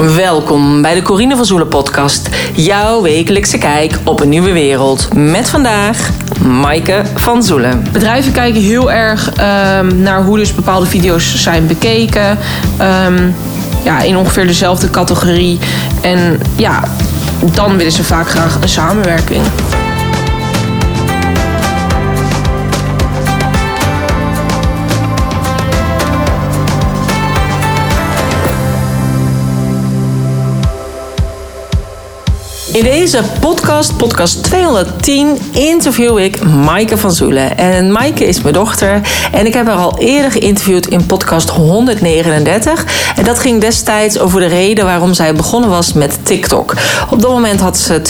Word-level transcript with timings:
Welkom 0.00 0.82
bij 0.82 0.94
de 0.94 1.02
Corine 1.02 1.36
van 1.36 1.44
Zoelen 1.44 1.68
podcast. 1.68 2.28
Jouw 2.54 3.02
wekelijkse 3.02 3.58
kijk 3.58 3.98
op 4.04 4.20
een 4.20 4.28
nieuwe 4.28 4.52
wereld. 4.52 5.14
Met 5.14 5.50
vandaag 5.50 6.10
Maaike 6.42 7.02
van 7.14 7.42
Zoelen. 7.42 7.84
Bedrijven 7.92 8.32
kijken 8.32 8.60
heel 8.60 8.92
erg 8.92 9.32
ehm, 9.32 10.02
naar 10.02 10.24
hoe 10.24 10.38
dus 10.38 10.54
bepaalde 10.54 10.86
video's 10.86 11.42
zijn 11.42 11.66
bekeken. 11.66 12.38
Ehm, 12.78 13.30
ja, 13.84 14.00
in 14.00 14.16
ongeveer 14.16 14.46
dezelfde 14.46 14.90
categorie. 14.90 15.58
En 16.00 16.40
ja, 16.56 16.82
dan 17.54 17.76
willen 17.76 17.92
ze 17.92 18.04
vaak 18.04 18.28
graag 18.28 18.58
een 18.60 18.68
samenwerking. 18.68 19.42
In 32.72 32.84
deze 32.84 33.22
podcast, 33.40 33.96
podcast 33.96 34.42
210, 34.42 35.38
interview 35.52 36.18
ik 36.18 36.44
Maaike 36.44 36.98
van 36.98 37.12
Zoelen. 37.12 37.58
En 37.58 37.92
Maaike 37.92 38.24
is 38.24 38.42
mijn 38.42 38.54
dochter. 38.54 39.00
En 39.32 39.46
ik 39.46 39.54
heb 39.54 39.66
haar 39.66 39.76
al 39.76 39.98
eerder 39.98 40.30
geïnterviewd 40.30 40.86
in 40.86 41.06
podcast 41.06 41.48
139. 41.48 42.84
En 43.16 43.24
dat 43.24 43.38
ging 43.38 43.60
destijds 43.60 44.18
over 44.18 44.40
de 44.40 44.46
reden 44.46 44.84
waarom 44.84 45.14
zij 45.14 45.34
begonnen 45.34 45.70
was 45.70 45.92
met 45.92 46.18
TikTok. 46.22 46.74
Op 47.10 47.22
dat 47.22 47.30
moment 47.30 47.60
had 47.60 47.78
ze 47.78 48.02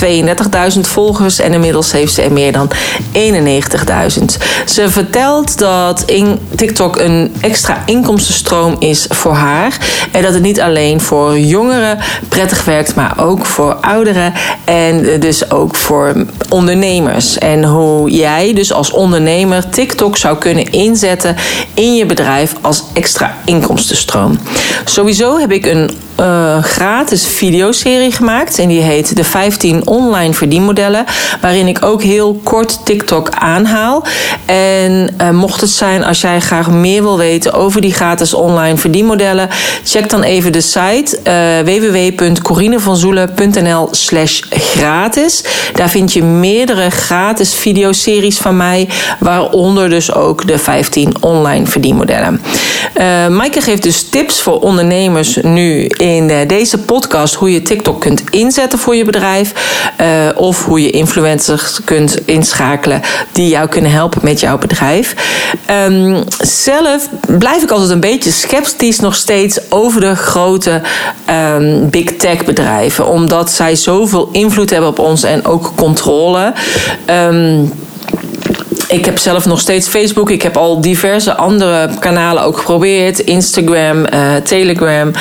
32.000 0.74 0.80
volgers 0.80 1.38
en 1.38 1.52
inmiddels 1.52 1.92
heeft 1.92 2.14
ze 2.14 2.22
er 2.22 2.32
meer 2.32 2.52
dan 2.52 2.70
91.000. 3.12 4.24
Ze 4.66 4.90
vertelt 4.90 5.58
dat 5.58 6.02
in 6.02 6.38
TikTok 6.54 6.96
een 6.96 7.34
extra 7.40 7.82
inkomstenstroom 7.86 8.76
is 8.78 9.06
voor 9.08 9.34
haar. 9.34 9.76
En 10.12 10.22
dat 10.22 10.34
het 10.34 10.42
niet 10.42 10.60
alleen 10.60 11.00
voor 11.00 11.38
jongeren 11.38 11.98
prettig 12.28 12.64
werkt, 12.64 12.94
maar 12.94 13.14
ook 13.18 13.46
voor 13.46 13.74
ouderen. 13.74 14.32
En 14.64 15.20
dus 15.20 15.50
ook 15.50 15.76
voor 15.76 16.26
ondernemers. 16.48 17.38
En 17.38 17.64
hoe 17.64 18.10
jij 18.10 18.52
dus 18.54 18.72
als 18.72 18.90
ondernemer 18.90 19.68
TikTok 19.68 20.16
zou 20.16 20.38
kunnen 20.38 20.70
inzetten 20.70 21.36
in 21.74 21.94
je 21.94 22.06
bedrijf 22.06 22.54
als 22.60 22.84
extra 22.92 23.36
inkomstenstroom. 23.44 24.38
Sowieso 24.84 25.38
heb 25.38 25.52
ik 25.52 25.66
een 25.66 25.90
uh, 26.20 26.62
gratis 26.62 27.26
videoserie 27.26 28.12
gemaakt. 28.12 28.58
En 28.58 28.68
die 28.68 28.80
heet 28.80 29.16
De 29.16 29.24
15 29.24 29.86
Online 29.86 30.34
Verdienmodellen. 30.34 31.04
Waarin 31.40 31.68
ik 31.68 31.84
ook 31.84 32.02
heel 32.02 32.40
kort 32.42 32.84
TikTok 32.84 33.28
aanhaal. 33.30 34.04
En 34.44 35.14
uh, 35.20 35.30
mocht 35.30 35.60
het 35.60 35.70
zijn 35.70 36.04
als 36.04 36.20
jij 36.20 36.40
graag 36.40 36.70
meer 36.70 37.02
wil 37.02 37.18
weten 37.18 37.52
over 37.52 37.80
die 37.80 37.92
gratis 37.92 38.34
online 38.34 38.76
verdienmodellen. 38.76 39.48
Check 39.84 40.10
dan 40.10 40.22
even 40.22 40.52
de 40.52 40.60
site 40.60 41.18
uh, 41.24 41.58
www.corinevanzoelen.nl 41.64 43.88
slash 43.90 44.40
gratis. 44.50 45.44
Daar 45.74 45.90
vind 45.90 46.12
je 46.12 46.22
meerdere 46.22 46.90
gratis 46.90 47.54
videoseries 47.54 48.38
van 48.38 48.56
mij. 48.56 48.88
Waaronder 49.18 49.88
dus 49.88 50.14
ook 50.14 50.46
de 50.46 50.58
15 50.58 51.14
online 51.20 51.66
verdienmodellen. 51.66 52.40
Uh, 52.96 53.28
Maaike 53.28 53.60
geeft 53.60 53.82
dus 53.82 54.08
tips 54.08 54.40
voor 54.40 54.60
ondernemers 54.60 55.38
nu 55.42 55.86
deze 56.46 56.78
podcast 56.78 57.34
hoe 57.34 57.52
je 57.52 57.62
TikTok 57.62 58.00
kunt 58.00 58.22
inzetten 58.30 58.78
voor 58.78 58.96
je 58.96 59.04
bedrijf. 59.04 59.52
Uh, 60.00 60.06
of 60.34 60.64
hoe 60.64 60.82
je 60.82 60.90
influencers 60.90 61.80
kunt 61.84 62.26
inschakelen 62.26 63.00
die 63.32 63.48
jou 63.48 63.68
kunnen 63.68 63.90
helpen 63.90 64.20
met 64.22 64.40
jouw 64.40 64.58
bedrijf. 64.58 65.14
Um, 65.88 66.22
zelf 66.40 67.08
blijf 67.38 67.62
ik 67.62 67.70
altijd 67.70 67.90
een 67.90 68.00
beetje 68.00 68.30
sceptisch 68.30 69.00
nog 69.00 69.14
steeds 69.14 69.70
over 69.70 70.00
de 70.00 70.14
grote 70.14 70.80
um, 71.56 71.90
big 71.90 72.16
tech 72.16 72.44
bedrijven. 72.44 73.06
Omdat 73.06 73.50
zij 73.50 73.76
zoveel 73.76 74.28
invloed 74.32 74.70
hebben 74.70 74.88
op 74.88 74.98
ons 74.98 75.22
en 75.22 75.44
ook 75.44 75.72
controle. 75.76 76.52
Um, 77.06 77.72
ik 78.90 79.04
heb 79.04 79.18
zelf 79.18 79.46
nog 79.46 79.60
steeds 79.60 79.88
Facebook. 79.88 80.30
Ik 80.30 80.42
heb 80.42 80.56
al 80.56 80.80
diverse 80.80 81.36
andere 81.36 81.90
kanalen 81.98 82.42
ook 82.42 82.58
geprobeerd. 82.58 83.18
Instagram, 83.18 84.06
uh, 84.14 84.36
Telegram 84.36 85.12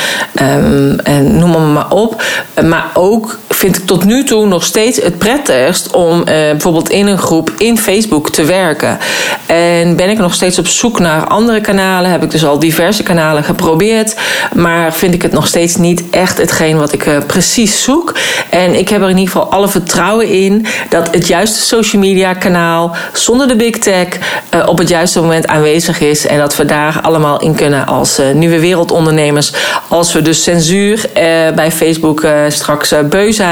um, 0.42 1.00
en 1.00 1.38
noem 1.38 1.74
maar 1.74 1.92
op. 1.92 2.24
Maar 2.64 2.90
ook 2.94 3.40
vind 3.60 3.78
ik 3.78 3.86
tot 3.86 4.04
nu 4.04 4.24
toe 4.24 4.46
nog 4.46 4.64
steeds 4.64 5.02
het 5.02 5.18
prettigst 5.18 5.92
om 5.92 6.20
uh, 6.20 6.26
bijvoorbeeld 6.26 6.90
in 6.90 7.08
een 7.08 7.18
groep 7.18 7.52
in 7.58 7.78
Facebook 7.78 8.30
te 8.30 8.44
werken. 8.44 8.98
En 9.46 9.96
ben 9.96 10.10
ik 10.10 10.18
nog 10.18 10.34
steeds 10.34 10.60
op 10.60 10.68
zoek 10.68 11.00
naar 11.00 11.28
andere 11.28 11.62
kanalen. 11.62 12.12
Heb 12.12 12.24
ik 12.24 12.32
dus 12.32 12.46
al 12.46 12.60
diverse 12.60 13.04
kanalen 13.04 13.44
geprobeerd. 13.44 14.16
Maar 14.56 14.94
vind 14.94 15.14
ik 15.14 15.22
het 15.22 15.32
nog 15.32 15.48
steeds 15.48 15.76
niet 15.76 16.04
echt 16.10 16.38
hetgeen 16.38 16.78
wat 16.78 16.94
ik 16.94 17.06
uh, 17.06 17.18
precies 17.28 17.84
zoek. 17.84 18.16
En 18.50 18.76
ik 18.76 18.90
heb 18.90 19.02
er 19.02 19.10
in 19.10 19.18
ieder 19.18 19.34
geval 19.34 19.52
alle 19.52 19.68
vertrouwen 19.68 20.28
in 20.28 20.66
dat 20.90 21.14
het 21.14 21.28
juiste 21.28 21.60
social 21.60 22.02
media 22.02 22.34
kanaal 22.34 22.96
zonder 23.14 23.48
de 23.48 23.56
big 23.56 23.78
tech 23.78 24.08
uh, 24.56 24.68
op 24.68 24.78
het 24.78 24.90
juiste 24.90 25.22
moment 25.22 25.48
aanwezig 25.48 26.00
is. 26.00 26.28
En 26.28 26.38
dat 26.38 26.56
we 26.56 26.66
daar 26.66 27.00
allemaal 27.02 27.42
in 27.42 27.56
kunnen 27.56 27.88
als 27.88 28.20
nieuwe 28.34 28.60
wereldondernemers. 28.60 29.54
Als 29.88 30.14
we 30.14 30.22
dus 30.22 30.44
censuur 30.44 31.10
bij 31.56 31.72
Facebook 31.72 32.28
straks 32.48 32.94
beu 33.10 33.32
zijn. 33.32 33.48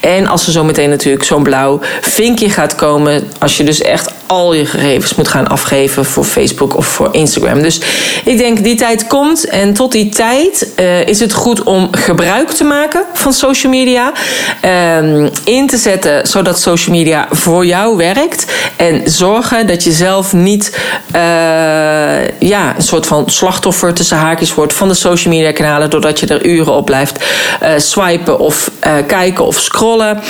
En 0.00 0.26
als 0.26 0.46
er 0.46 0.52
zometeen 0.52 0.88
natuurlijk 0.90 1.24
zo'n 1.24 1.42
blauw 1.42 1.80
vinkje 2.00 2.50
gaat 2.50 2.74
komen. 2.74 3.30
Als 3.38 3.56
je 3.56 3.64
dus 3.64 3.80
echt 3.80 4.12
al 4.28 4.52
je 4.54 4.66
gegevens 4.66 5.14
moet 5.14 5.28
gaan 5.28 5.48
afgeven 5.48 6.04
voor 6.04 6.24
Facebook 6.24 6.76
of 6.76 6.86
voor 6.86 7.08
Instagram. 7.12 7.62
Dus 7.62 7.80
ik 8.24 8.38
denk 8.38 8.64
die 8.64 8.76
tijd 8.76 9.06
komt. 9.06 9.44
En 9.44 9.72
tot 9.72 9.92
die 9.92 10.08
tijd 10.08 10.72
is 11.06 11.20
het 11.20 11.32
goed 11.32 11.62
om 11.62 11.88
gebruik 11.90 12.50
te 12.50 12.64
maken 12.64 13.04
van 13.12 13.32
social 13.32 13.72
media. 13.72 14.12
Ehm, 14.60 15.28
in 15.44 15.66
te 15.66 15.76
zetten 15.76 16.26
zodat 16.26 16.60
social 16.60 16.96
media 16.96 17.28
voor 17.30 17.66
jou 17.66 17.96
werkt. 17.96 18.52
En 18.76 19.02
zorgen 19.04 19.66
dat 19.66 19.84
je 19.84 19.92
zelf 19.92 20.32
niet 20.32 20.78
uh, 21.14 22.28
ja, 22.38 22.76
een 22.76 22.82
soort 22.82 23.06
van 23.06 23.30
slachtoffer 23.30 23.94
tussen 23.94 24.16
haakjes 24.16 24.54
wordt 24.54 24.72
van 24.72 24.88
de 24.88 24.94
social 24.94 25.34
media 25.34 25.52
kanalen. 25.52 25.90
Doordat 25.90 26.20
je 26.20 26.26
er 26.26 26.46
uren 26.46 26.72
op 26.72 26.84
blijft 26.84 27.24
uh, 27.62 27.68
swipen 27.76 28.38
of 28.38 28.70
kijken 29.06 29.46
of 29.46 29.58
scrollen. 29.58 30.22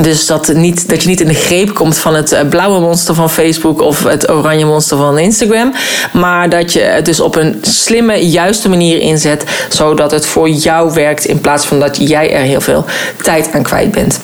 Dus 0.00 0.26
dat, 0.26 0.52
niet, 0.54 0.88
dat 0.88 1.02
je 1.02 1.08
niet 1.08 1.20
in 1.20 1.26
de 1.26 1.34
greep 1.34 1.74
komt 1.74 1.98
van 1.98 2.14
het 2.14 2.36
blauwe 2.48 2.80
monster 2.80 3.14
van 3.14 3.30
Facebook 3.30 3.80
of 3.80 4.02
het 4.02 4.30
oranje 4.30 4.64
monster 4.64 4.96
van 4.96 5.18
Instagram. 5.18 5.74
Maar 6.12 6.48
dat 6.48 6.72
je 6.72 6.80
het 6.80 7.04
dus 7.04 7.20
op 7.20 7.36
een 7.36 7.58
slimme, 7.60 8.28
juiste 8.28 8.68
manier 8.68 8.98
inzet. 8.98 9.44
Zodat 9.68 10.10
het 10.10 10.26
voor 10.26 10.48
jou 10.48 10.92
werkt 10.94 11.24
in 11.24 11.40
plaats 11.40 11.66
van 11.66 11.80
dat 11.80 12.08
jij 12.08 12.32
er 12.32 12.42
heel 12.42 12.60
veel 12.60 12.84
tijd 13.22 13.52
aan 13.52 13.62
kwijt 13.62 13.90
bent. 13.90 14.20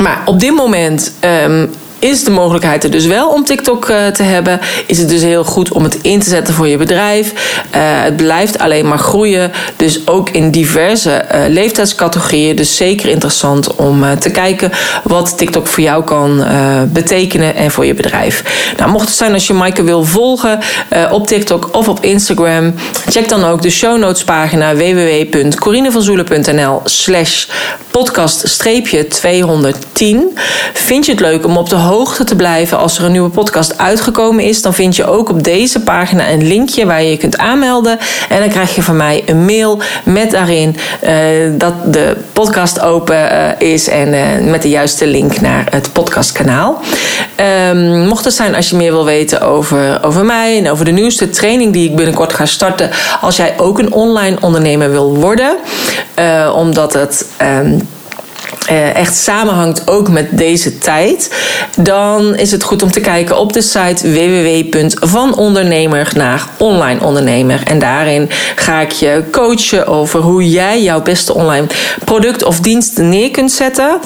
Maar 0.00 0.22
op 0.24 0.40
dit 0.40 0.54
moment 0.54 1.12
um, 1.44 1.70
is 1.98 2.24
de 2.24 2.30
mogelijkheid 2.30 2.84
er 2.84 2.90
dus 2.90 3.06
wel 3.06 3.28
om 3.28 3.44
TikTok 3.44 3.88
uh, 3.88 4.06
te 4.06 4.22
hebben. 4.22 4.60
Is 4.86 4.98
het 4.98 5.08
dus 5.08 5.22
heel 5.22 5.44
goed 5.44 5.72
om 5.72 5.82
het 5.82 5.98
in 6.02 6.20
te 6.20 6.28
zetten 6.28 6.54
voor 6.54 6.68
je 6.68 6.76
bedrijf. 6.76 7.32
Uh, 7.32 7.36
het 7.80 8.16
blijft 8.16 8.58
alleen 8.58 8.88
maar 8.88 8.98
groeien. 8.98 9.52
Dus 9.76 10.06
ook 10.06 10.30
in 10.30 10.50
diverse 10.50 11.24
uh, 11.34 11.40
leeftijdscategorieën. 11.48 12.56
Dus 12.56 12.76
zeker 12.76 13.08
interessant 13.08 13.74
om 13.74 14.04
te 14.18 14.30
kijken 14.30 14.72
wat 15.04 15.38
TikTok 15.38 15.66
voor 15.66 15.82
jou 15.82 16.04
kan 16.04 16.44
betekenen 16.92 17.54
en 17.54 17.70
voor 17.70 17.86
je 17.86 17.94
bedrijf. 17.94 18.42
Nou, 18.76 18.90
mocht 18.90 19.08
het 19.08 19.16
zijn 19.16 19.32
als 19.32 19.46
je 19.46 19.52
Maaike 19.52 19.82
wil 19.82 20.04
volgen 20.04 20.58
op 21.10 21.26
TikTok 21.26 21.68
of 21.72 21.88
op 21.88 22.04
Instagram, 22.04 22.74
check 23.08 23.28
dan 23.28 23.44
ook 23.44 23.62
de 23.62 23.70
show 23.70 23.98
notes 23.98 24.24
pagina 24.24 24.74
www.corinevanzoelen.nl 24.74 26.80
slash 26.84 27.46
podcast-210. 27.90 27.96
Vind 30.72 31.06
je 31.06 31.12
het 31.12 31.20
leuk 31.20 31.44
om 31.44 31.56
op 31.56 31.68
de 31.68 31.76
hoogte 31.76 31.95
te 32.04 32.36
blijven 32.36 32.78
als 32.78 32.98
er 32.98 33.04
een 33.04 33.12
nieuwe 33.12 33.30
podcast 33.30 33.78
uitgekomen 33.78 34.44
is, 34.44 34.62
dan 34.62 34.74
vind 34.74 34.96
je 34.96 35.06
ook 35.06 35.28
op 35.28 35.42
deze 35.42 35.80
pagina 35.80 36.30
een 36.30 36.46
linkje 36.46 36.86
waar 36.86 37.02
je 37.02 37.10
je 37.10 37.16
kunt 37.16 37.38
aanmelden. 37.38 37.98
En 38.28 38.40
dan 38.40 38.48
krijg 38.48 38.74
je 38.74 38.82
van 38.82 38.96
mij 38.96 39.22
een 39.26 39.44
mail 39.44 39.80
met 40.04 40.30
daarin 40.30 40.76
uh, 41.04 41.10
dat 41.52 41.92
de 41.92 42.16
podcast 42.32 42.80
open 42.80 43.16
uh, 43.16 43.68
is 43.70 43.88
en 43.88 44.08
uh, 44.08 44.50
met 44.50 44.62
de 44.62 44.68
juiste 44.68 45.06
link 45.06 45.40
naar 45.40 45.66
het 45.70 45.92
podcastkanaal. 45.92 46.80
Um, 47.70 48.06
mocht 48.06 48.24
het 48.24 48.34
zijn 48.34 48.54
als 48.54 48.70
je 48.70 48.76
meer 48.76 48.92
wil 48.92 49.04
weten 49.04 49.40
over, 49.40 50.04
over 50.04 50.24
mij 50.24 50.58
en 50.58 50.70
over 50.70 50.84
de 50.84 50.90
nieuwste 50.90 51.30
training 51.30 51.72
die 51.72 51.88
ik 51.90 51.96
binnenkort 51.96 52.32
ga 52.32 52.46
starten, 52.46 52.90
als 53.20 53.36
jij 53.36 53.54
ook 53.56 53.78
een 53.78 53.92
online 53.92 54.36
ondernemer 54.40 54.90
wil 54.90 55.16
worden, 55.16 55.56
omdat 56.54 56.92
het. 56.92 57.26
Um, 57.40 57.46
eh, 57.46 57.95
echt 58.94 59.16
samenhangt 59.16 59.90
ook 59.90 60.08
met 60.08 60.26
deze 60.30 60.78
tijd, 60.78 61.34
dan 61.76 62.34
is 62.34 62.50
het 62.50 62.62
goed 62.62 62.82
om 62.82 62.90
te 62.90 63.00
kijken 63.00 63.38
op 63.38 63.52
de 63.52 63.62
site 63.62 64.12
www.vanondernemer 64.12 66.12
naar 66.16 66.46
online 66.56 67.00
ondernemer. 67.00 67.60
En 67.64 67.78
daarin 67.78 68.30
ga 68.56 68.80
ik 68.80 68.90
je 68.90 69.22
coachen 69.30 69.86
over 69.86 70.20
hoe 70.20 70.50
jij 70.50 70.82
jouw 70.82 71.02
beste 71.02 71.34
online 71.34 71.66
product 72.04 72.44
of 72.44 72.60
dienst 72.60 72.98
neer 72.98 73.30
kunt 73.30 73.52
zetten. 73.52 74.00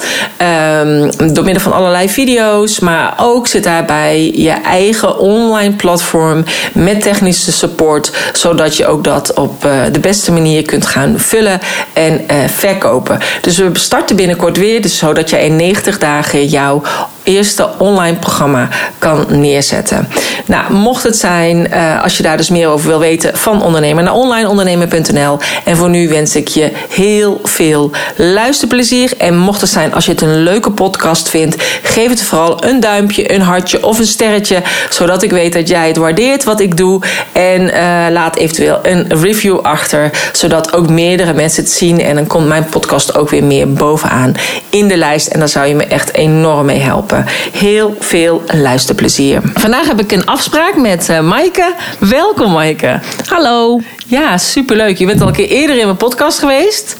Um, 0.85 1.33
door 1.33 1.43
middel 1.43 1.63
van 1.63 1.73
allerlei 1.73 2.09
video's, 2.09 2.79
maar 2.79 3.13
ook 3.17 3.47
zit 3.47 3.63
daarbij 3.63 4.31
je 4.35 4.51
eigen 4.51 5.19
online 5.19 5.73
platform 5.73 6.43
met 6.73 7.01
technische 7.01 7.51
support, 7.51 8.11
zodat 8.33 8.77
je 8.77 8.85
ook 8.85 9.03
dat 9.03 9.33
op 9.33 9.65
uh, 9.65 9.81
de 9.91 9.99
beste 9.99 10.31
manier 10.31 10.63
kunt 10.63 10.85
gaan 10.85 11.13
vullen 11.17 11.59
en 11.93 12.21
uh, 12.31 12.37
verkopen. 12.47 13.19
Dus 13.41 13.57
we 13.57 13.69
starten 13.73 14.15
binnenkort 14.15 14.50
weer, 14.57 14.81
dus 14.81 14.97
zodat 14.97 15.29
je 15.29 15.37
in 15.37 15.55
90 15.55 15.97
dagen 15.97 16.45
jouw 16.45 16.81
eerste 17.23 17.69
online 17.77 18.17
programma 18.17 18.69
kan 18.97 19.25
neerzetten. 19.29 20.07
Nou, 20.45 20.73
mocht 20.73 21.03
het 21.03 21.17
zijn, 21.17 21.67
uh, 21.73 22.03
als 22.03 22.17
je 22.17 22.23
daar 22.23 22.37
dus 22.37 22.49
meer 22.49 22.67
over 22.67 22.87
wil 22.87 22.99
weten, 22.99 23.37
van 23.37 23.63
ondernemer 23.63 24.03
naar 24.03 24.13
onlineondernemer.nl. 24.13 25.39
En 25.65 25.77
voor 25.77 25.89
nu 25.89 26.09
wens 26.09 26.35
ik 26.35 26.47
je 26.47 26.71
heel 26.89 27.41
veel 27.43 27.91
luisterplezier. 28.15 29.13
En 29.17 29.37
mocht 29.37 29.61
het 29.61 29.69
zijn, 29.69 29.93
als 29.93 30.05
je 30.05 30.11
het 30.11 30.21
een 30.21 30.43
leuke 30.43 30.71
podcast 30.71 31.29
vindt, 31.29 31.55
geef 31.83 32.09
het 32.09 32.21
vooral 32.21 32.65
een 32.65 32.79
duimpje, 32.79 33.33
een 33.33 33.41
hartje 33.41 33.85
of 33.85 33.99
een 33.99 34.05
sterretje, 34.05 34.61
zodat 34.89 35.23
ik 35.23 35.31
weet 35.31 35.53
dat 35.53 35.67
jij 35.67 35.87
het 35.87 35.97
waardeert 35.97 36.43
wat 36.43 36.59
ik 36.59 36.77
doe. 36.77 37.01
En 37.31 37.61
uh, 37.61 38.05
laat 38.09 38.35
eventueel 38.35 38.79
een 38.83 39.05
review 39.21 39.59
achter, 39.59 40.11
zodat 40.33 40.73
ook 40.73 40.89
meerdere 40.89 41.33
mensen 41.33 41.63
het 41.63 41.71
zien. 41.71 42.01
En 42.01 42.15
dan 42.15 42.27
komt 42.27 42.47
mijn 42.47 42.65
podcast 42.65 43.17
ook 43.17 43.29
weer 43.29 43.43
meer 43.43 43.73
bovenaan 43.73 44.35
in 44.69 44.87
de 44.87 44.97
lijst. 44.97 45.27
En 45.27 45.39
daar 45.39 45.49
zou 45.49 45.67
je 45.67 45.75
me 45.75 45.85
echt 45.85 46.13
enorm 46.13 46.65
mee 46.65 46.79
helpen. 46.79 47.10
Heel 47.51 47.95
veel 47.99 48.43
luisterplezier. 48.53 49.41
Vandaag 49.53 49.87
heb 49.87 49.99
ik 49.99 50.11
een 50.11 50.25
afspraak 50.25 50.75
met 50.75 51.09
uh, 51.09 51.19
Maaike. 51.19 51.73
Welkom 51.99 52.51
Maaike. 52.51 52.99
Hallo. 53.25 53.79
Ja, 54.05 54.37
superleuk. 54.37 54.97
Je 54.97 55.05
bent 55.05 55.21
al 55.21 55.27
een 55.27 55.33
keer 55.33 55.49
eerder 55.49 55.77
in 55.77 55.85
mijn 55.85 55.97
podcast 55.97 56.39
geweest. 56.39 56.97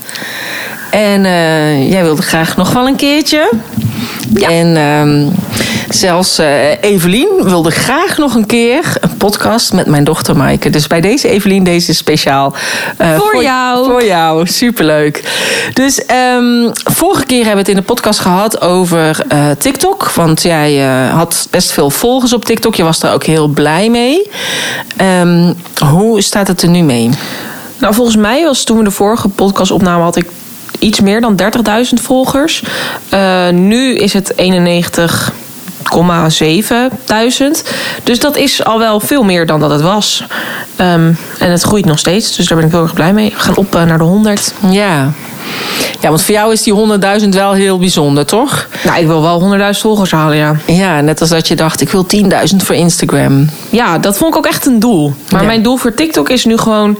En 0.92 1.24
uh, 1.24 1.92
jij 1.92 2.04
wilde 2.04 2.22
graag 2.22 2.58
nog 2.58 2.74
wel 2.74 2.88
een 2.88 2.96
keertje. 2.96 3.52
Ja. 4.34 4.50
En 4.50 4.76
uh, 4.76 5.28
zelfs 5.90 6.40
uh, 6.40 6.84
Evelien 6.84 7.30
wilde 7.44 7.72
graag 7.72 8.18
nog 8.18 8.36
een 8.36 8.46
keer 8.46 8.96
een 9.00 9.18
podcast 9.18 9.74
met 9.74 9.86
mijn 9.86 10.04
dochter 10.04 10.38
Maaike. 10.38 10.70
Dus 10.70 10.88
bij 10.88 11.02
deze 11.02 11.30
Evelien, 11.30 11.64
deze 11.64 11.90
is 11.90 11.98
speciaal. 11.98 12.54
Uh, 13.02 13.16
voor, 13.16 13.32
voor, 13.32 13.44
jou. 13.44 13.86
Voor 13.86 14.06
jou, 14.06 14.48
superleuk. 14.48 15.24
Dus 15.74 16.02
um, 16.36 16.72
vorige 16.74 17.26
keer 17.26 17.46
hebben 17.46 17.54
we 17.54 17.60
het 17.60 17.70
in 17.70 17.76
de 17.76 17.94
podcast 17.94 18.20
gehad 18.20 18.62
over 18.62 19.26
uh, 19.34 19.50
TikTok. 19.58 20.12
Want 20.12 20.42
jij 20.42 20.78
had 21.14 21.48
best 21.50 21.72
veel 21.72 21.90
volgers 21.90 22.34
op 22.34 22.46
TikTok. 22.46 22.76
Je 22.76 22.84
was 22.84 23.04
er 23.04 23.14
ook 23.14 23.24
heel 23.24 23.48
blij 23.48 23.90
mee. 23.90 24.30
Um, 25.22 25.56
hoe 25.86 26.22
staat 26.22 26.48
het 26.48 26.62
er 26.62 26.70
nu 26.70 26.82
mee? 26.82 27.10
Nou, 27.78 27.94
volgens 27.94 28.16
mij 28.16 28.44
was 28.44 28.64
toen 28.64 28.78
we 28.78 28.84
de 28.84 28.92
vorige 28.92 29.28
podcast 29.28 29.72
opnamen, 29.72 30.04
had 30.04 30.16
ik 30.16 30.26
iets 30.80 31.00
meer 31.00 31.22
dan 31.22 31.40
30.000 31.42 32.02
volgers. 32.02 32.64
Uh, 33.14 33.50
nu 33.50 33.96
is 33.96 34.14
het 34.14 34.38
91. 34.38 35.34
7000. 36.28 37.64
Dus 38.04 38.20
dat 38.20 38.36
is 38.36 38.64
al 38.64 38.80
wel 38.80 39.00
veel 39.00 39.24
meer 39.24 39.46
dan 39.46 39.60
dat 39.60 39.70
het 39.70 39.82
was. 39.82 40.24
Um, 40.78 41.18
en 41.40 41.52
het 41.52 41.62
groeit 41.62 41.86
nog 41.86 42.00
steeds, 42.00 42.36
dus 42.36 42.48
daar 42.48 42.58
ben 42.58 42.66
ik 42.66 42.74
heel 42.74 42.82
erg 42.82 42.94
blij 42.94 43.14
mee. 43.14 43.30
We 43.30 43.40
gaan 43.40 43.58
op 43.58 43.76
uh, 43.76 43.84
naar 43.84 43.98
de 43.98 44.04
100. 44.04 44.54
Ja. 44.70 45.12
Ja, 46.02 46.10
want 46.10 46.22
voor 46.22 46.34
jou 46.34 46.52
is 46.52 46.64
die 46.64 46.74
100.000 47.22 47.30
wel 47.30 47.54
heel 47.54 47.78
bijzonder, 47.78 48.26
toch? 48.26 48.68
Nou, 48.84 49.00
ik 49.00 49.08
wil 49.08 49.22
wel 49.22 49.58
100.000 49.74 49.80
volgers 49.80 50.12
halen, 50.12 50.38
ja. 50.38 50.56
Ja, 50.66 51.02
net 51.02 51.22
als 51.22 51.30
dat 51.30 51.48
je 51.48 51.56
dacht, 51.56 51.82
ik 51.82 51.90
wil 51.90 52.06
10.000 52.16 52.30
voor 52.58 52.76
Instagram. 52.76 53.50
Ja, 53.70 53.98
dat 53.98 54.18
vond 54.18 54.32
ik 54.32 54.38
ook 54.38 54.46
echt 54.46 54.66
een 54.66 54.80
doel. 54.80 55.14
Maar 55.32 55.42
ja. 55.42 55.48
mijn 55.48 55.62
doel 55.62 55.78
voor 55.78 55.94
TikTok 55.94 56.30
is 56.30 56.46
nu 56.46 56.58
gewoon 56.58 56.98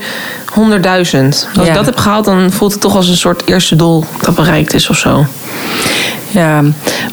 100.000. 0.54 0.58
Als 0.58 1.46
ja. 1.54 1.62
ik 1.62 1.74
dat 1.74 1.86
heb 1.86 1.96
gehaald, 1.96 2.24
dan 2.24 2.50
voelt 2.50 2.72
het 2.72 2.80
toch 2.80 2.96
als 2.96 3.08
een 3.08 3.16
soort 3.16 3.42
eerste 3.46 3.76
doel 3.76 4.04
dat 4.20 4.34
bereikt 4.34 4.74
is 4.74 4.88
of 4.88 4.96
zo. 4.96 5.26
Ja, 6.30 6.62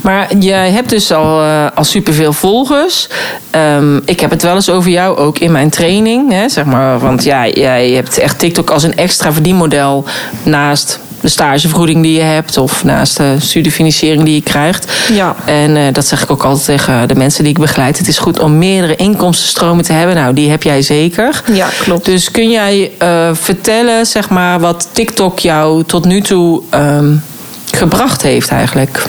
maar 0.02 0.38
jij 0.38 0.72
hebt 0.72 0.90
dus 0.90 1.12
al, 1.12 1.44
uh, 1.44 1.66
al 1.76 1.84
superveel 1.84 2.34
volgers. 2.34 3.08
Um, 3.52 4.02
ik 4.06 4.20
heb 4.20 4.30
het 4.30 4.42
wel 4.42 4.56
eens 4.56 4.70
over 4.70 4.92
jou 4.92 5.18
ook 5.18 5.38
in 5.40 5.52
mijn 5.52 5.70
training. 5.70 6.32
Hè, 6.32 6.50
zeg 6.50 6.66
maar, 6.66 7.00
want 7.00 7.24
ja, 7.24 7.48
jij 7.48 7.90
hebt 7.90 8.18
echt 8.18 8.40
TikTok 8.40 8.70
als 8.70 8.84
een 8.84 8.96
extra 8.96 9.34
verdienmodel 9.34 10.06
naast 10.44 11.00
de 11.22 11.28
stagevergoeding 11.28 12.04
die 12.04 12.14
je 12.14 12.22
hebt 12.22 12.58
of 12.58 12.84
naast 12.84 13.18
de 13.18 13.36
studiefinanciering 13.40 14.24
die 14.24 14.36
je 14.36 14.42
krijgt. 14.42 14.92
Ja. 15.14 15.36
En 15.46 15.76
uh, 15.76 15.84
dat 15.92 16.06
zeg 16.06 16.24
ik 16.24 16.32
ook 16.32 16.44
altijd 16.44 16.66
tegen 16.66 17.08
de 17.08 17.16
mensen 17.16 17.44
die 17.44 17.52
ik 17.52 17.60
begeleid. 17.60 17.98
Het 17.98 18.08
is 18.08 18.18
goed 18.18 18.40
om 18.40 18.58
meerdere 18.58 18.96
inkomstenstromen 18.96 19.84
te 19.84 19.94
hebben. 19.94 20.16
Nou, 20.16 20.34
die 20.34 20.50
heb 20.50 20.64
jij 20.64 20.82
zeker. 20.82 21.42
Ja, 21.54 21.68
klopt. 21.80 22.06
Dus 22.06 22.32
kun 22.32 22.50
jij 22.50 22.92
uh, 23.02 23.29
vertellen, 23.36 24.06
zeg 24.06 24.30
maar, 24.30 24.60
wat 24.60 24.88
TikTok 24.92 25.40
jou 25.40 25.84
tot 25.84 26.06
nu 26.06 26.22
toe 26.22 26.62
um, 26.74 27.24
gebracht 27.72 28.22
heeft 28.22 28.50
eigenlijk? 28.50 29.04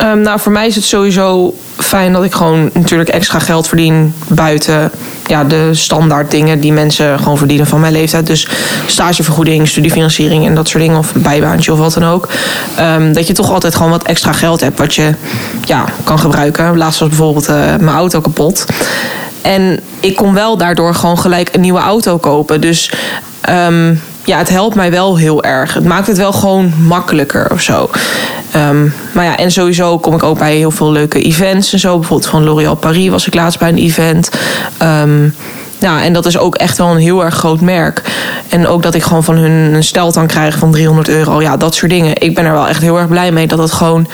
Um, 0.00 0.20
nou, 0.20 0.40
voor 0.40 0.52
mij 0.52 0.66
is 0.66 0.74
het 0.74 0.84
sowieso 0.84 1.54
fijn 1.76 2.12
dat 2.12 2.24
ik 2.24 2.32
gewoon 2.32 2.70
natuurlijk 2.72 3.08
extra 3.08 3.38
geld 3.38 3.68
verdien 3.68 4.14
buiten 4.28 4.90
ja, 5.26 5.44
de 5.44 5.74
standaard 5.74 6.30
dingen 6.30 6.60
die 6.60 6.72
mensen 6.72 7.18
gewoon 7.18 7.38
verdienen 7.38 7.66
van 7.66 7.80
mijn 7.80 7.92
leeftijd. 7.92 8.26
Dus 8.26 8.48
stagevergoeding, 8.86 9.68
studiefinanciering 9.68 10.46
en 10.46 10.54
dat 10.54 10.68
soort 10.68 10.82
dingen. 10.82 10.98
Of 10.98 11.14
een 11.14 11.22
bijbaantje 11.22 11.72
of 11.72 11.78
wat 11.78 11.94
dan 11.94 12.04
ook. 12.04 12.28
Um, 12.80 13.12
dat 13.12 13.26
je 13.26 13.32
toch 13.32 13.52
altijd 13.52 13.74
gewoon 13.74 13.90
wat 13.90 14.02
extra 14.02 14.32
geld 14.32 14.60
hebt 14.60 14.78
wat 14.78 14.94
je 14.94 15.14
ja, 15.64 15.84
kan 16.04 16.18
gebruiken. 16.18 16.76
Laatst 16.76 17.00
was 17.00 17.08
bijvoorbeeld 17.08 17.48
uh, 17.48 17.56
mijn 17.56 17.96
auto 17.96 18.20
kapot. 18.20 18.66
En 19.42 19.80
ik 20.00 20.16
kon 20.16 20.34
wel 20.34 20.56
daardoor 20.56 20.94
gewoon 20.94 21.18
gelijk 21.18 21.54
een 21.54 21.60
nieuwe 21.60 21.80
auto 21.80 22.18
kopen. 22.18 22.60
Dus 22.60 22.92
um, 23.50 24.00
ja, 24.24 24.38
het 24.38 24.48
helpt 24.48 24.74
mij 24.74 24.90
wel 24.90 25.16
heel 25.16 25.42
erg. 25.42 25.74
Het 25.74 25.84
maakt 25.84 26.06
het 26.06 26.16
wel 26.16 26.32
gewoon 26.32 26.72
makkelijker 26.86 27.50
of 27.52 27.60
zo. 27.60 27.90
Um, 28.56 28.94
maar 29.12 29.24
ja, 29.24 29.36
en 29.36 29.50
sowieso 29.50 29.98
kom 29.98 30.14
ik 30.14 30.22
ook 30.22 30.38
bij 30.38 30.56
heel 30.56 30.70
veel 30.70 30.92
leuke 30.92 31.22
events 31.22 31.72
en 31.72 31.78
zo. 31.78 31.98
Bijvoorbeeld 31.98 32.30
van 32.30 32.44
L'Oréal 32.44 32.74
Paris 32.74 33.08
was 33.08 33.26
ik 33.26 33.34
laatst 33.34 33.58
bij 33.58 33.68
een 33.68 33.78
event. 33.78 34.30
Um, 34.82 35.34
ja, 35.78 36.02
en 36.02 36.12
dat 36.12 36.26
is 36.26 36.38
ook 36.38 36.54
echt 36.54 36.78
wel 36.78 36.90
een 36.90 37.00
heel 37.00 37.24
erg 37.24 37.34
groot 37.34 37.60
merk. 37.60 38.02
En 38.48 38.66
ook 38.66 38.82
dat 38.82 38.94
ik 38.94 39.02
gewoon 39.02 39.24
van 39.24 39.36
hun 39.36 39.74
een 39.74 39.84
steltan 39.84 40.26
krijg 40.26 40.58
van 40.58 40.72
300 40.72 41.08
euro. 41.08 41.42
Ja, 41.42 41.56
dat 41.56 41.74
soort 41.74 41.90
dingen. 41.90 42.22
Ik 42.22 42.34
ben 42.34 42.44
er 42.44 42.52
wel 42.52 42.68
echt 42.68 42.82
heel 42.82 42.98
erg 42.98 43.08
blij 43.08 43.32
mee 43.32 43.46
dat 43.46 43.58
het 43.58 43.72
gewoon, 43.72 44.08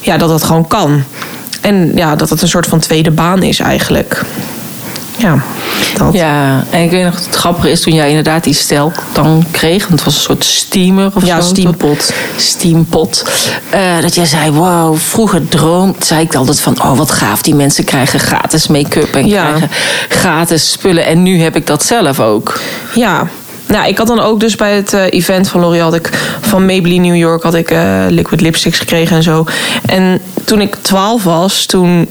ja, 0.00 0.16
dat 0.16 0.30
het 0.30 0.42
gewoon 0.42 0.66
kan. 0.66 1.02
En 1.60 1.92
ja, 1.94 2.16
dat 2.16 2.30
het 2.30 2.42
een 2.42 2.48
soort 2.48 2.66
van 2.66 2.78
tweede 2.78 3.10
baan 3.10 3.42
is 3.42 3.58
eigenlijk. 3.58 4.24
Ja, 5.16 5.42
dat. 5.98 6.12
Ja, 6.14 6.64
en 6.70 6.82
ik 6.82 6.90
weet 6.90 7.04
nog, 7.04 7.14
het 7.24 7.36
grappige 7.36 7.70
is 7.70 7.80
toen 7.80 7.94
jij 7.94 8.08
inderdaad 8.08 8.44
die 8.44 8.54
stel 8.54 8.92
dan 9.12 9.44
kreeg. 9.50 9.80
Want 9.88 9.92
het 9.92 10.04
was 10.04 10.14
een 10.14 10.20
soort 10.20 10.44
steamer 10.44 11.10
of 11.14 11.26
ja, 11.26 11.40
zo. 11.40 11.48
steampot. 11.48 12.12
Steampot. 12.36 13.24
Uh, 13.74 14.00
dat 14.00 14.14
jij 14.14 14.24
zei, 14.26 14.50
wow, 14.50 14.96
vroeger 14.96 15.48
droom, 15.48 15.94
zei 15.98 16.20
ik 16.20 16.34
altijd 16.34 16.60
van, 16.60 16.82
oh 16.82 16.96
wat 16.98 17.10
gaaf. 17.10 17.42
Die 17.42 17.54
mensen 17.54 17.84
krijgen 17.84 18.20
gratis 18.20 18.66
make-up 18.66 19.14
en 19.14 19.26
Ja. 19.26 19.44
krijgen 19.46 19.68
gratis 20.08 20.70
spullen. 20.72 21.06
En 21.06 21.22
nu 21.22 21.40
heb 21.40 21.56
ik 21.56 21.66
dat 21.66 21.84
zelf 21.84 22.20
ook. 22.20 22.60
Ja. 22.94 23.26
Nou, 23.66 23.88
ik 23.88 23.98
had 23.98 24.06
dan 24.06 24.20
ook 24.20 24.40
dus 24.40 24.54
bij 24.54 24.74
het 24.74 24.92
uh, 24.92 25.04
event 25.10 25.48
van 25.48 25.60
L'Oréal... 25.60 25.84
had 25.84 25.94
ik 25.94 26.10
van 26.40 26.66
Maybelline 26.66 27.06
New 27.06 27.16
York 27.16 27.42
had 27.42 27.54
ik 27.54 27.70
uh, 27.70 28.04
liquid 28.08 28.40
lipsticks 28.40 28.78
gekregen 28.78 29.16
en 29.16 29.22
zo. 29.22 29.44
En 29.86 30.20
toen 30.44 30.60
ik 30.60 30.74
12 30.74 31.24
was, 31.24 31.66
toen 31.66 32.08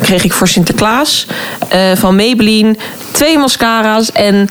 kreeg 0.00 0.24
ik 0.24 0.32
voor 0.32 0.48
Sinterklaas 0.48 1.26
uh, 1.74 1.80
van 1.94 2.16
Maybelline... 2.16 2.76
twee 3.10 3.38
mascara's 3.38 4.12
en 4.12 4.48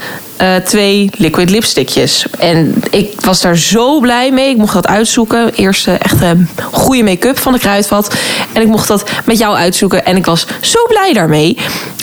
twee 0.63 1.09
liquid 1.17 1.49
lipstickjes. 1.49 2.25
En 2.39 2.83
ik 2.91 3.21
was 3.21 3.41
daar 3.41 3.57
zo 3.57 3.99
blij 3.99 4.31
mee. 4.31 4.49
Ik 4.49 4.57
mocht 4.57 4.73
dat 4.73 4.87
uitzoeken. 4.87 5.53
Eerst 5.53 5.87
uh, 5.87 5.93
echt 5.93 6.21
een 6.21 6.49
goede 6.71 7.03
make-up 7.03 7.39
van 7.39 7.53
de 7.53 7.59
kruidvat. 7.59 8.15
En 8.53 8.61
ik 8.61 8.67
mocht 8.67 8.87
dat 8.87 9.09
met 9.25 9.37
jou 9.37 9.55
uitzoeken. 9.55 10.05
En 10.05 10.15
ik 10.15 10.25
was 10.25 10.47
zo 10.61 10.79
blij 10.87 11.13
daarmee. 11.13 11.57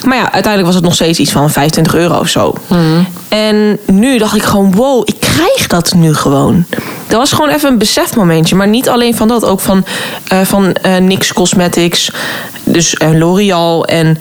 Maar 0.05 0.17
ja, 0.17 0.23
uiteindelijk 0.23 0.65
was 0.65 0.75
het 0.75 0.83
nog 0.83 0.93
steeds 0.93 1.19
iets 1.19 1.31
van 1.31 1.51
25 1.51 1.95
euro 1.95 2.19
of 2.19 2.27
zo. 2.27 2.55
Mm. 2.67 3.07
En 3.33 3.79
nu 3.85 4.17
dacht 4.17 4.35
ik 4.35 4.43
gewoon, 4.43 4.71
wow, 4.75 5.01
ik 5.05 5.15
krijg 5.19 5.67
dat 5.67 5.93
nu 5.93 6.15
gewoon. 6.15 6.65
Dat 7.07 7.17
was 7.17 7.31
gewoon 7.31 7.49
even 7.49 7.69
een 7.69 7.77
besefmomentje. 7.77 8.55
Maar 8.55 8.67
niet 8.67 8.89
alleen 8.89 9.15
van 9.15 9.27
dat, 9.27 9.45
ook 9.45 9.59
van, 9.59 9.85
uh, 10.33 10.41
van 10.41 10.75
uh, 10.85 10.97
NYX 10.97 11.33
Cosmetics. 11.33 12.11
Dus 12.63 12.95
uh, 13.01 13.09
L'Oreal 13.11 13.85
en 13.85 14.17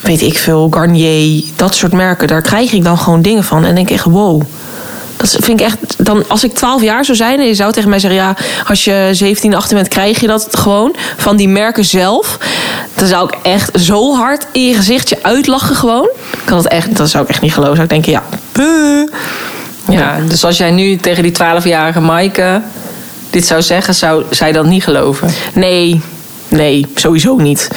weet 0.00 0.22
ik 0.22 0.38
veel, 0.38 0.66
Garnier, 0.70 1.44
dat 1.56 1.74
soort 1.74 1.92
merken. 1.92 2.28
Daar 2.28 2.42
krijg 2.42 2.72
ik 2.72 2.84
dan 2.84 2.98
gewoon 2.98 3.22
dingen 3.22 3.44
van. 3.44 3.64
En 3.64 3.74
denk 3.74 3.88
ik 3.88 3.94
echt, 3.94 4.04
wow. 4.04 4.42
Dat 5.16 5.36
vind 5.40 5.60
ik 5.60 5.66
echt, 5.66 6.04
dan, 6.04 6.24
als 6.28 6.44
ik 6.44 6.54
12 6.54 6.82
jaar 6.82 7.04
zou 7.04 7.16
zijn 7.16 7.40
en 7.40 7.46
je 7.46 7.54
zou 7.54 7.72
tegen 7.72 7.90
mij 7.90 7.98
zeggen: 7.98 8.20
ja, 8.20 8.36
als 8.68 8.84
je 8.84 9.08
17, 9.12 9.54
18 9.54 9.76
bent, 9.76 9.88
krijg 9.88 10.20
je 10.20 10.26
dat 10.26 10.48
gewoon 10.50 10.94
van 11.16 11.36
die 11.36 11.48
merken 11.48 11.84
zelf. 11.84 12.38
Dan 12.94 13.08
zou 13.08 13.28
ik 13.28 13.38
echt 13.42 13.70
zo 13.80 14.14
hard 14.14 14.46
in 14.52 14.68
je 14.68 14.74
gezichtje 14.74 15.18
uitlachen, 15.22 15.76
gewoon. 15.76 16.08
Kan 16.44 16.56
dat, 16.56 16.66
echt, 16.66 16.96
dat 16.96 17.10
zou 17.10 17.24
ik 17.24 17.30
echt 17.30 17.40
niet 17.40 17.52
geloven. 17.52 17.76
Zou 17.76 17.88
ik 17.88 17.92
denken: 17.92 18.12
ja, 18.12 18.22
buh. 18.54 19.08
Ja, 19.88 20.18
dus 20.28 20.44
als 20.44 20.56
jij 20.56 20.70
nu 20.70 20.96
tegen 20.96 21.22
die 21.22 21.32
12-jarige 21.32 22.00
Maaike 22.00 22.62
dit 23.30 23.46
zou 23.46 23.62
zeggen, 23.62 23.94
zou 23.94 24.24
zij 24.30 24.52
dan 24.52 24.68
niet 24.68 24.84
geloven? 24.84 25.28
Nee, 25.54 26.00
nee, 26.48 26.86
sowieso 26.94 27.36
niet. 27.36 27.68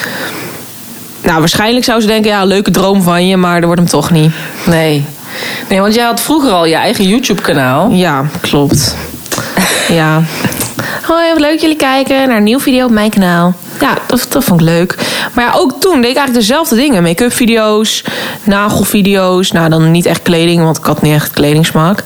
Nou, 1.24 1.40
waarschijnlijk 1.40 1.86
zou 1.86 2.02
ze 2.02 2.08
denken, 2.08 2.32
ja, 2.32 2.44
leuke 2.44 2.72
droom 2.72 3.02
van 3.02 3.28
je, 3.28 3.38
maar 3.38 3.56
dat 3.56 3.66
wordt 3.66 3.82
hem 3.82 3.90
toch 3.90 4.12
niet. 4.12 4.32
Nee. 4.66 5.06
Nee, 5.70 5.82
want 5.82 5.94
jij 5.96 6.06
had 6.06 6.22
vroeger 6.22 6.52
al 6.52 6.66
je 6.66 6.76
eigen 6.76 7.08
YouTube-kanaal. 7.08 7.90
Ja, 7.90 8.26
klopt. 8.42 8.96
ja. 9.90 10.24
Hoi, 11.08 11.30
wat 11.30 11.40
leuk 11.40 11.60
jullie 11.60 11.76
kijken 11.76 12.28
naar 12.28 12.38
een 12.38 12.44
nieuwe 12.44 12.62
video 12.62 12.86
op 12.86 12.92
mijn 12.92 13.10
kanaal. 13.10 13.54
Ja, 13.80 13.98
dat, 14.08 14.28
dat 14.30 14.44
vond 14.44 14.62
ik 14.62 14.68
leuk. 14.68 14.96
Maar 15.34 15.46
ja, 15.46 15.54
ook 15.54 15.82
toen 15.82 16.02
deed 16.02 16.10
ik 16.10 16.18
eigenlijk 16.18 16.34
dezelfde 16.48 16.76
dingen. 16.76 17.04
Make-up 17.04 17.34
video's, 17.34 18.04
nagelvideo's. 18.44 19.52
Nou, 19.52 19.70
dan 19.70 19.92
niet 19.92 20.06
echt 20.06 20.22
kleding, 20.22 20.64
want 20.64 20.78
ik 20.78 20.84
had 20.84 21.02
niet 21.02 21.14
echt 21.14 21.32
kledingsmaak. 21.32 22.04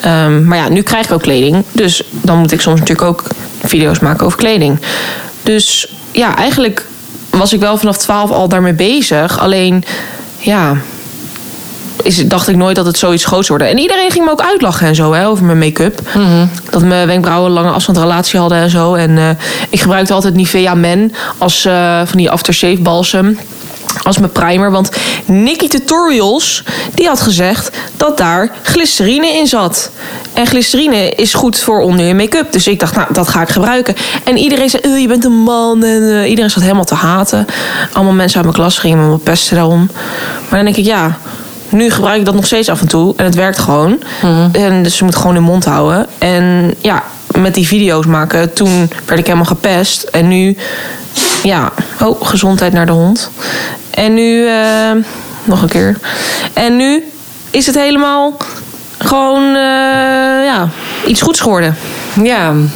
Ehm, 0.00 0.44
maar 0.44 0.58
ja, 0.58 0.68
nu 0.68 0.82
krijg 0.82 1.04
ik 1.04 1.12
ook 1.12 1.22
kleding. 1.22 1.64
Dus 1.72 2.02
dan 2.10 2.38
moet 2.38 2.52
ik 2.52 2.60
soms 2.60 2.80
natuurlijk 2.80 3.08
ook 3.08 3.22
video's 3.62 3.98
maken 3.98 4.26
over 4.26 4.38
kleding. 4.38 4.78
Dus 5.42 5.92
ja, 6.12 6.36
eigenlijk 6.36 6.86
was 7.30 7.52
ik 7.52 7.60
wel 7.60 7.76
vanaf 7.76 7.98
12 7.98 8.30
al 8.30 8.48
daarmee 8.48 8.72
bezig. 8.72 9.38
Alleen, 9.38 9.84
ja, 10.38 10.76
is, 12.02 12.28
dacht 12.28 12.48
ik 12.48 12.56
nooit 12.56 12.76
dat 12.76 12.86
het 12.86 12.98
zoiets 12.98 13.24
groots 13.24 13.46
zou 13.46 13.58
worden. 13.58 13.76
En 13.76 13.82
iedereen 13.82 14.10
ging 14.10 14.24
me 14.24 14.30
ook 14.30 14.42
uitlachen 14.42 14.86
en 14.86 14.94
zo 14.94 15.12
hè, 15.12 15.26
over 15.26 15.44
mijn 15.44 15.58
make-up. 15.58 16.00
Dat 16.70 16.82
mijn 16.82 17.06
wenkbrauwen 17.06 17.50
lange 17.50 17.70
afstandrelatie 17.70 18.38
hadden 18.38 18.58
en 18.58 18.70
zo. 18.70 18.94
En 18.94 19.18
eh, 19.18 19.28
ik 19.70 19.80
gebruikte 19.80 20.12
altijd 20.12 20.34
Nivea 20.34 20.74
Men 20.74 21.12
als 21.38 21.64
uh, 21.64 22.00
van 22.04 22.16
die 22.16 22.30
aftershave 22.30 22.80
balsem 22.80 23.38
als 24.02 24.18
mijn 24.18 24.32
primer. 24.32 24.70
Want 24.70 24.90
Nikki 25.26 25.68
Tutorials, 25.68 26.64
die 26.94 27.06
had 27.06 27.20
gezegd 27.20 27.70
dat 27.96 28.16
daar 28.16 28.50
glycerine 28.62 29.32
in 29.32 29.46
zat. 29.46 29.90
En 30.32 30.46
glycerine 30.46 31.10
is 31.10 31.34
goed 31.34 31.58
voor 31.58 31.80
onder 31.80 32.06
je 32.06 32.14
make-up. 32.14 32.52
Dus 32.52 32.66
ik 32.66 32.80
dacht, 32.80 32.94
nou, 32.94 33.12
dat 33.12 33.28
ga 33.28 33.42
ik 33.42 33.48
gebruiken. 33.48 33.94
En 34.24 34.36
iedereen 34.36 34.70
zei, 34.70 35.00
je 35.00 35.08
bent 35.08 35.24
een 35.24 35.42
man. 35.42 35.84
En 35.84 36.02
uh, 36.02 36.28
iedereen 36.28 36.50
zat 36.50 36.62
helemaal 36.62 36.84
te 36.84 36.94
haten. 36.94 37.46
Allemaal 37.92 38.14
mensen 38.14 38.36
uit 38.36 38.44
mijn 38.44 38.58
klas 38.58 38.78
gingen 38.78 39.10
me 39.10 39.18
pesten 39.18 39.56
daarom. 39.56 39.90
Maar 40.48 40.64
dan 40.64 40.64
denk 40.64 40.76
ik, 40.76 40.84
ja 40.84 41.18
nu 41.70 41.90
gebruik 41.90 42.18
ik 42.18 42.24
dat 42.24 42.34
nog 42.34 42.46
steeds 42.46 42.68
af 42.68 42.80
en 42.80 42.88
toe. 42.88 43.14
En 43.16 43.24
het 43.24 43.34
werkt 43.34 43.58
gewoon. 43.58 44.02
En 44.52 44.82
dus 44.82 44.98
je 44.98 45.04
moet 45.04 45.16
gewoon 45.16 45.36
in 45.36 45.42
mond 45.42 45.64
houden. 45.64 46.06
En 46.18 46.74
ja, 46.80 47.02
met 47.38 47.54
die 47.54 47.66
video's 47.66 48.06
maken, 48.06 48.52
toen 48.52 48.90
werd 49.06 49.18
ik 49.20 49.26
helemaal 49.26 49.44
gepest. 49.44 50.02
En 50.02 50.28
nu, 50.28 50.56
ja, 51.42 51.72
oh, 52.02 52.26
gezondheid 52.26 52.72
naar 52.72 52.86
de 52.86 52.92
hond. 52.92 53.30
En 53.90 54.14
nu, 54.14 54.44
uh, 54.44 55.04
nog 55.44 55.62
een 55.62 55.68
keer. 55.68 55.98
En 56.52 56.76
nu 56.76 57.04
is 57.50 57.66
het 57.66 57.74
helemaal 57.74 58.36
gewoon, 58.98 59.44
uh, 59.44 59.52
ja, 60.44 60.68
iets 61.06 61.20
goeds 61.20 61.40
geworden. 61.40 61.76
Ja, 62.22 62.48
een 62.48 62.70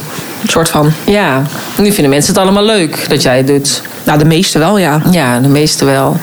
soort 0.47 0.69
van. 0.69 0.91
Ja, 1.03 1.41
nu 1.77 1.91
vinden 1.91 2.09
mensen 2.09 2.33
het 2.33 2.41
allemaal 2.43 2.63
leuk 2.63 3.09
dat 3.09 3.21
jij 3.21 3.37
het 3.37 3.47
doet. 3.47 3.81
Nou, 4.05 4.19
de 4.19 4.25
meeste 4.25 4.59
wel, 4.59 4.77
ja. 4.77 5.01
Ja, 5.11 5.39
de 5.39 5.47
meeste 5.47 5.85
wel. 5.85 6.17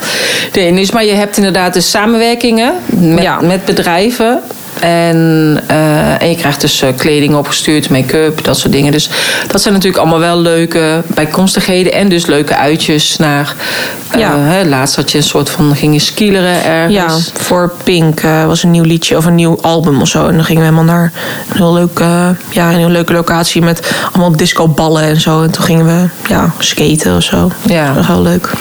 Nee, 0.53 0.73
dus, 0.73 0.91
maar 0.91 1.05
je 1.05 1.13
hebt 1.13 1.37
inderdaad 1.37 1.73
dus 1.73 1.89
samenwerkingen 1.89 2.73
met, 2.85 3.23
Ja. 3.23 3.41
met 3.41 3.65
bedrijven. 3.65 4.41
En, 4.83 5.59
eh, 5.67 6.21
en 6.21 6.29
je 6.29 6.35
krijgt 6.35 6.61
dus 6.61 6.81
eh, 6.81 6.89
kleding 6.97 7.35
opgestuurd, 7.35 7.89
make-up, 7.89 8.43
dat 8.43 8.57
soort 8.57 8.71
dingen. 8.73 8.91
Dus 8.91 9.09
dat 9.47 9.61
zijn 9.61 9.73
natuurlijk 9.73 10.01
allemaal 10.01 10.19
wel 10.19 10.37
leuke 10.37 11.01
bijkomstigheden. 11.07 11.93
En 11.93 12.09
dus 12.09 12.25
leuke 12.25 12.55
uitjes 12.55 13.17
naar... 13.17 13.55
eh, 14.11 14.19
Ja. 14.19 14.37
hè, 14.39 14.65
laatst 14.65 14.95
had 14.95 15.11
je 15.11 15.17
een 15.17 15.23
soort 15.23 15.49
van... 15.49 15.75
ging 15.75 15.93
je 15.93 15.99
skileren 15.99 16.63
ergens. 16.63 16.93
Ja, 16.93 17.41
voor 17.41 17.71
Pink 17.83 18.21
was 18.45 18.63
een 18.63 18.71
nieuw 18.71 18.83
liedje 18.83 19.17
of 19.17 19.25
een 19.25 19.35
nieuw 19.35 19.57
album 19.61 20.01
of 20.01 20.07
zo. 20.07 20.27
En 20.27 20.35
dan 20.35 20.45
gingen 20.45 20.61
we 20.61 20.67
helemaal 20.69 20.95
naar 20.95 21.11
een 21.49 21.57
heel 21.57 21.73
leuke, 21.73 22.35
ja, 22.49 22.69
een 22.71 22.77
heel 22.77 22.89
leuke 22.89 23.13
locatie 23.13 23.61
met 23.61 23.91
allemaal 24.11 24.31
discoballen 24.37 25.03
en 25.03 25.21
zo. 25.21 25.43
En 25.43 25.51
toen 25.51 25.63
gingen 25.63 25.85
we 25.85 26.07
ja, 26.33 26.53
skaten 26.59 27.15
of 27.15 27.23
zo. 27.23 27.51
Ja. 27.65 27.85
Dat 27.85 27.95
was 27.95 28.07
heel 28.07 28.21
leuk. 28.21 28.51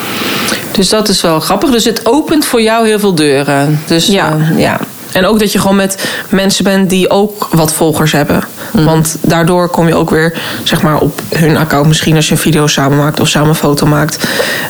Dus 0.73 0.89
dat 0.89 1.09
is 1.09 1.21
wel 1.23 1.41
grappig. 1.41 1.71
Dus 1.71 1.85
het 1.85 2.07
opent 2.07 2.45
voor 2.45 2.63
jou 2.63 2.87
heel 2.87 2.99
veel 2.99 3.15
deuren. 3.15 3.81
Dus 3.87 4.07
Ja. 4.07 4.37
eh, 4.53 4.59
ja. 4.59 4.81
En 5.13 5.27
ook 5.27 5.39
dat 5.39 5.53
je 5.53 5.59
gewoon 5.59 5.77
met 5.77 6.05
mensen 6.29 6.65
bent 6.65 6.91
die 6.91 7.11
ook 7.11 7.49
wat 7.53 7.73
volgers 7.73 8.13
hebben. 8.13 8.45
Want 8.73 9.17
daardoor 9.21 9.69
kom 9.69 9.89
je 9.89 9.95
ook 9.95 10.11
weer 10.11 10.41
zeg 10.63 10.83
maar, 10.83 10.99
op 10.99 11.23
hun 11.35 11.57
account. 11.57 11.87
Misschien 11.87 12.17
als 12.17 12.27
je 12.27 12.33
een 12.33 12.39
video 12.39 12.67
samen 12.67 12.99
maakt 12.99 13.21
of 13.21 13.29
samen 13.29 13.49
een 13.49 13.55
foto 13.55 13.87
maakt. 13.87 14.29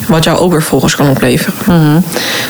Wat 0.09 0.25
jou 0.25 0.39
ook 0.39 0.53
weer 0.53 0.63
volgers 0.63 0.97
kan 0.97 1.09
opleveren. 1.09 1.55
Mhm. 1.67 2.01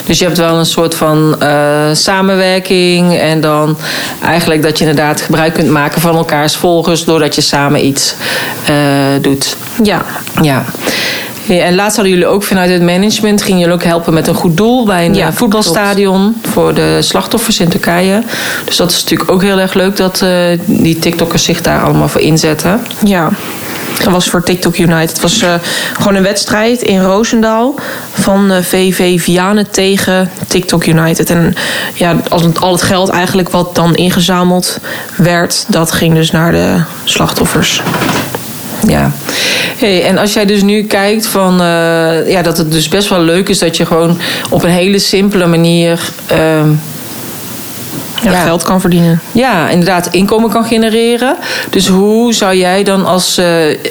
Dus 0.05 0.19
je 0.19 0.25
hebt 0.25 0.39
wel 0.39 0.59
een 0.59 0.67
soort 0.67 0.95
van 0.95 1.41
eh, 1.41 1.89
samenwerking. 1.93 3.19
En 3.19 3.41
dan 3.41 3.77
eigenlijk 4.23 4.63
dat 4.63 4.79
je 4.79 4.85
inderdaad 4.85 5.21
gebruik 5.21 5.55
kunt 5.55 5.71
maken 5.71 6.01
van 6.01 6.17
elkaars 6.17 6.57
volgers. 6.57 7.05
Doordat 7.05 7.35
je 7.35 7.41
samen 7.41 7.87
iets 7.87 8.15
eh, 8.65 8.75
doet. 9.21 9.57
Ja, 9.83 10.05
Ja. 10.43 10.65
Ja, 11.45 11.63
En 11.63 11.75
laatst 11.75 11.97
hadden 11.97 12.15
jullie 12.15 12.29
ook 12.29 12.43
vanuit 12.43 12.71
het 12.71 12.83
management... 12.83 13.43
gingen 13.43 13.61
jullie 13.61 13.75
ook 13.75 13.83
helpen 13.83 14.15
met 14.15 14.27
een 14.27 14.35
goed 14.35 14.57
doel... 14.57 14.85
bij 14.85 15.05
een 15.05 15.15
Ja, 15.15 15.27
eh, 15.27 15.33
voetbalstadion 15.33 16.41
voor 16.43 16.75
de 16.75 16.99
slachtoffers 17.01 17.61
in 17.61 17.69
Turkije. 17.69 18.23
Dus 18.65 18.77
dat 18.77 18.91
is 18.91 19.03
natuurlijk 19.03 19.31
ook 19.31 19.43
heel 19.43 19.59
erg 19.59 19.75
leuk... 19.75 19.97
dat 19.97 20.23
eh, 20.23 20.31
die 20.67 20.99
TikTokkers 20.99 21.45
zich 21.45 21.61
daar 21.61 21.83
allemaal 21.83 22.09
voor 22.09 22.21
inzetten. 22.21 22.81
Ja, 23.05 23.31
dat 24.03 24.13
was 24.13 24.29
voor 24.29 24.43
TikTok 24.43 24.77
United. 24.77 25.11
Het 25.11 25.21
was 25.21 25.43
eh, 25.43 25.55
gewoon 25.93 26.15
een 26.15 26.23
wedstrijd 26.23 26.83
in 26.83 27.01
Roosendaal 27.01 27.75
van 28.13 28.53
VV 28.63 29.23
Vianen 29.23 29.71
tegen 29.71 30.31
TikTok 30.47 30.87
United. 30.87 31.31
En 31.31 31.55
ja, 31.95 32.17
al 32.29 32.43
het, 32.43 32.61
al 32.61 32.73
het 32.73 32.83
geld 32.83 33.09
eigenlijk 33.09 33.51
wat 33.51 33.75
dan 33.75 33.95
ingezameld 33.95 34.79
werd, 35.17 35.65
dat 35.69 35.93
ging 35.93 36.15
dus 36.15 36.31
naar 36.31 36.53
de 36.53 36.83
slachtoffers. 37.05 37.83
Ja. 38.87 39.11
Hey, 39.79 40.05
en 40.05 40.19
als 40.19 40.33
jij 40.33 40.47
dus 40.47 40.63
nu 40.63 40.83
kijkt 40.85 41.27
van 41.27 41.53
eh, 41.61 42.31
ja, 42.31 42.43
dat 42.43 42.57
het 42.59 42.73
dus 42.73 42.89
best 42.89 43.09
wel 43.09 43.21
leuk 43.21 43.49
is 43.49 43.59
dat 43.59 43.77
je 43.77 43.87
gewoon 43.87 44.19
op 44.51 44.63
een 44.63 44.71
hele 44.71 44.99
simpele 44.99 45.47
manier 45.47 46.01
ehm, 46.27 46.71
Ja, 48.23 48.31
Ja. 48.31 48.43
geld 48.43 48.63
kan 48.63 48.81
verdienen. 48.81 49.21
ja, 49.33 49.69
inderdaad 49.69 50.07
inkomen 50.11 50.51
kan 50.51 50.65
genereren. 50.65 51.37
Dus 51.71 51.87
hoe 51.89 52.35
zou 52.35 52.57
jij 52.57 52.83
dan 52.83 53.05
als, 53.07 53.39
eh, 53.39 53.47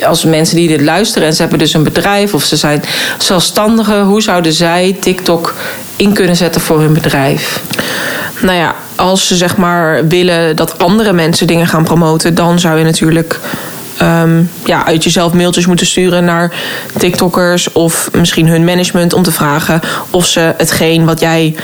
als 0.07 0.25
mensen 0.25 0.55
die 0.55 0.67
dit 0.67 0.81
luisteren 0.81 1.27
en 1.27 1.33
ze 1.33 1.41
hebben 1.41 1.59
dus 1.59 1.73
een 1.73 1.83
bedrijf 1.83 2.33
of 2.33 2.43
ze 2.43 2.55
zijn 2.55 2.83
zelfstandigen, 3.17 4.03
hoe 4.03 4.21
zouden 4.21 4.53
zij 4.53 4.97
TikTok 4.99 5.55
in 5.95 6.13
kunnen 6.13 6.35
zetten 6.35 6.61
voor 6.61 6.79
hun 6.81 6.93
bedrijf? 6.93 7.61
Nou 8.41 8.57
ja, 8.57 8.75
als 8.95 9.27
ze 9.27 9.35
zeg 9.35 9.57
maar 9.57 10.07
willen 10.07 10.55
dat 10.55 10.77
andere 10.79 11.13
mensen 11.13 11.47
dingen 11.47 11.67
gaan 11.67 11.83
promoten, 11.83 12.35
dan 12.35 12.59
zou 12.59 12.77
je 12.77 12.83
natuurlijk 12.83 13.39
ehm, 13.97 14.43
ja, 14.65 14.85
uit 14.85 15.03
jezelf 15.03 15.33
mailtjes 15.33 15.65
moeten 15.65 15.85
sturen 15.85 16.25
naar 16.25 16.53
TikTokkers 16.97 17.71
of 17.71 18.09
misschien 18.13 18.47
hun 18.47 18.65
management 18.65 19.13
om 19.13 19.23
te 19.23 19.31
vragen 19.31 19.81
of 20.09 20.25
ze 20.25 20.53
hetgeen 20.57 21.05
wat 21.05 21.19
jij 21.19 21.55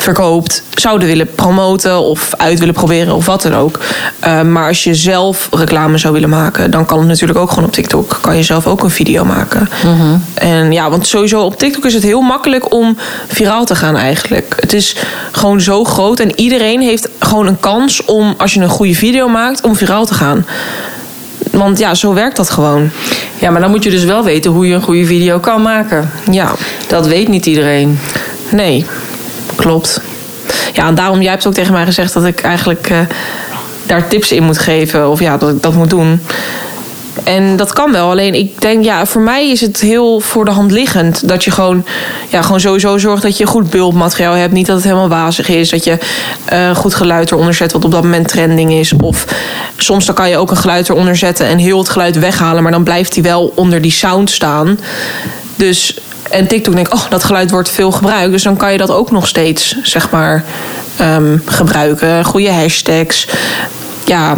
verkoopt 0.00 0.62
zouden 0.74 1.08
willen 1.08 1.34
promoten 1.34 2.00
of 2.00 2.34
uit 2.36 2.58
willen 2.58 2.74
proberen 2.74 3.14
of 3.14 3.26
wat 3.26 3.42
dan 3.42 3.54
ook. 3.54 3.78
Ehm, 4.20 4.52
maar 4.52 4.68
als 4.68 4.84
je 4.84 4.94
zelf 4.94 5.48
reclame 5.50 5.98
zou 5.98 6.12
willen 6.12 6.28
maken, 6.28 6.70
dan 6.70 6.84
kan 6.84 6.98
het 6.98 7.08
natuurlijk 7.08 7.38
ook 7.38 7.48
gewoon 7.48 7.64
op 7.64 7.72
TikTok. 7.72 8.18
Kan 8.20 8.36
je 8.36 8.42
zelf 8.42 8.66
ook 8.66 8.82
een 8.82 8.90
video 8.90 9.24
maken. 9.24 9.68
En 10.34 10.72
ja, 10.72 10.90
want 10.90 11.06
sowieso 11.06 11.42
op 11.42 11.58
TikTok 11.58 11.84
is 11.84 11.94
het 11.94 12.02
heel 12.02 12.20
makkelijk 12.20 12.74
om 12.74 12.96
viraal 13.28 13.64
te 13.64 13.74
gaan 13.74 13.96
eigenlijk. 13.96 14.54
Het 14.60 14.72
is 14.72 14.96
gewoon 15.32 15.60
zo 15.60 15.84
groot 15.84 16.20
en 16.20 16.40
iedereen 16.40 16.80
heeft 16.80 17.08
gewoon 17.18 17.46
een 17.46 17.60
kans 17.60 18.04
om, 18.04 18.34
als 18.38 18.54
je 18.54 18.60
een 18.60 18.68
goede 18.68 18.94
video 18.94 19.28
maakt, 19.28 19.62
om 19.62 19.76
viraal 19.76 20.06
te 20.06 20.14
gaan. 20.14 20.46
Want 21.50 21.78
ja, 21.78 21.94
zo 21.94 22.14
werkt 22.14 22.36
dat 22.36 22.50
gewoon. 22.50 22.90
Ja, 23.38 23.50
maar 23.50 23.60
dan 23.60 23.70
moet 23.70 23.84
je 23.84 23.90
dus 23.90 24.04
wel 24.04 24.24
weten 24.24 24.50
hoe 24.50 24.66
je 24.66 24.74
een 24.74 24.82
goede 24.82 25.04
video 25.04 25.38
kan 25.38 25.62
maken. 25.62 26.10
Ja, 26.30 26.52
Dat 26.88 27.06
weet 27.06 27.28
niet 27.28 27.46
iedereen. 27.46 27.98
nee, 28.50 28.86
klopt. 29.56 30.00
Ja, 30.72 30.86
en 30.86 30.94
daarom, 30.94 31.20
jij 31.22 31.30
hebt 31.30 31.46
ook 31.46 31.54
tegen 31.54 31.72
mij 31.72 31.84
gezegd 31.84 32.12
dat 32.12 32.24
ik 32.24 32.40
eigenlijk 32.40 32.90
eh, 32.90 32.98
daar 33.86 34.08
tips 34.08 34.32
in 34.32 34.42
moet 34.42 34.58
geven. 34.58 35.10
Of 35.10 35.20
ja, 35.20 35.36
dat 35.36 35.50
ik 35.50 35.62
dat 35.62 35.74
moet 35.74 35.90
doen. 35.90 36.20
En 37.24 37.56
dat 37.56 37.72
kan 37.72 37.92
wel. 37.92 38.10
Alleen 38.10 38.34
ik 38.34 38.60
denk, 38.60 38.84
ja, 38.84 39.06
voor 39.06 39.22
mij 39.22 39.50
is 39.50 39.60
het 39.60 39.80
heel 39.80 40.20
voor 40.20 40.44
de 40.44 40.50
hand 40.50 40.70
liggend. 40.70 41.28
Dat 41.28 41.44
je 41.44 41.50
gewoon, 41.50 41.84
ja, 42.28 42.42
gewoon 42.42 42.60
sowieso 42.60 42.98
zorgt 42.98 43.22
dat 43.22 43.36
je 43.36 43.46
goed 43.46 43.70
beeldmateriaal 43.70 44.34
hebt. 44.34 44.52
Niet 44.52 44.66
dat 44.66 44.76
het 44.76 44.84
helemaal 44.84 45.08
wazig 45.08 45.48
is. 45.48 45.70
Dat 45.70 45.84
je 45.84 45.98
eh, 46.44 46.76
goed 46.76 46.94
geluid 46.94 47.30
eronder 47.30 47.54
zet 47.54 47.72
wat 47.72 47.84
op 47.84 47.90
dat 47.90 48.02
moment 48.02 48.28
trending 48.28 48.72
is. 48.72 48.92
Of 48.92 49.24
soms 49.76 50.06
dan 50.06 50.14
kan 50.14 50.28
je 50.28 50.36
ook 50.36 50.50
een 50.50 50.56
geluid 50.56 50.88
eronder 50.88 51.16
zetten 51.16 51.46
en 51.46 51.58
heel 51.58 51.78
het 51.78 51.88
geluid 51.88 52.18
weghalen. 52.18 52.62
Maar 52.62 52.72
dan 52.72 52.84
blijft 52.84 53.14
die 53.14 53.22
wel 53.22 53.52
onder 53.54 53.80
die 53.80 53.90
sound 53.90 54.30
staan. 54.30 54.78
Dus, 55.56 55.98
en 56.30 56.46
TikTok 56.46 56.74
denkt, 56.74 56.92
oh, 56.92 57.04
dat 57.10 57.24
geluid 57.24 57.50
wordt 57.50 57.70
veel 57.70 57.90
gebruikt. 57.92 58.32
Dus 58.32 58.42
dan 58.42 58.56
kan 58.56 58.72
je 58.72 58.78
dat 58.78 58.90
ook 58.90 59.10
nog 59.10 59.26
steeds, 59.26 59.76
zeg 59.82 60.10
maar, 60.10 60.44
ehm, 60.96 61.38
gebruiken. 61.44 62.24
Goede 62.24 62.52
hashtags. 62.52 63.28
Ja, 64.04 64.36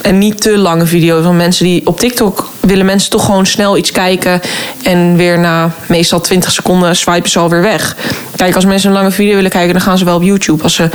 En 0.00 0.18
niet 0.18 0.40
te 0.40 0.58
lange 0.58 0.86
video's. 0.86 1.24
Want 1.24 1.36
mensen 1.36 1.64
die 1.64 1.86
op 1.86 2.00
TikTok 2.00 2.48
willen 2.60 2.86
mensen 2.86 3.10
toch 3.10 3.24
gewoon 3.24 3.46
snel 3.46 3.76
iets 3.76 3.92
kijken. 3.92 4.40
En 4.82 5.16
weer 5.16 5.38
na 5.38 5.70
meestal 5.86 6.20
20 6.20 6.52
seconden 6.52 6.96
swipen 6.96 7.30
ze 7.30 7.38
alweer 7.38 7.62
weg. 7.62 7.96
Kijk, 8.36 8.54
als 8.54 8.64
mensen 8.64 8.88
een 8.88 8.96
lange 8.96 9.10
video 9.10 9.34
willen 9.34 9.50
kijken, 9.50 9.72
dan 9.72 9.82
gaan 9.82 9.98
ze 9.98 10.04
wel 10.04 10.16
op 10.16 10.22
YouTube. 10.22 10.62
Als 10.62 10.74
ze 10.74 10.88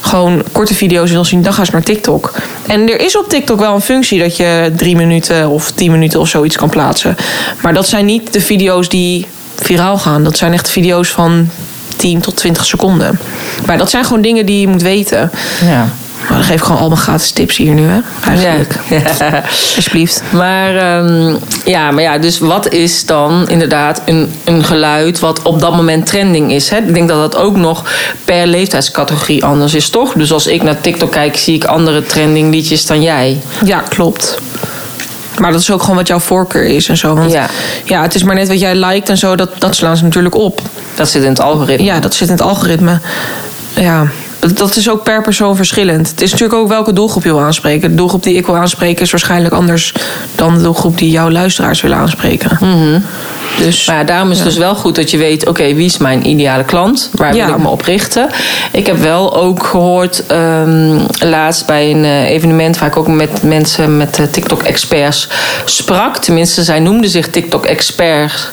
gewoon 0.00 0.42
korte 0.52 0.74
video's 0.74 1.10
willen 1.10 1.26
zien, 1.26 1.42
dan 1.42 1.52
gaan 1.52 1.66
ze 1.66 1.72
naar 1.72 1.82
TikTok. 1.82 2.32
En 2.66 2.88
er 2.88 3.00
is 3.00 3.16
op 3.16 3.28
TikTok 3.28 3.58
wel 3.58 3.74
een 3.74 3.80
functie 3.80 4.18
dat 4.18 4.36
je 4.36 4.72
drie 4.76 4.96
minuten 4.96 5.48
of 5.48 5.70
tien 5.70 5.90
minuten 5.90 6.20
of 6.20 6.28
zoiets 6.28 6.56
kan 6.56 6.70
plaatsen. 6.70 7.16
Maar 7.62 7.74
dat 7.74 7.88
zijn 7.88 8.04
niet 8.04 8.32
de 8.32 8.40
video's 8.40 8.88
die 8.88 9.26
viraal 9.56 9.98
gaan. 9.98 10.24
Dat 10.24 10.36
zijn 10.36 10.52
echt 10.52 10.70
video's 10.70 11.08
van 11.08 11.48
10 11.96 12.20
tot 12.20 12.36
20 12.36 12.64
seconden. 12.64 13.18
Maar 13.66 13.78
dat 13.78 13.90
zijn 13.90 14.04
gewoon 14.04 14.22
dingen 14.22 14.46
die 14.46 14.60
je 14.60 14.68
moet 14.68 14.82
weten. 14.82 15.30
Ja. 15.64 15.88
Maar 16.28 16.38
dan 16.38 16.44
geef 16.46 16.56
ik 16.56 16.62
gewoon 16.62 16.80
al 16.80 16.88
mijn 16.88 17.00
gratis 17.00 17.30
tips 17.30 17.56
hier 17.56 17.74
nu, 17.74 17.86
hè? 17.88 18.00
Eigenlijk. 18.24 18.74
Ja. 18.88 19.42
Alsjeblieft. 19.76 20.22
Maar, 20.30 20.76
ehm, 20.76 21.36
ja, 21.64 21.90
maar 21.90 22.02
ja, 22.02 22.18
dus 22.18 22.38
wat 22.38 22.72
is 22.72 23.06
dan 23.06 23.48
inderdaad 23.48 24.02
een, 24.04 24.32
een 24.44 24.64
geluid 24.64 25.20
wat 25.20 25.42
op 25.42 25.60
dat 25.60 25.76
moment 25.76 26.06
trending 26.06 26.52
is? 26.52 26.68
Hè? 26.68 26.76
Ik 26.76 26.94
denk 26.94 27.08
dat 27.08 27.32
dat 27.32 27.42
ook 27.42 27.56
nog 27.56 27.84
per 28.24 28.46
leeftijdscategorie 28.46 29.44
anders 29.44 29.74
is, 29.74 29.88
toch? 29.88 30.12
Dus 30.12 30.32
als 30.32 30.46
ik 30.46 30.62
naar 30.62 30.80
TikTok 30.80 31.10
kijk, 31.10 31.36
zie 31.36 31.54
ik 31.54 31.64
andere 31.64 32.02
trending 32.02 32.50
liedjes 32.54 32.86
dan 32.86 33.02
jij. 33.02 33.40
Ja, 33.64 33.82
klopt. 33.88 34.38
Maar 35.38 35.52
dat 35.52 35.60
is 35.60 35.70
ook 35.70 35.80
gewoon 35.80 35.96
wat 35.96 36.06
jouw 36.08 36.18
voorkeur 36.18 36.64
is 36.64 36.88
en 36.88 36.96
zo. 36.96 37.14
Want 37.14 37.32
Ja. 37.32 37.46
ja, 37.84 38.02
het 38.02 38.14
is 38.14 38.22
maar 38.22 38.34
net 38.34 38.48
wat 38.48 38.60
jij 38.60 38.74
liked 38.74 39.08
en 39.08 39.18
zo, 39.18 39.36
dat, 39.36 39.50
dat 39.58 39.76
slaan 39.76 39.96
ze 39.96 40.04
natuurlijk 40.04 40.34
op. 40.34 40.60
Dat 40.94 41.08
zit 41.08 41.22
in 41.22 41.28
het 41.28 41.40
algoritme. 41.40 41.84
Ja, 41.84 42.00
dat 42.00 42.14
zit 42.14 42.28
in 42.28 42.34
het 42.34 42.42
algoritme. 42.42 43.00
Ja, 43.74 44.06
dat- 44.54 44.76
is 44.76 44.90
ook 44.90 45.02
per 45.02 45.22
persoon 45.22 45.56
verschillend. 45.56 46.10
Het 46.10 46.20
is 46.20 46.30
natuurlijk 46.30 46.60
ook 46.60 46.68
welke 46.68 46.92
doelgroep 46.92 47.22
je 47.24 47.28
wil 47.32 47.40
aanspreken. 47.40 47.90
De 47.90 47.96
doelgroep 47.96 48.22
die 48.22 48.34
ik 48.34 48.46
wil 48.46 48.56
aanspreken 48.56 49.02
is 49.02 49.10
waarschijnlijk 49.10 49.54
anders 49.54 49.94
dan 50.34 50.54
de 50.54 50.62
doelgroep 50.62 50.98
die 50.98 51.10
jouw 51.10 51.30
luisteraars 51.30 51.80
willen 51.80 51.96
aanspreken. 51.96 52.58
Dus 53.58 53.86
Maar 53.86 53.96
ja, 53.96 54.04
daarom 54.04 54.30
is 54.30 54.36
het 54.36 54.46
dus 54.46 54.56
wel 54.56 54.74
goed 54.74 54.94
dat 54.94 55.10
je 55.10 55.16
weet, 55.16 55.46
oké, 55.46 55.74
wie 55.74 55.86
is 55.86 55.98
mijn 55.98 56.26
ideale 56.28 56.64
klant? 56.64 57.10
Waar 57.12 57.34
Ja. 57.34 57.46
wil 57.46 57.54
ik 57.54 57.60
me 57.60 57.68
op 57.68 57.80
richten? 57.82 58.28
Ik 58.72 58.86
heb 58.86 58.96
wel 58.98 59.36
ook 59.36 59.66
gehoord, 59.66 60.26
ehm, 60.26 60.98
laatst 61.24 61.66
bij 61.66 61.90
een 61.90 62.04
eh, 62.04 62.30
evenement 62.30 62.78
waar 62.78 62.88
ik 62.88 62.96
ook 62.96 63.08
met 63.08 63.42
mensen, 63.42 63.96
met 63.96 64.18
eh, 64.18 64.24
TikTok-experts 64.26 65.28
sprak. 65.64 66.16
Tenminste, 66.16 66.62
zij 66.62 66.80
noemden 66.80 67.10
zich 67.10 67.28
TikTok-experts. 67.28 68.48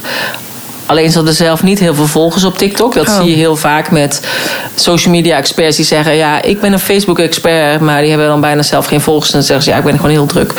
Alleen 0.88 1.10
ze 1.10 1.16
hadden 1.16 1.34
zelf 1.36 1.64
niet 1.64 1.80
heel 1.80 1.96
veel 1.96 2.06
volgers 2.08 2.44
op 2.44 2.58
TikTok. 2.58 2.94
Dat 2.94 3.08
Oh. 3.08 3.16
zie 3.16 3.30
je 3.30 3.36
heel 3.36 3.56
vaak 3.56 3.92
met 3.92 4.22
social 4.76 5.14
media 5.14 5.38
experts 5.38 5.76
die 5.76 5.86
zeggen: 5.86 6.16
Ja, 6.16 6.42
ik 6.42 6.62
ben 6.62 6.74
een 6.74 6.80
Facebook 6.80 7.20
expert, 7.20 7.80
maar 7.80 8.00
die 8.02 8.10
hebben 8.10 8.28
dan 8.28 8.42
bijna 8.42 8.62
zelf 8.64 8.86
geen 8.86 9.02
volgers. 9.02 9.28
En 9.32 9.38
dan 9.38 9.44
zeggen 9.48 9.66
ze: 9.66 9.72
Ja, 9.72 9.78
ik 9.78 9.84
ben 9.84 9.96
gewoon 9.96 10.12
heel 10.12 10.26
druk 10.26 10.54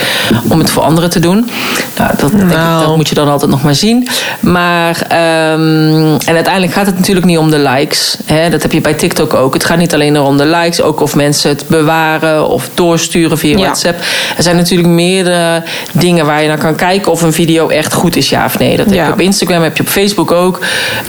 om 0.49 0.59
het 0.59 0.71
voor 0.71 0.83
anderen 0.83 1.11
te 1.11 1.19
doen. 1.19 1.51
Nou, 1.97 2.11
dat, 2.17 2.31
ik, 2.33 2.43
Nou. 2.45 2.87
dat 2.87 2.97
moet 2.97 3.09
je 3.09 3.15
dan 3.15 3.29
altijd 3.29 3.51
nog 3.51 3.63
maar 3.63 3.75
zien. 3.75 4.09
Maar, 4.41 5.03
ehm, 5.09 6.17
en 6.27 6.35
uiteindelijk 6.35 6.73
gaat 6.73 6.87
het 6.87 6.99
natuurlijk 6.99 7.27
niet 7.27 7.39
om 7.39 7.51
de 7.51 7.59
likes. 7.59 8.17
Hè? 8.25 8.51
Dat 8.51 8.63
heb 8.63 8.73
je 8.73 8.81
bij 8.81 8.95
TikTok 8.95 9.35
ook. 9.35 9.55
Het 9.55 9.65
gaat 9.65 9.79
niet 9.79 9.95
alleen 9.95 10.21
om 10.21 10.37
de 10.37 10.47
likes, 10.47 10.81
ook 10.83 11.01
of 11.01 11.15
mensen 11.15 11.51
het 11.51 11.65
bewaren 11.69 12.49
of 12.49 12.69
doorsturen 12.75 13.39
via 13.39 13.57
Ja. 13.57 13.63
WhatsApp. 13.65 14.01
Er 14.37 14.43
zijn 14.43 14.57
natuurlijk 14.57 14.89
meerdere 14.89 15.63
dingen 15.93 16.27
waar 16.27 16.43
je 16.43 16.49
naar 16.49 16.59
kan 16.59 16.75
kijken 16.77 17.13
of 17.13 17.23
een 17.23 17.33
video 17.33 17.69
echt 17.69 17.93
goed 17.93 18.17
is, 18.17 18.29
ja 18.29 18.45
of 18.45 18.59
nee. 18.59 18.77
Dat 18.77 18.87
heb 18.87 18.95
Ja. 18.95 19.07
je 19.07 19.13
op 19.13 19.21
Instagram, 19.21 19.63
heb 19.63 19.77
je 19.77 19.83
op 19.83 19.89
Facebook 19.89 20.18
ook. 20.27 20.59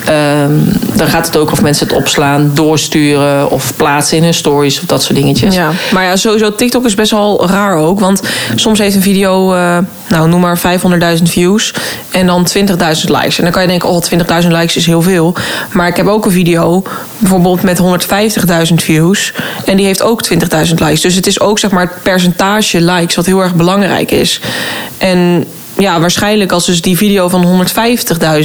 Ehm, 0.05 0.51
dan 0.95 1.07
gaat 1.07 1.25
het 1.25 1.37
ook 1.37 1.51
of 1.51 1.61
mensen 1.61 1.87
het 1.87 1.95
opslaan, 1.95 2.51
doorsturen 2.53 3.49
of 3.49 3.75
plaatsen 3.75 4.17
in 4.17 4.23
hun 4.23 4.33
stories 4.33 4.79
of 4.79 4.85
dat 4.85 5.03
soort 5.03 5.15
dingetjes. 5.15 5.55
Ja, 5.55 5.71
maar 5.91 6.03
ja, 6.03 6.15
sowieso 6.15 6.55
TikTok 6.55 6.85
is 6.85 6.95
best 6.95 7.11
wel 7.11 7.47
raar 7.47 7.75
ook. 7.75 7.99
Want 7.99 8.21
soms 8.55 8.79
heeft 8.79 8.95
een 8.95 9.01
video, 9.01 9.53
eh, 9.53 9.77
nou 10.07 10.29
noem 10.29 10.39
maar 10.39 10.57
500.000 10.57 11.29
views 11.29 11.73
en 12.11 12.25
dan 12.25 12.43
20.000 12.43 13.09
likes. 13.09 13.37
En 13.37 13.43
dan 13.43 13.51
kan 13.51 13.61
je 13.61 13.67
denken, 13.67 13.89
oh 13.89 14.01
20.000 14.01 14.51
likes 14.51 14.75
is 14.75 14.85
heel 14.85 15.01
veel. 15.01 15.35
Maar 15.71 15.87
ik 15.87 15.95
heb 15.95 16.07
ook 16.07 16.25
een 16.25 16.31
video, 16.31 16.83
bijvoorbeeld 17.17 17.61
met 17.63 17.77
150.000 18.69 18.73
views. 18.83 19.33
En 19.65 19.77
die 19.77 19.85
heeft 19.85 20.01
ook 20.01 20.23
20.000 20.23 20.73
likes. 20.75 21.01
Dus 21.01 21.15
het 21.15 21.27
is 21.27 21.39
ook 21.39 21.59
zeg 21.59 21.71
maar 21.71 21.83
het 21.83 22.03
percentage 22.03 22.81
likes 22.81 23.15
wat 23.15 23.25
heel 23.25 23.41
erg 23.41 23.55
belangrijk 23.55 24.11
is. 24.11 24.41
En 24.97 25.45
ja, 25.79 25.99
waarschijnlijk 25.99 26.51
als 26.51 26.65
dus 26.65 26.81
die 26.81 26.97
video 26.97 27.27
van 27.27 27.65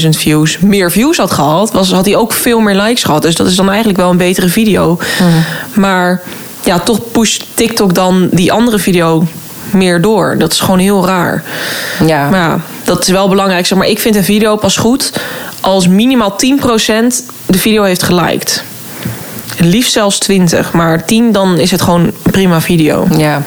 150.000 0.02 0.08
views 0.08 0.58
meer 0.58 0.90
views 0.90 1.16
had 1.16 1.30
gehad, 1.30 1.72
was, 1.72 1.92
had 1.92 2.04
hij 2.04 2.16
ook 2.16 2.32
veel 2.32 2.60
meer 2.60 2.82
likes 2.82 3.04
gehad. 3.04 3.22
Dus 3.22 3.34
dat 3.34 3.46
is 3.46 3.56
dan 3.56 3.68
eigenlijk 3.68 3.98
wel 3.98 4.10
een 4.10 4.16
betere 4.16 4.48
video. 4.48 4.98
Maar 5.74 6.22
ja, 6.64 6.78
toch 6.78 7.00
pusht 7.12 7.44
TikTok 7.54 7.94
dan 7.94 8.28
die 8.30 8.52
andere 8.52 8.78
video 8.78 9.26
meer 9.70 10.00
door. 10.00 10.36
Dat 10.38 10.52
is 10.52 10.60
gewoon 10.60 10.78
heel 10.78 11.06
raar. 11.06 11.42
Ja. 12.06 12.28
Maar 12.28 12.40
ja, 12.40 12.60
dat 12.84 13.02
is 13.02 13.08
wel 13.08 13.28
belangrijk. 13.28 13.66
Zeg 13.66 13.78
maar 13.78 13.88
ik 13.88 13.98
vind 13.98 14.16
een 14.16 14.24
video 14.24 14.56
pas 14.56 14.76
goed 14.76 15.12
als 15.60 15.88
minimaal 15.88 16.32
10% 16.32 16.34
de 17.46 17.58
video 17.58 17.82
heeft 17.82 18.02
geliked. 18.02 18.64
Liefst 19.58 19.92
zelfs 19.92 20.18
20, 20.18 20.73
maar 20.73 21.04
10 21.04 21.32
dan 21.32 21.58
is 21.58 21.70
het 21.70 21.82
gewoon 21.82 22.12
prima 22.30 22.61
video. 22.61 23.06
Ja, 23.16 23.42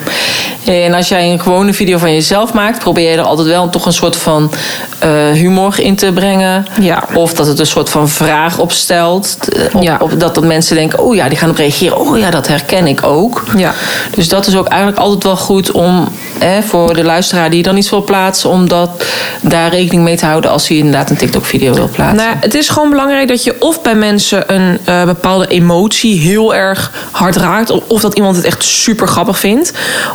en 0.64 0.94
als 0.94 1.08
jij 1.08 1.32
een 1.32 1.40
gewone 1.40 1.72
video 1.72 1.98
van 1.98 2.12
jezelf 2.14 2.52
maakt, 2.52 2.78
probeer 2.78 3.10
je 3.10 3.16
er 3.16 3.22
altijd 3.22 3.48
wel 3.48 3.68
toch 3.68 3.86
een 3.86 3.92
soort 3.92 4.16
van 4.16 4.50
eh, 4.98 5.08
humor 5.32 5.80
in 5.80 5.96
te 5.96 6.12
brengen. 6.12 6.66
Ja. 6.80 7.04
Of 7.14 7.34
dat 7.34 7.46
het 7.46 7.58
een 7.58 7.66
soort 7.66 7.88
van 7.88 8.08
vraag 8.08 8.58
opstelt. 8.58 9.36
eh, 9.48 9.74
Op, 9.74 9.82
Ja. 9.82 9.96
op, 10.00 10.20
dat, 10.20 10.34
dat 10.34 10.44
mensen 10.44 10.76
denken, 10.76 10.98
oh 10.98 11.14
ja, 11.14 11.28
die 11.28 11.38
gaan 11.38 11.50
op 11.50 11.56
reageren. 11.56 11.98
Oh 12.00 12.18
ja, 12.18 12.30
dat 12.30 12.46
herken 12.48 12.86
ik 12.86 13.02
ook. 13.04 13.44
Ja. 13.56 13.72
Dus 14.14 14.28
dat 14.28 14.46
is 14.46 14.56
ook 14.56 14.66
eigenlijk 14.68 15.00
altijd 15.00 15.22
wel 15.24 15.36
goed 15.36 15.70
om 15.70 16.08
hè, 16.38 16.62
voor 16.62 16.94
de 16.94 17.04
luisteraar 17.04 17.50
die 17.50 17.62
dan 17.62 17.76
iets 17.76 17.90
wil 17.90 18.04
plaatsen, 18.04 18.50
om 18.50 18.68
dat, 18.68 19.04
daar 19.40 19.70
rekening 19.70 20.02
mee 20.02 20.16
te 20.16 20.26
houden 20.26 20.50
als 20.50 20.68
hij 20.68 20.76
inderdaad 20.76 21.10
een 21.10 21.16
TikTok-video 21.16 21.74
wil 21.74 21.88
plaatsen. 21.92 22.16
Nou, 22.26 22.36
het 22.40 22.54
is 22.54 22.68
gewoon 22.68 22.90
belangrijk 22.90 23.28
dat 23.28 23.44
je 23.44 23.56
of 23.60 23.82
bij 23.82 23.94
mensen 23.94 24.54
een 24.54 24.78
eh, 24.84 25.04
bepaalde 25.04 25.46
emotie 25.46 25.97
heel 26.06 26.54
erg 26.54 26.92
hard 27.10 27.36
raakt. 27.36 27.70
Of, 27.70 27.82
of 27.86 28.00
dat 28.00 28.14
iemand 28.14 28.36
het 28.36 28.44
echt 28.44 28.64
super 28.64 29.08
grappig 29.08 29.38
vindt. 29.38 29.72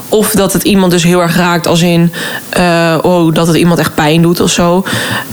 Of 0.10 0.32
dat 0.32 0.54
het 0.54 0.64
iemand 0.64 0.92
dus 0.92 1.04
heel 1.04 1.22
erg 1.22 1.36
raakt 1.36 1.68
als 1.68 1.82
in 1.82 2.14
eh, 2.50 2.98
oh, 3.02 3.34
dat 3.34 3.48
het 3.48 3.56
iemand 3.56 3.80
echt 3.80 3.96
pijn 3.96 4.22
doet 4.22 4.40
of 4.40 4.50
zo. 4.50 4.84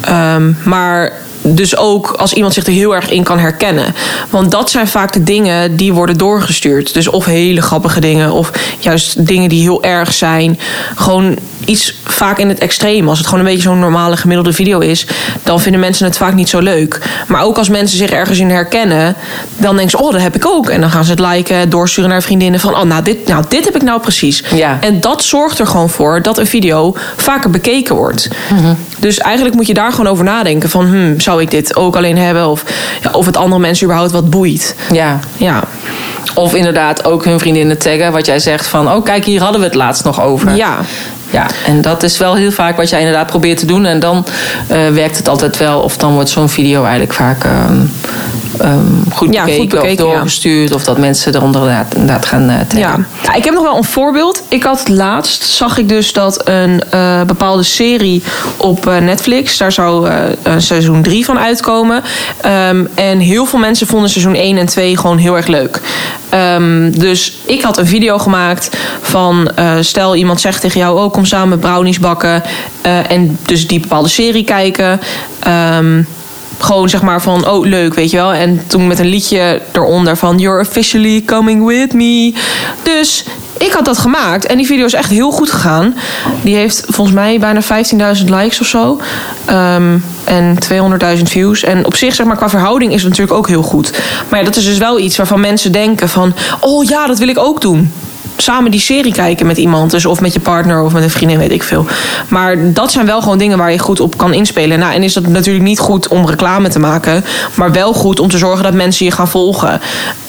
Ehm, 0.00 0.52
maar 0.64 1.12
dus 1.42 1.76
ook 1.76 2.10
als 2.10 2.32
iemand 2.32 2.54
zich 2.54 2.66
er 2.66 2.72
heel 2.72 2.94
erg 2.94 3.10
in 3.10 3.22
kan 3.22 3.38
herkennen. 3.38 3.94
Want 4.30 4.50
dat 4.50 4.70
zijn 4.70 4.88
vaak 4.88 5.12
de 5.12 5.22
dingen 5.22 5.76
die 5.76 5.92
worden 5.92 6.18
doorgestuurd. 6.18 6.94
Dus 6.94 7.08
of 7.08 7.24
hele 7.24 7.62
grappige 7.62 8.00
dingen, 8.00 8.32
of 8.32 8.50
juist 8.78 9.26
dingen 9.26 9.48
die 9.48 9.62
heel 9.62 9.82
erg 9.82 10.12
zijn. 10.12 10.58
Gewoon 10.94 11.38
iets 11.64 11.94
vaak 12.04 12.38
in 12.38 12.48
het 12.48 12.58
extreem. 12.58 13.08
Als 13.08 13.18
het 13.18 13.26
gewoon 13.26 13.44
een 13.44 13.50
beetje 13.50 13.68
zo'n 13.68 13.78
normale 13.78 14.16
gemiddelde 14.16 14.52
video 14.52 14.78
is, 14.78 15.06
dan 15.42 15.60
vinden 15.60 15.80
mensen 15.80 16.06
het 16.06 16.16
vaak 16.16 16.34
niet 16.34 16.48
zo 16.48 16.58
leuk. 16.58 16.98
Maar 17.28 17.42
ook 17.42 17.58
als 17.58 17.68
mensen 17.68 17.98
zich 17.98 18.10
ergens 18.10 18.38
in 18.38 18.50
herkennen, 18.50 19.16
dan 19.56 19.76
denken 19.76 19.98
ze: 19.98 20.04
Oh, 20.04 20.12
dat 20.12 20.20
heb 20.20 20.34
ik 20.34 20.46
ook. 20.46 20.68
En 20.68 20.80
dan 20.80 20.90
gaan 20.90 21.04
ze 21.04 21.10
het 21.10 21.20
liken, 21.20 21.70
doorsturen 21.70 22.10
naar 22.10 22.22
vriendinnen 22.22 22.60
van: 22.60 22.74
Oh, 22.74 22.82
nou, 22.82 23.02
dit, 23.02 23.26
nou, 23.26 23.44
dit 23.48 23.64
heb 23.64 23.74
ik 23.74 23.82
nou 23.82 24.00
precies. 24.00 24.44
Ja. 24.54 24.78
En 24.80 25.00
dat 25.00 25.24
zorgt 25.24 25.58
er 25.58 25.66
gewoon 25.66 25.90
voor 25.90 26.22
dat 26.22 26.38
een 26.38 26.46
video 26.46 26.96
vaker 27.16 27.50
bekeken 27.50 27.94
wordt. 27.94 28.28
Dus 28.98 29.18
eigenlijk 29.18 29.56
moet 29.56 29.66
je 29.66 29.74
daar 29.74 29.90
gewoon 29.90 30.12
over 30.12 30.24
nadenken: 30.24 30.70
van, 30.70 30.86
hmm, 30.86 31.20
zou 31.30 31.42
ik 31.42 31.50
dit 31.50 31.76
ook 31.76 31.96
alleen 31.96 32.18
hebben? 32.18 32.48
Of, 32.48 32.64
ja, 33.02 33.10
of 33.10 33.26
het 33.26 33.36
andere 33.36 33.60
mensen 33.60 33.84
überhaupt 33.84 34.12
wat 34.12 34.30
boeit. 34.30 34.74
Ja. 34.92 35.18
Ja, 35.36 35.62
Of 36.34 36.54
inderdaad 36.54 37.04
ook 37.04 37.24
hun 37.24 37.38
vriendinnen 37.38 37.78
taggen, 37.78 38.12
wat 38.12 38.26
jij 38.26 38.38
zegt 38.38 38.66
van, 38.66 38.92
oh 38.92 39.04
kijk, 39.04 39.24
hier 39.24 39.40
hadden 39.42 39.60
we 39.60 39.66
het 39.66 39.74
laatst 39.74 40.04
nog 40.04 40.22
over. 40.22 40.54
ja. 40.56 40.78
Ja, 41.30 41.46
en 41.66 41.80
dat 41.80 42.02
is 42.02 42.18
wel 42.18 42.34
heel 42.34 42.52
vaak 42.52 42.76
wat 42.76 42.88
jij 42.88 42.98
inderdaad 42.98 43.26
probeert 43.26 43.58
te 43.58 43.66
doen. 43.66 43.86
En 43.86 44.00
dan 44.00 44.26
eh, 44.66 44.88
werkt 44.88 45.16
het 45.16 45.28
altijd 45.28 45.56
wel. 45.56 45.80
Of 45.80 45.96
dan 45.96 46.12
wordt 46.12 46.30
zo'n 46.30 46.48
video 46.48 46.82
eigenlijk 46.82 47.12
vaak 47.12 47.44
ehm, 47.44 47.80
ehm, 48.58 48.78
goed, 49.12 49.34
Ja, 49.34 49.42
goed 49.42 49.68
bekeken, 49.68 49.82
of 49.82 49.88
ja. 49.88 49.94
doorgestuurd. 49.96 50.74
Of 50.74 50.84
dat 50.84 50.98
mensen 50.98 51.34
eronder 51.34 51.60
inderdaad, 51.60 51.94
inderdaad 51.94 52.26
gaan 52.26 52.66
taggen. 52.68 53.06
Ja. 53.22 53.34
ik 53.34 53.44
heb 53.44 53.54
nog 53.54 53.62
wel 53.62 53.76
een 53.76 53.84
voorbeeld. 53.84 54.42
Ik 54.48 54.62
had 54.62 54.88
laatst, 54.88 55.42
zag 55.44 55.78
ik 55.78 55.88
dus 55.88 56.12
dat 56.12 56.48
een 56.48 56.82
eh, 56.90 57.22
bepaalde 57.22 57.62
serie 57.62 58.22
op 58.56 58.84
Netflix, 58.84 59.56
daar 59.56 59.72
zou 59.72 60.10
seizoen 60.56 61.02
3 61.02 61.24
van 61.24 61.38
uitkomen. 61.38 62.02
Ehm, 62.40 62.84
en 62.94 63.18
heel 63.18 63.46
veel 63.46 63.58
mensen 63.58 63.86
vonden 63.86 64.10
seizoen 64.10 64.34
1 64.34 64.58
en 64.58 64.66
2 64.66 64.96
gewoon 64.96 65.18
heel 65.18 65.36
erg 65.36 65.46
leuk. 65.46 65.80
Ehm, 66.30 66.90
dus 66.90 67.38
ik 67.44 67.62
had 67.62 67.78
een 67.78 67.86
video 67.86 68.18
gemaakt 68.18 68.76
van, 69.00 69.50
eh, 69.54 69.74
stel 69.80 70.16
iemand 70.16 70.40
zegt 70.40 70.60
tegen 70.60 70.80
jou, 70.80 71.00
oh 71.00 71.12
kom 71.12 71.24
samen 71.24 71.58
brownies 71.58 71.98
bakken. 71.98 72.42
eh, 72.82 73.10
en 73.10 73.38
dus 73.42 73.66
die 73.66 73.80
bepaalde 73.80 74.08
serie 74.08 74.44
kijken. 74.44 75.00
Ehm, 75.40 76.02
gewoon 76.58 76.88
zeg 76.88 77.02
maar 77.02 77.22
van, 77.22 77.48
oh 77.48 77.66
leuk, 77.66 77.94
weet 77.94 78.10
je 78.10 78.16
wel. 78.16 78.32
En 78.32 78.62
toen 78.66 78.86
met 78.86 78.98
een 78.98 79.08
liedje 79.08 79.60
eronder 79.72 80.16
van, 80.16 80.38
you're 80.38 80.60
officially 80.60 81.22
coming 81.26 81.66
with 81.66 81.92
me. 81.92 82.34
Dus 82.82 83.24
ik 83.60 83.72
had 83.72 83.84
dat 83.84 83.98
gemaakt 83.98 84.46
en 84.46 84.56
die 84.56 84.66
video 84.66 84.84
is 84.84 84.92
echt 84.92 85.10
heel 85.10 85.30
goed 85.30 85.50
gegaan. 85.50 85.94
Die 86.42 86.54
heeft 86.54 86.84
volgens 86.88 87.16
mij 87.16 87.38
bijna 87.38 87.62
15.000 87.62 88.24
likes 88.24 88.60
of 88.60 88.66
zo. 88.66 89.00
Ehm, 89.44 89.98
en 90.24 90.58
200.000 90.58 91.28
views. 91.28 91.62
En 91.62 91.86
op 91.86 91.96
zich, 91.96 92.14
zeg 92.14 92.26
maar, 92.26 92.36
qua 92.36 92.48
verhouding 92.48 92.92
is 92.92 93.02
het 93.02 93.10
natuurlijk 93.10 93.38
ook 93.38 93.48
heel 93.48 93.62
goed. 93.62 93.92
Maar 94.28 94.38
ja, 94.38 94.44
dat 94.44 94.56
is 94.56 94.64
dus 94.64 94.78
wel 94.78 94.98
iets 94.98 95.16
waarvan 95.16 95.40
mensen 95.40 95.72
denken 95.72 96.08
van... 96.08 96.34
oh 96.60 96.84
ja, 96.84 97.06
dat 97.06 97.18
wil 97.18 97.28
ik 97.28 97.38
ook 97.38 97.60
doen. 97.60 97.92
samen 98.36 98.70
die 98.70 98.80
serie 98.80 99.12
kijken 99.12 99.46
met 99.46 99.56
iemand. 99.56 99.90
Dus 99.90 100.06
of 100.06 100.20
met 100.20 100.32
je 100.32 100.40
partner 100.40 100.82
of 100.82 100.92
met 100.92 101.02
een 101.02 101.10
vriendin, 101.10 101.38
weet 101.38 101.52
ik 101.52 101.62
veel. 101.62 101.86
Maar 102.28 102.72
dat 102.72 102.92
zijn 102.92 103.06
wel 103.06 103.22
gewoon 103.22 103.38
dingen 103.38 103.58
waar 103.58 103.72
je 103.72 103.78
goed 103.78 104.00
op 104.00 104.16
kan 104.16 104.32
inspelen. 104.32 104.78
Nou, 104.78 104.94
en 104.94 105.02
is 105.02 105.12
dat 105.12 105.26
natuurlijk 105.26 105.64
niet 105.64 105.78
goed 105.78 106.08
om 106.08 106.26
reclame 106.26 106.68
te 106.68 106.78
maken. 106.78 107.24
Maar 107.54 107.72
wel 107.72 107.92
goed 107.92 108.20
om 108.20 108.28
te 108.28 108.38
zorgen 108.38 108.64
dat 108.64 108.74
mensen 108.74 109.04
je 109.06 109.12
gaan 109.12 109.28
volgen. 109.28 109.80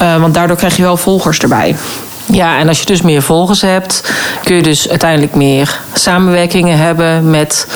Uh, 0.01 0.19
want 0.21 0.33
daardoor 0.33 0.57
krijg 0.57 0.75
je 0.75 0.81
wel 0.81 0.97
volgers 0.97 1.39
erbij. 1.39 1.75
Ja, 2.25 2.59
en 2.59 2.67
als 2.67 2.79
je 2.79 2.85
dus 2.85 3.01
meer 3.01 3.21
volgers 3.21 3.61
hebt, 3.61 4.11
kun 4.43 4.55
je 4.55 4.61
dus 4.61 4.89
uiteindelijk 4.89 5.35
meer 5.35 5.79
samenwerkingen 5.93 6.77
hebben 6.77 7.29
met 7.29 7.67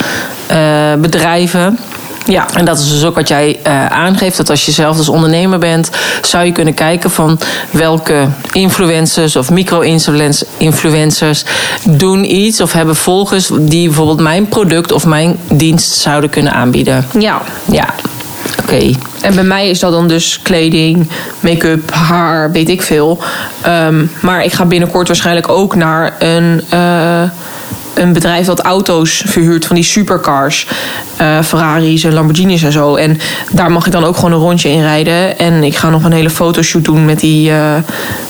uh, 0.52 0.94
bedrijven. 0.94 1.80
Ja, 2.28 2.46
en 2.54 2.66
dat 2.66 2.80
is 2.80 2.90
dus 2.90 3.04
ook 3.04 3.16
wat 3.16 3.28
jij 3.28 3.60
uh, 3.68 3.86
aangeeft. 3.86 4.38
Dat 4.38 4.50
als 4.50 4.66
je 4.66 4.72
zelf 4.72 4.98
als 4.98 5.10
ondernemer 5.10 5.60
bent, 5.60 5.90
zou 6.22 6.46
je 6.46 6.52
kunnen 6.52 6.74
kijken 6.74 7.12
van 7.12 7.40
welke 7.72 8.28
influencers 8.52 9.36
of 9.36 9.50
micro-influencers 9.50 11.44
doen 11.84 12.36
iets 12.36 12.62
of 12.62 12.74
hebben 12.74 12.96
volgers 12.96 13.50
die 13.60 13.88
bijvoorbeeld 13.88 14.20
mijn 14.20 14.48
product 14.48 14.92
of 14.92 15.06
mijn 15.06 15.40
dienst 15.52 15.92
zouden 15.92 16.30
kunnen 16.30 16.54
aanbieden. 16.54 17.08
Ja. 17.20 17.42
Ja. 17.72 17.94
Oké. 18.62 18.92
En 19.22 19.36
bij 19.36 19.44
mij 19.44 19.70
is 19.70 19.80
dat 19.80 19.92
dan 19.92 20.08
dus 20.08 20.40
kleding, 20.42 21.10
make-up, 21.40 21.92
haar, 21.92 22.52
weet 22.52 22.70
ik 22.70 22.82
veel. 22.82 23.20
Um, 23.68 24.12
maar 24.22 24.44
ik 24.44 24.54
ga 24.54 24.66
binnenkort 24.66 25.08
waarschijnlijk 25.08 25.50
ook 25.50 25.76
naar 25.76 26.16
een. 26.20 26.64
Uh, 26.74 27.24
een 27.96 28.14
bedrijf 28.14 28.46
dat 28.46 28.60
auto's 28.60 29.24
verhuurt 29.26 29.66
van 29.66 29.76
die 29.76 29.86
supercars. 29.86 30.68
Uh, 31.22 31.42
Ferraris 31.42 32.04
en 32.04 32.14
Lamborghinis 32.14 32.64
en 32.64 32.72
zo. 32.72 32.96
En 32.96 33.20
daar 33.52 33.72
mag 33.72 33.86
ik 33.86 33.92
dan 33.92 34.04
ook 34.04 34.16
gewoon 34.16 34.32
een 34.32 34.40
rondje 34.40 34.70
in 34.70 34.82
rijden. 34.82 35.38
En 35.38 35.64
ik 35.64 35.76
ga 35.76 35.90
nog 35.90 36.04
een 36.04 36.12
hele 36.12 36.30
fotoshoot 36.30 36.84
doen 36.84 37.06
met 37.06 37.20
die, 37.20 37.50
uh, 37.50 37.76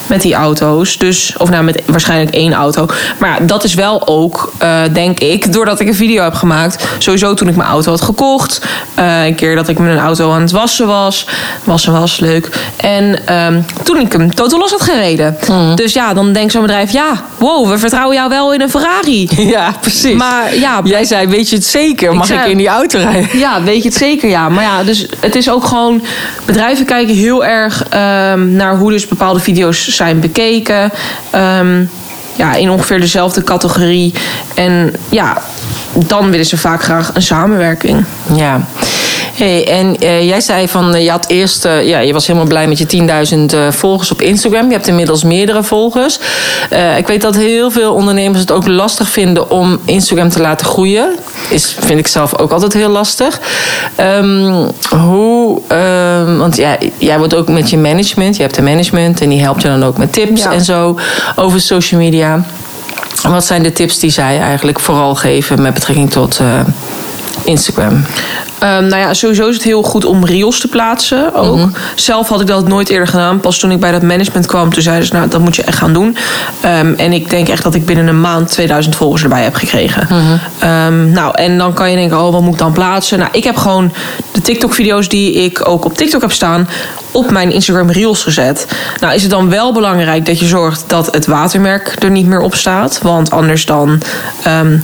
met 0.08 0.22
die 0.22 0.34
auto's. 0.34 0.98
Dus, 0.98 1.36
of 1.38 1.50
nou, 1.50 1.64
met 1.64 1.84
waarschijnlijk 1.86 2.36
één 2.36 2.54
auto. 2.54 2.86
Maar 3.20 3.30
ja, 3.30 3.46
dat 3.46 3.64
is 3.64 3.74
wel 3.74 4.08
ook, 4.08 4.54
uh, 4.62 4.80
denk 4.94 5.20
ik, 5.20 5.54
doordat 5.54 5.80
ik 5.80 5.88
een 5.88 5.96
video 5.96 6.24
heb 6.24 6.34
gemaakt. 6.34 6.88
Sowieso 6.98 7.34
toen 7.34 7.48
ik 7.48 7.56
mijn 7.56 7.70
auto 7.70 7.92
had 7.92 8.02
gekocht. 8.02 8.62
een 8.96 9.36
keer 9.36 9.56
dat 9.56 9.68
ik 9.68 9.80
mijn 9.80 9.98
auto 9.98 10.32
aan 10.32 10.42
het 10.42 10.52
wassen 10.52 10.88
was. 10.88 11.28
Wassen 11.64 11.92
was 11.92 12.20
leuk. 12.20 12.50
En 12.76 13.36
um, 13.36 13.66
toen 13.84 14.00
ik 14.00 14.12
hem 14.12 14.36
totaal 14.36 14.60
los 14.60 14.72
had 14.72 14.82
gereden. 14.82 15.38
Mm. 15.50 15.76
Dus 15.76 15.94
ja, 15.94 16.14
dan 16.14 16.34
denkt 16.34 16.52
zo'n 16.52 16.62
bedrijf: 16.62 16.92
ja, 16.92 17.24
wow, 17.38 17.70
we 17.70 17.78
vertrouwen 17.78 18.16
jou 18.16 18.30
wel 18.30 18.54
in 18.54 18.62
een 18.62 18.70
Ferrari. 18.70 19.30
Ja, 19.56 19.76
precies. 19.82 20.16
Maar 20.16 20.56
ja, 20.56 20.82
jij 20.84 21.06
zei: 21.06 21.28
weet 21.28 21.50
je 21.50 21.56
het 21.56 21.66
zeker? 21.66 22.14
Mag 22.14 22.30
ik, 22.30 22.34
zei, 22.34 22.46
ik 22.46 22.52
in 22.52 22.58
die 22.58 22.68
auto 22.68 23.00
rijden? 23.00 23.40
Ja, 23.40 23.64
weet 23.64 23.84
je 23.84 23.90
het 23.90 23.98
zeker? 23.98 24.30
Ja, 24.30 24.50
maar 24.50 24.64
ja, 24.64 24.84
dus 24.84 25.08
het 25.20 25.36
is 25.36 25.50
ook 25.50 25.66
gewoon. 25.66 26.02
Bedrijven 26.46 26.86
kijken 26.86 27.16
heel 27.16 27.46
erg 27.46 27.84
um, 27.84 28.52
naar 28.52 28.78
hoe 28.78 28.92
dus 28.92 29.08
bepaalde 29.08 29.40
video's 29.40 29.88
zijn 29.88 30.20
bekeken. 30.20 30.92
Um, 31.60 31.90
ja, 32.36 32.54
in 32.54 32.70
ongeveer 32.70 33.00
dezelfde 33.00 33.44
categorie. 33.44 34.14
En 34.56 34.94
ja, 35.10 35.42
dan 35.94 36.30
willen 36.30 36.46
ze 36.46 36.58
vaak 36.58 36.84
graag 36.84 37.12
een 37.14 37.22
samenwerking. 37.22 38.06
Ja. 38.36 38.62
Hey, 39.36 39.68
en 39.68 40.04
uh, 40.04 40.28
jij 40.28 40.42
zei 40.42 40.68
van, 40.68 40.96
uh, 40.96 41.04
je 41.04 41.10
had 41.10 41.28
eerst, 41.28 41.66
uh, 41.66 41.88
ja, 41.88 42.00
je 42.00 42.14
was 42.14 42.28
helemaal 42.28 42.48
blij 42.48 42.68
met 42.68 42.78
je 42.78 42.86
10.000 43.70 43.76
volgers 43.76 44.12
op 44.12 44.22
Instagram. 44.22 44.68
Je 44.68 44.74
hebt 44.74 44.88
inmiddels 44.88 45.24
meerdere 45.24 45.64
volgers. 45.64 46.20
ik 46.98 47.08
weet 47.08 47.22
dat 47.22 47.36
heel 47.36 47.72
veel 47.72 47.94
ondernemers 47.94 48.40
het 48.40 48.52
ook 48.52 48.68
lastig 48.68 49.10
vinden 49.10 49.50
om 49.50 49.80
Instagram 49.86 50.30
te 50.30 50.42
laten 50.42 50.66
groeien. 50.66 51.16
Is, 51.50 51.76
vind 51.80 52.00
ik 52.00 52.08
zelf 52.08 52.38
ook 52.38 52.52
altijd 52.52 52.74
heel 52.74 52.90
lastig. 52.90 53.40
Um, 54.00 54.70
hoe, 55.00 55.62
um, 56.28 56.38
want 56.38 56.56
ja, 56.56 56.78
jij 56.98 57.18
wordt 57.18 57.36
ook 57.36 57.48
met 57.48 57.70
je 57.70 57.78
management, 57.78 58.36
je 58.36 58.42
hebt 58.42 58.58
een 58.58 58.64
management 58.64 59.22
en 59.22 59.30
die 59.30 59.42
helpt 59.42 59.62
je 59.62 59.68
dan 59.68 59.84
ook 59.84 59.98
met 59.98 60.14
tips 60.14 60.44
ja. 60.44 60.52
en 60.52 60.64
zo 60.64 61.00
over 61.36 61.62
social 61.62 62.02
media. 62.02 62.46
Wat 63.22 63.46
zijn 63.46 63.64
de 63.64 63.72
tips 63.72 64.00
die 64.00 64.10
zij 64.10 64.40
eigenlijk 64.40 64.80
vooral 64.80 65.16
geven 65.16 65.62
met 65.62 65.74
betrekking 65.74 66.12
tot 66.12 66.40
Instagram? 67.44 68.06
Um, 68.66 68.88
nou 68.88 68.98
ja, 68.98 69.14
sowieso 69.14 69.48
is 69.48 69.56
het 69.56 69.64
heel 69.64 69.84
goed 69.84 70.06
om 70.06 70.26
reels 70.26 70.60
te 70.60 70.68
plaatsen. 70.68 71.34
Ook. 71.34 71.56
Mm-hmm. 71.56 71.74
Zelf 71.96 72.30
had 72.30 72.42
ik 72.42 72.48
dat 72.48 72.68
nooit 72.68 72.90
eerder 72.90 73.08
gedaan. 73.08 73.40
Pas 73.40 73.60
toen 73.60 73.72
ik 73.72 73.80
bij 73.80 73.92
dat 73.92 74.02
management 74.02 74.46
kwam, 74.46 74.74
toen 74.74 74.84
zeiden 74.84 75.08
ze, 75.08 75.14
nou, 75.14 75.28
dat 75.28 75.42
moet 75.42 75.56
je 75.56 75.64
echt 75.64 75.78
gaan 75.78 75.94
doen. 75.94 76.18
Um, 76.66 76.96
en 76.96 77.14
ik 77.14 77.30
denk 77.30 77.48
echt 77.48 77.64
dat 77.64 77.76
ik 77.76 77.86
binnen 77.86 78.08
een 78.08 78.22
maand 78.22 78.52
2000 78.52 78.96
volgers 78.96 79.24
erbij 79.24 79.44
heb 79.44 79.56
gekregen. 79.56 80.08
Mm-hmm. 80.10 80.40
Um, 80.88 81.12
nou, 81.12 81.36
en 81.36 81.58
dan 81.58 81.74
kan 81.74 81.90
je 81.90 81.96
denken, 81.96 82.22
oh, 82.22 82.32
wat 82.32 82.42
moet 82.42 82.54
ik 82.54 82.60
dan 82.60 82.74
plaatsen? 82.74 83.20
Nou, 83.20 83.30
ik 83.32 83.44
heb 83.44 83.56
gewoon 83.56 83.94
de 84.32 84.42
TikTok-video's 84.42 85.10
die 85.10 85.34
ik 85.34 85.68
ook 85.68 85.86
op 85.86 85.98
TikTok 85.98 86.22
heb 86.22 86.32
staan, 86.32 86.70
op 87.12 87.32
mijn 87.32 87.52
Instagram 87.52 87.90
Reels 87.90 88.24
gezet. 88.24 88.68
Nou, 89.00 89.14
is 89.14 89.22
het 89.22 89.32
dan 89.32 89.50
wel 89.50 89.74
belangrijk 89.74 90.26
dat 90.26 90.40
je 90.40 90.46
zorgt 90.46 90.84
dat 90.88 91.14
het 91.14 91.26
watermerk 91.26 91.96
er 92.04 92.10
niet 92.10 92.26
meer 92.26 92.42
op 92.42 92.56
staat. 92.56 93.00
Want 93.02 93.32
anders 93.32 93.66
dan 93.66 94.02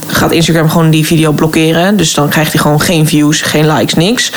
gaat 0.07 0.31
Instagram 0.31 0.69
gewoon 0.69 0.89
die 0.89 1.05
video 1.05 1.31
blokkeren. 1.31 1.97
Dus 1.97 2.13
dan 2.13 2.29
krijgt 2.29 2.51
hij 2.51 2.61
gewoon 2.61 2.81
geen 2.81 3.07
views, 3.07 3.41
geen 3.41 3.65
likes, 3.73 3.93
niks. 3.93 4.31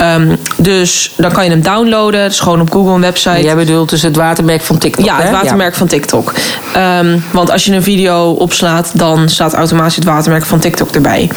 Um, 0.00 0.36
dus 0.56 1.12
dan 1.16 1.32
kan 1.32 1.44
je 1.44 1.50
hem 1.50 1.62
downloaden. 1.62 2.24
Is 2.24 2.40
gewoon 2.40 2.60
op 2.60 2.72
Google 2.72 2.92
een 2.92 3.00
website. 3.00 3.42
Jij 3.42 3.56
bedoelt 3.56 3.88
dus 3.88 4.02
het 4.02 4.16
watermerk 4.16 4.62
van 4.62 4.78
TikTok? 4.78 5.04
Ja, 5.04 5.20
het 5.20 5.30
watermerk 5.30 5.72
ja. 5.72 5.78
van 5.78 5.86
TikTok. 5.86 6.32
Um, 6.76 7.24
want 7.30 7.50
als 7.50 7.64
je 7.64 7.72
een 7.72 7.82
video 7.82 8.30
opslaat, 8.30 8.90
dan 8.94 9.28
staat 9.28 9.54
automatisch 9.54 9.96
het 9.96 10.04
watermerk 10.04 10.46
van 10.46 10.58
TikTok 10.58 10.90
erbij. 10.90 11.30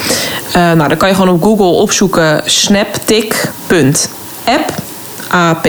Uh, 0.48 0.54
nou, 0.54 0.88
dan 0.88 0.96
kan 0.96 1.08
je 1.08 1.14
gewoon 1.14 1.34
op 1.34 1.42
Google 1.42 1.80
opzoeken 1.80 2.42
snaptik.app. 2.44 4.72
app. 5.28 5.64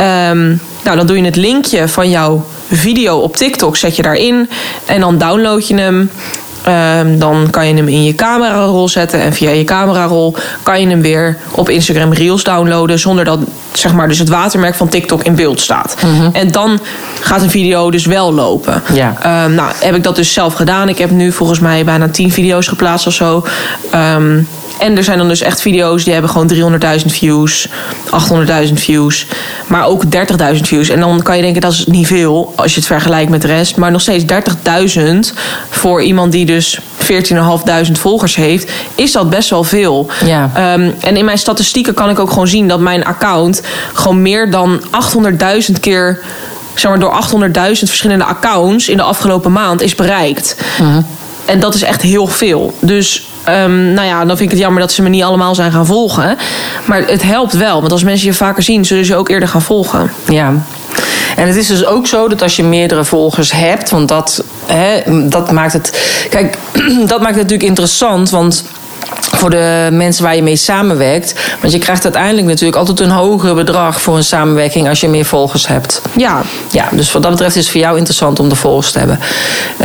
Um, 0.00 0.60
nou, 0.84 0.96
dan 0.96 1.06
doe 1.06 1.16
je 1.16 1.24
het 1.24 1.36
linkje 1.36 1.88
van 1.88 2.10
jouw 2.10 2.44
video 2.70 3.18
op 3.18 3.36
TikTok, 3.36 3.76
zet 3.76 3.96
je 3.96 4.02
daarin. 4.02 4.50
En 4.86 5.00
dan 5.00 5.18
download 5.18 5.68
je 5.68 5.74
hem. 5.74 6.10
Um, 6.68 7.18
dan 7.18 7.48
kan 7.50 7.68
je 7.68 7.74
hem 7.74 7.88
in 7.88 8.04
je 8.04 8.14
camerarol 8.14 8.88
zetten. 8.88 9.20
En 9.20 9.32
via 9.32 9.50
je 9.50 9.64
camerarol 9.64 10.34
kan 10.62 10.80
je 10.80 10.86
hem 10.86 11.00
weer 11.00 11.36
op 11.50 11.68
Instagram 11.68 12.12
Reels 12.12 12.44
downloaden. 12.44 12.98
Zonder 12.98 13.24
dat 13.24 13.38
zeg 13.72 13.92
maar, 13.92 14.08
dus 14.08 14.18
het 14.18 14.28
watermerk 14.28 14.74
van 14.74 14.88
TikTok 14.88 15.22
in 15.22 15.34
beeld 15.34 15.60
staat. 15.60 15.96
Mm-hmm. 16.04 16.30
En 16.32 16.50
dan 16.50 16.80
gaat 17.20 17.42
een 17.42 17.50
video 17.50 17.90
dus 17.90 18.06
wel 18.06 18.32
lopen. 18.32 18.82
Ja. 18.92 19.44
Um, 19.44 19.54
nou, 19.54 19.72
heb 19.78 19.94
ik 19.94 20.02
dat 20.02 20.16
dus 20.16 20.32
zelf 20.32 20.54
gedaan. 20.54 20.88
Ik 20.88 20.98
heb 20.98 21.10
nu 21.10 21.32
volgens 21.32 21.58
mij 21.58 21.84
bijna 21.84 22.08
10 22.08 22.32
video's 22.32 22.68
geplaatst 22.68 23.06
of 23.06 23.12
zo. 23.12 23.44
Um, 23.94 24.48
en 24.78 24.96
er 24.96 25.04
zijn 25.04 25.18
dan 25.18 25.28
dus 25.28 25.40
echt 25.40 25.60
video's 25.60 26.04
die 26.04 26.12
hebben 26.12 26.30
gewoon 26.30 26.78
300.000 27.00 27.06
views, 27.06 27.68
800.000 28.68 28.72
views, 28.72 29.26
maar 29.66 29.84
ook 29.84 30.04
30.000 30.04 30.60
views. 30.60 30.88
En 30.88 31.00
dan 31.00 31.22
kan 31.22 31.36
je 31.36 31.42
denken 31.42 31.60
dat 31.60 31.72
is 31.72 31.86
niet 31.86 32.06
veel 32.06 32.52
als 32.56 32.72
je 32.74 32.78
het 32.78 32.88
vergelijkt 32.88 33.30
met 33.30 33.42
de 33.42 33.46
rest. 33.46 33.76
Maar 33.76 33.90
nog 33.90 34.00
steeds 34.00 34.24
30.000 34.96 35.00
voor 35.70 36.02
iemand 36.02 36.32
die 36.32 36.46
dus 36.46 36.80
14.500 36.80 37.92
volgers 37.92 38.36
heeft, 38.36 38.70
is 38.94 39.12
dat 39.12 39.30
best 39.30 39.50
wel 39.50 39.64
veel. 39.64 40.10
Ja. 40.24 40.74
Um, 40.74 40.94
en 41.00 41.16
in 41.16 41.24
mijn 41.24 41.38
statistieken 41.38 41.94
kan 41.94 42.10
ik 42.10 42.18
ook 42.18 42.30
gewoon 42.30 42.48
zien 42.48 42.68
dat 42.68 42.80
mijn 42.80 43.04
account 43.04 43.62
gewoon 43.92 44.22
meer 44.22 44.50
dan 44.50 44.80
800.000 45.70 45.80
keer 45.80 46.20
zeg 46.74 46.90
maar, 46.90 47.00
door 47.00 47.22
800.000 47.48 47.72
verschillende 47.72 48.24
accounts 48.24 48.88
in 48.88 48.96
de 48.96 49.02
afgelopen 49.02 49.52
maand 49.52 49.80
is 49.80 49.94
bereikt. 49.94 50.56
Uh-huh. 50.80 51.04
En 51.50 51.60
dat 51.60 51.74
is 51.74 51.82
echt 51.82 52.02
heel 52.02 52.26
veel. 52.26 52.74
Dus 52.80 53.26
um, 53.48 53.92
nou 53.92 54.06
ja, 54.06 54.18
dan 54.18 54.36
vind 54.36 54.40
ik 54.40 54.50
het 54.50 54.58
jammer 54.58 54.80
dat 54.80 54.92
ze 54.92 55.02
me 55.02 55.08
niet 55.08 55.22
allemaal 55.22 55.54
zijn 55.54 55.72
gaan 55.72 55.86
volgen. 55.86 56.36
Maar 56.86 57.06
het 57.06 57.22
helpt 57.22 57.52
wel, 57.52 57.80
want 57.80 57.92
als 57.92 58.04
mensen 58.04 58.26
je 58.26 58.34
vaker 58.34 58.62
zien, 58.62 58.84
zullen 58.84 59.04
ze 59.04 59.16
ook 59.16 59.28
eerder 59.28 59.48
gaan 59.48 59.62
volgen. 59.62 60.12
Ja. 60.28 60.54
En 61.36 61.46
het 61.46 61.56
is 61.56 61.66
dus 61.66 61.84
ook 61.84 62.06
zo 62.06 62.28
dat 62.28 62.42
als 62.42 62.56
je 62.56 62.62
meerdere 62.62 63.04
volgers 63.04 63.52
hebt, 63.52 63.90
want 63.90 64.08
dat, 64.08 64.44
hè, 64.66 65.00
dat 65.28 65.52
maakt 65.52 65.72
het. 65.72 66.00
Kijk, 66.30 66.58
dat 67.12 67.20
maakt 67.20 67.34
het 67.34 67.42
natuurlijk 67.42 67.68
interessant, 67.68 68.30
want 68.30 68.64
voor 69.20 69.50
de 69.50 69.88
mensen 69.92 70.24
waar 70.24 70.36
je 70.36 70.42
mee 70.42 70.56
samenwerkt. 70.56 71.34
Want 71.60 71.72
je 71.72 71.78
krijgt 71.78 72.04
uiteindelijk 72.04 72.46
natuurlijk 72.46 72.76
altijd 72.76 73.00
een 73.00 73.10
hoger 73.10 73.54
bedrag 73.54 74.00
voor 74.02 74.16
een 74.16 74.24
samenwerking 74.24 74.88
als 74.88 75.00
je 75.00 75.08
meer 75.08 75.24
volgers 75.24 75.66
hebt. 75.66 76.02
Ja. 76.16 76.42
Ja, 76.70 76.88
dus 76.92 77.12
wat 77.12 77.22
dat 77.22 77.30
betreft 77.30 77.56
is 77.56 77.62
het 77.62 77.72
voor 77.72 77.80
jou 77.80 77.96
interessant 77.96 78.38
om 78.38 78.48
de 78.48 78.54
volgers 78.54 78.92
te 78.92 78.98
hebben. 78.98 79.18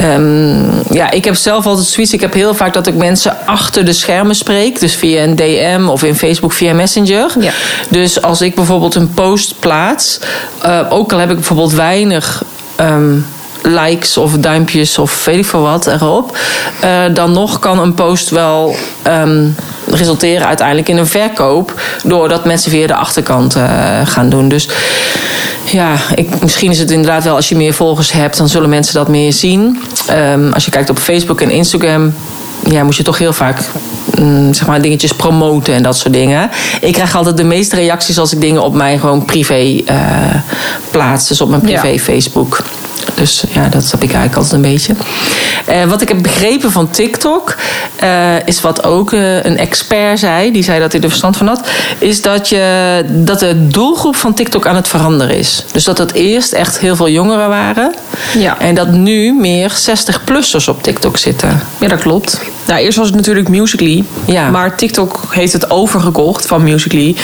Um, 0.03 0.83
ja, 0.91 1.11
ik 1.11 1.25
heb 1.25 1.35
zelf 1.35 1.65
altijd 1.65 1.87
zoiets. 1.87 2.13
Ik 2.13 2.21
heb 2.21 2.33
heel 2.33 2.53
vaak 2.53 2.73
dat 2.73 2.87
ik 2.87 2.95
mensen 2.95 3.37
achter 3.45 3.85
de 3.85 3.93
schermen 3.93 4.35
spreek. 4.35 4.79
Dus 4.79 4.95
via 4.95 5.23
een 5.23 5.35
DM 5.35 5.87
of 5.87 6.03
in 6.03 6.15
Facebook 6.15 6.53
via 6.53 6.73
Messenger. 6.73 7.31
Ja. 7.39 7.51
Dus 7.89 8.21
als 8.21 8.41
ik 8.41 8.55
bijvoorbeeld 8.55 8.95
een 8.95 9.13
post 9.13 9.55
plaats, 9.59 10.19
uh, 10.65 10.79
ook 10.89 11.13
al 11.13 11.19
heb 11.19 11.29
ik 11.29 11.35
bijvoorbeeld 11.35 11.73
weinig. 11.73 12.43
Um, 12.79 13.25
likes 13.65 14.17
of 14.17 14.31
duimpjes 14.37 14.97
of 14.97 15.25
weet 15.25 15.37
ik 15.37 15.45
veel 15.45 15.61
wat 15.61 15.87
erop. 15.87 16.37
Uh, 16.83 16.89
dan 17.13 17.31
nog 17.31 17.59
kan 17.59 17.79
een 17.79 17.93
post 17.93 18.29
wel 18.29 18.75
um, 19.07 19.55
resulteren 19.89 20.47
uiteindelijk 20.47 20.89
in 20.89 20.97
een 20.97 21.07
verkoop. 21.07 21.81
Doordat 22.03 22.45
mensen 22.45 22.71
via 22.71 22.87
de 22.87 22.95
achterkant 22.95 23.55
uh, 23.55 23.63
gaan 24.03 24.29
doen. 24.29 24.49
Dus 24.49 24.69
ja, 25.65 25.95
ik, 26.15 26.41
misschien 26.41 26.71
is 26.71 26.79
het 26.79 26.91
inderdaad 26.91 27.23
wel 27.23 27.35
als 27.35 27.49
je 27.49 27.55
meer 27.55 27.73
volgers 27.73 28.11
hebt, 28.11 28.37
dan 28.37 28.49
zullen 28.49 28.69
mensen 28.69 28.93
dat 28.93 29.07
meer 29.07 29.33
zien. 29.33 29.79
Um, 30.11 30.53
als 30.53 30.65
je 30.65 30.71
kijkt 30.71 30.89
op 30.89 30.97
Facebook 30.97 31.41
en 31.41 31.49
Instagram 31.49 32.13
ja, 32.69 32.83
moet 32.83 32.95
je 32.95 33.03
toch 33.03 33.17
heel 33.17 33.33
vaak 33.33 33.59
mm, 34.19 34.53
zeg 34.53 34.67
maar, 34.67 34.81
dingetjes 34.81 35.11
promoten 35.11 35.73
en 35.73 35.83
dat 35.83 35.97
soort 35.97 36.13
dingen. 36.13 36.49
Ik 36.81 36.93
krijg 36.93 37.15
altijd 37.15 37.37
de 37.37 37.43
meeste 37.43 37.75
reacties 37.75 38.19
als 38.19 38.33
ik 38.33 38.41
dingen 38.41 38.63
op 38.63 38.73
mijn 38.73 38.99
gewoon 38.99 39.25
privé 39.25 39.81
uh, 39.89 39.95
plaats. 40.91 41.27
Dus 41.27 41.41
op 41.41 41.49
mijn 41.49 41.61
privé 41.61 41.87
ja. 41.87 41.99
Facebook. 41.99 42.63
Dus 43.15 43.43
ja, 43.49 43.69
dat 43.69 43.91
heb 43.91 44.03
ik 44.03 44.13
eigenlijk 44.13 44.35
altijd 44.35 44.53
een 44.53 44.71
beetje. 44.71 44.93
Eh, 45.65 45.83
wat 45.83 46.01
ik 46.01 46.07
heb 46.07 46.21
begrepen 46.21 46.71
van 46.71 46.89
TikTok, 46.89 47.55
eh, 47.95 48.47
is 48.47 48.61
wat 48.61 48.83
ook 48.83 49.13
eh, 49.13 49.43
een 49.43 49.57
expert 49.57 50.19
zei, 50.19 50.51
die 50.51 50.63
zei 50.63 50.79
dat 50.79 50.91
hij 50.91 51.01
er 51.01 51.09
verstand 51.09 51.37
van 51.37 51.47
had, 51.47 51.67
is 51.97 52.21
dat, 52.21 52.49
je, 52.49 53.05
dat 53.07 53.39
de 53.39 53.67
doelgroep 53.67 54.15
van 54.15 54.33
TikTok 54.33 54.67
aan 54.67 54.75
het 54.75 54.87
veranderen 54.87 55.37
is. 55.37 55.65
Dus 55.71 55.83
dat 55.83 55.97
het 55.97 56.13
eerst 56.13 56.51
echt 56.51 56.79
heel 56.79 56.95
veel 56.95 57.09
jongeren 57.09 57.49
waren. 57.49 57.93
Ja. 58.37 58.59
En 58.59 58.75
dat 58.75 58.91
nu 58.91 59.33
meer 59.33 59.71
60-plussers 59.71 60.69
op 60.69 60.83
TikTok 60.83 61.17
zitten. 61.17 61.61
Ja, 61.77 61.87
dat 61.87 61.99
klopt. 61.99 62.39
Nou, 62.65 62.79
eerst 62.79 62.97
was 62.97 63.07
het 63.07 63.15
natuurlijk 63.15 63.49
Musical.ly. 63.49 64.03
Ja. 64.25 64.49
Maar 64.49 64.77
TikTok 64.77 65.19
heeft 65.29 65.53
het 65.53 65.69
overgekocht 65.69 66.45
van 66.45 66.63
Musical.ly. 66.63 67.15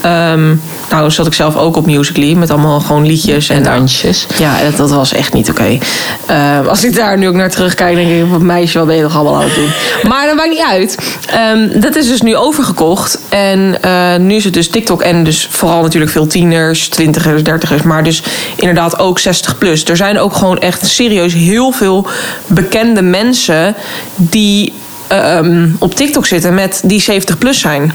Ehm, 0.00 0.54
nou, 0.90 1.10
zat 1.10 1.26
ik 1.26 1.34
zelf 1.34 1.56
ook 1.56 1.76
op 1.76 1.86
Musical.ly 1.86 2.32
met 2.32 2.50
allemaal 2.50 2.80
gewoon 2.80 3.06
liedjes 3.06 3.48
en, 3.48 3.56
En 3.56 3.62
dansjes. 3.62 4.26
Ja, 4.38 4.62
dat, 4.62 4.76
dat 4.76 4.90
was 4.90 5.12
echt 5.12 5.32
niet 5.36 5.50
oké. 5.50 5.78
Ehm, 6.26 6.66
als 6.66 6.84
ik 6.84 6.94
daar 6.94 7.18
nu 7.18 7.28
ook 7.28 7.34
naar 7.34 7.50
terugkijk, 7.50 7.96
denk 7.96 8.10
ik, 8.10 8.30
wat 8.30 8.40
meisje, 8.40 8.78
wat 8.78 8.86
ben 8.86 8.96
je 8.96 9.02
toch 9.02 9.14
allemaal 9.14 9.34
aan 9.34 9.42
het 9.42 9.54
doen? 9.54 9.70
Maar 10.10 10.26
dat 10.26 10.36
maakt 10.36 10.50
niet 10.50 10.66
uit. 10.70 10.96
Ehm, 11.26 11.80
dat 11.80 11.96
is 11.96 12.06
dus 12.06 12.22
nu 12.22 12.36
overgekocht. 12.36 13.18
En 13.28 13.82
eh, 13.82 14.16
nu 14.16 14.34
is 14.34 14.44
het 14.44 14.54
dus 14.54 14.68
TikTok 14.68 15.02
en 15.02 15.24
dus 15.24 15.48
vooral 15.50 15.82
natuurlijk 15.82 16.12
veel 16.12 16.26
tieners, 16.26 16.88
twintigers, 16.88 17.42
dertigers, 17.42 17.82
maar 17.82 18.04
dus 18.04 18.22
inderdaad 18.56 18.98
ook 18.98 19.18
60 19.18 19.58
plus. 19.58 19.84
Er 19.84 19.96
zijn 19.96 20.18
ook 20.18 20.34
gewoon 20.34 20.58
echt 20.58 20.86
serieus 20.86 21.32
heel 21.32 21.72
veel 21.72 22.06
bekende 22.46 23.02
mensen 23.02 23.74
die 24.16 24.72
ehm, 25.06 25.68
op 25.78 25.94
TikTok 25.94 26.26
zitten 26.26 26.54
met 26.54 26.80
die 26.84 27.00
70 27.00 27.38
plus 27.38 27.60
zijn. 27.60 27.92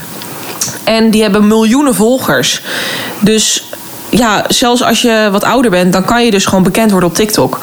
En 0.83 1.09
die 1.09 1.21
hebben 1.21 1.47
miljoenen 1.47 1.95
volgers. 1.95 2.61
Dus 3.19 3.63
ja, 4.11 4.43
zelfs 4.47 4.83
als 4.83 5.01
je 5.01 5.27
wat 5.31 5.43
ouder 5.43 5.71
bent, 5.71 5.93
dan 5.93 6.05
kan 6.05 6.25
je 6.25 6.31
dus 6.31 6.45
gewoon 6.45 6.63
bekend 6.63 6.91
worden 6.91 7.09
op 7.09 7.15
TikTok. 7.15 7.59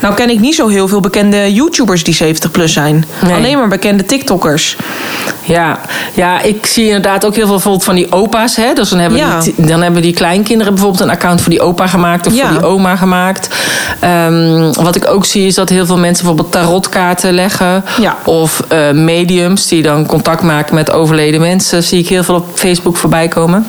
Nou 0.00 0.14
ken 0.14 0.30
ik 0.30 0.40
niet 0.40 0.54
zo 0.54 0.68
heel 0.68 0.88
veel 0.88 1.00
bekende 1.00 1.52
YouTubers 1.52 2.04
die 2.04 2.14
70 2.14 2.50
plus 2.50 2.72
zijn. 2.72 3.04
Nee. 3.24 3.34
Alleen 3.34 3.58
maar 3.58 3.68
bekende 3.68 4.04
TikTokkers. 4.04 4.76
Ja, 5.44 5.80
ja, 6.14 6.40
ik 6.40 6.66
zie 6.66 6.86
inderdaad 6.86 7.24
ook 7.26 7.34
heel 7.34 7.44
veel 7.44 7.52
bijvoorbeeld 7.54 7.84
van 7.84 7.94
die 7.94 8.12
opa's. 8.12 8.56
Hè? 8.56 8.72
Dus 8.72 8.88
dan 8.88 8.98
hebben, 8.98 9.18
Ja. 9.18 9.40
die, 9.40 9.54
dan 9.56 9.82
hebben 9.82 10.02
die 10.02 10.14
kleinkinderen 10.14 10.72
bijvoorbeeld 10.74 11.02
een 11.02 11.10
account 11.10 11.40
voor 11.40 11.50
die 11.50 11.60
opa 11.60 11.86
gemaakt 11.86 12.26
of 12.26 12.34
Ja. 12.34 12.48
voor 12.48 12.58
die 12.58 12.66
oma 12.68 12.96
gemaakt. 12.96 13.48
Ehm, 14.00 14.72
wat 14.72 14.96
ik 14.96 15.08
ook 15.08 15.24
zie 15.24 15.46
is 15.46 15.54
dat 15.54 15.68
heel 15.68 15.86
veel 15.86 15.98
mensen 15.98 16.24
bijvoorbeeld 16.24 16.52
tarotkaarten 16.52 17.32
leggen. 17.32 17.84
Ja. 18.00 18.16
Of 18.24 18.62
eh, 18.68 18.90
mediums 18.90 19.66
die 19.66 19.82
dan 19.82 20.06
contact 20.06 20.42
maken 20.42 20.74
met 20.74 20.90
overleden 20.92 21.40
mensen. 21.40 21.82
Zie 21.82 21.98
ik 21.98 22.08
heel 22.08 22.24
veel 22.24 22.34
op 22.34 22.46
Facebook 22.54 22.96
voorbij 22.96 23.28
komen. 23.28 23.66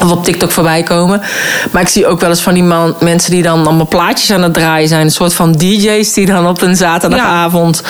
Of 0.00 0.10
op 0.10 0.24
TikTok 0.24 0.50
voorbij 0.50 0.82
komen. 0.82 1.20
Maar 1.70 1.82
ik 1.82 1.88
zie 1.88 2.06
ook 2.06 2.20
wel 2.20 2.30
eens 2.30 2.40
van 2.40 2.54
die 2.54 2.62
man, 2.62 2.94
mensen 3.00 3.30
die 3.30 3.42
dan 3.42 3.66
allemaal 3.66 3.88
plaatjes 3.88 4.30
aan 4.30 4.42
het 4.42 4.54
draaien 4.54 4.88
zijn. 4.88 5.00
Een 5.04 5.10
soort 5.10 5.34
van 5.34 5.52
DJ's 5.52 6.12
die 6.12 6.26
dan 6.26 6.46
op 6.48 6.62
een 6.62 6.76
zaterdagavond 6.76 7.82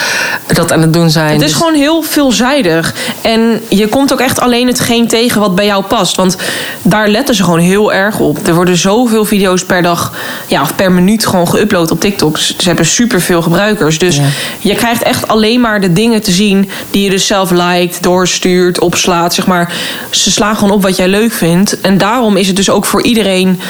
dat 0.55 0.73
aan 0.73 0.81
het 0.81 0.93
doen 0.93 1.11
zijn. 1.11 1.33
Het 1.33 1.41
is 1.43 1.47
Dus- 1.49 1.57
gewoon 1.57 1.75
heel 1.75 2.03
veelzijdig. 2.03 2.95
En 3.21 3.61
je 3.69 3.89
komt 3.89 4.13
ook 4.13 4.21
echt 4.21 4.41
alleen 4.41 4.67
hetgeen 4.67 5.09
tegen 5.09 5.41
wat 5.41 5.55
bij 5.55 5.67
jou 5.67 5.85
past. 5.85 6.17
Want 6.17 6.37
daar 6.83 7.09
letten 7.09 7.35
ze 7.35 7.45
gewoon 7.45 7.59
heel 7.59 7.93
erg 7.93 8.19
op. 8.19 8.47
Er 8.47 8.55
worden 8.55 8.77
zoveel 8.77 9.25
video's 9.25 9.65
per 9.65 9.83
dag, 9.83 10.13
ja, 10.47 10.63
of 10.63 10.75
per 10.75 10.93
minuut 10.93 11.27
gewoon 11.27 11.49
geüpload 11.57 11.91
op 11.91 12.01
TikTok. 12.01 12.39
Ze 12.39 12.55
hebben 12.65 12.87
superveel 12.87 13.43
gebruikers. 13.43 13.99
Dus 13.99 14.17
Ja. 14.17 14.23
je 14.59 14.75
krijgt 14.75 15.03
echt 15.03 15.29
alleen 15.29 15.61
maar 15.61 15.81
de 15.81 15.93
dingen 15.93 16.23
te 16.23 16.31
zien 16.33 16.71
die 16.91 17.03
je 17.05 17.11
dus 17.11 17.27
zelf 17.27 17.51
liked, 17.51 18.03
doorstuurt, 18.03 18.81
opslaat. 18.81 19.35
Zeg 19.35 19.47
maar. 19.47 19.73
Ze 20.11 20.31
slaan 20.31 20.55
gewoon 20.57 20.71
op 20.71 20.83
wat 20.83 20.97
jij 20.97 21.09
leuk 21.09 21.33
vindt. 21.33 21.74
En 21.81 21.99
daarom 21.99 22.37
is 22.37 22.47
het 22.47 22.57
dus 22.57 22.71
ook 22.71 22.85
voor 22.85 23.03
iedereen 23.03 23.61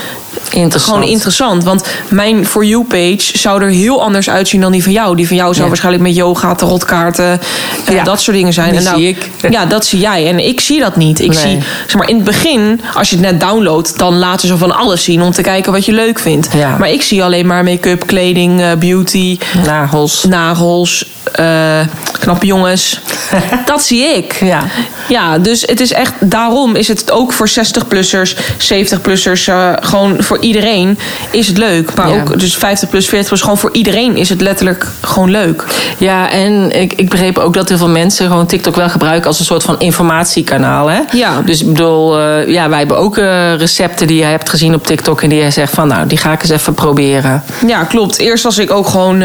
Interessant. 0.50 0.94
gewoon 0.94 1.10
interessant. 1.10 1.64
Want 1.64 1.84
mijn 2.08 2.46
For 2.46 2.64
You-page 2.64 3.38
zou 3.38 3.62
er 3.62 3.68
heel 3.68 4.02
anders 4.02 4.30
uitzien 4.30 4.60
dan 4.60 4.72
die 4.72 4.82
van 4.82 4.92
jou. 4.92 5.16
Die 5.16 5.26
van 5.26 5.36
jou 5.36 5.48
zou 5.50 5.62
Ja. 5.62 5.68
waarschijnlijk 5.68 6.04
met 6.04 6.14
yoga, 6.16 6.54
tarotkaarten, 6.54 7.40
eh, 7.84 7.94
Ja. 7.94 8.04
dat 8.04 8.20
soort 8.20 8.36
dingen 8.36 8.52
zijn. 8.52 8.68
Die 8.70 8.78
en 8.78 8.84
nou, 8.84 8.96
zie 8.98 9.08
ik. 9.08 9.30
Ja, 9.50 9.66
dat 9.66 9.86
zie 9.86 9.98
jij. 10.00 10.28
En 10.28 10.38
ik 10.46 10.60
zie 10.60 10.80
dat 10.80 10.96
niet. 10.96 11.20
Ik 11.20 11.28
Nee. 11.28 11.38
zie, 11.38 11.58
zeg 11.86 11.96
maar, 11.96 12.08
in 12.08 12.14
het 12.14 12.24
begin, 12.24 12.80
als 12.94 13.10
je 13.10 13.16
het 13.16 13.24
net 13.24 13.40
downloadt, 13.40 13.98
dan 13.98 14.18
laten 14.18 14.48
ze 14.48 14.56
van 14.56 14.76
alles 14.76 15.04
zien 15.04 15.22
om 15.22 15.30
te 15.30 15.42
kijken 15.42 15.72
wat 15.72 15.84
je 15.84 15.92
leuk 15.92 16.18
vindt. 16.18 16.48
Ja. 16.56 16.76
Maar 16.78 16.90
ik 16.90 17.02
zie 17.02 17.22
alleen 17.24 17.46
maar 17.46 17.64
make-up, 17.64 18.06
kleding, 18.06 18.60
eh, 18.60 18.72
beauty, 18.78 19.38
Nagels. 19.64 20.24
nagels, 20.28 21.06
eh, 21.32 21.80
knappe 22.20 22.46
jongens. 22.46 23.00
dat 23.66 23.82
zie 23.82 24.04
ik. 24.04 24.36
Ja. 24.40 24.62
Ja, 25.08 25.38
dus 25.38 25.60
het 25.60 25.80
is 25.80 25.92
echt, 25.92 26.12
daarom 26.20 26.74
is 26.74 26.88
het 26.88 27.10
ook 27.10 27.32
voor 27.32 27.48
60-plussers, 27.48 28.36
70-plussers, 28.58 29.46
eh, 29.48 29.72
gewoon 29.80 30.16
voor 30.22 30.38
iedereen 30.40 30.98
is 31.30 31.46
het 31.46 31.58
leuk. 31.58 31.94
Maar 31.94 32.08
Ja. 32.08 32.14
ook 32.20 32.38
dus 32.38 32.56
50 32.56 32.88
plus, 32.88 33.08
40 33.08 33.28
plus, 33.28 33.40
gewoon 33.40 33.58
voor 33.58 33.72
iedereen 33.72 34.16
is 34.16 34.28
het 34.28 34.40
letterlijk 34.40 34.86
gewoon 35.00 35.30
leuk. 35.30 35.64
Ja, 35.98 36.30
en 36.30 36.80
ik, 36.80 36.92
ik 36.92 37.08
begreep 37.08 37.38
ook 37.38 37.54
dat 37.54 37.68
heel 37.68 37.78
veel 37.78 37.88
mensen 37.88 38.26
gewoon 38.26 38.46
TikTok 38.46 38.76
wel 38.76 38.88
gebruiken 38.88 39.26
als 39.28 39.38
een 39.38 39.44
soort 39.44 39.62
van 39.62 39.78
informatiekanaal. 39.80 40.86
Hè? 40.86 41.00
Ja. 41.12 41.40
Dus 41.44 41.60
ik 41.60 41.66
bedoel, 41.66 42.18
eh, 42.20 42.48
ja, 42.48 42.68
wij 42.68 42.78
hebben 42.78 42.98
ook 42.98 43.16
recepten 43.56 44.06
die 44.06 44.16
je 44.16 44.24
hebt 44.24 44.50
gezien 44.50 44.74
op 44.74 44.86
TikTok 44.86 45.22
en 45.22 45.28
die 45.28 45.38
jij 45.38 45.50
zegt 45.50 45.72
van, 45.74 45.88
nou, 45.88 46.06
die 46.06 46.18
ga 46.18 46.32
ik 46.32 46.42
eens 46.42 46.50
even 46.50 46.74
proberen. 46.74 47.42
Ja, 47.66 47.84
klopt. 47.84 48.18
Eerst 48.18 48.44
als 48.44 48.58
ik 48.58 48.70
ook 48.70 48.86
gewoon 48.88 49.22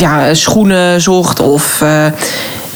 ja, 0.00 0.34
schoenen 0.34 1.00
zocht 1.00 1.40
of... 1.40 1.84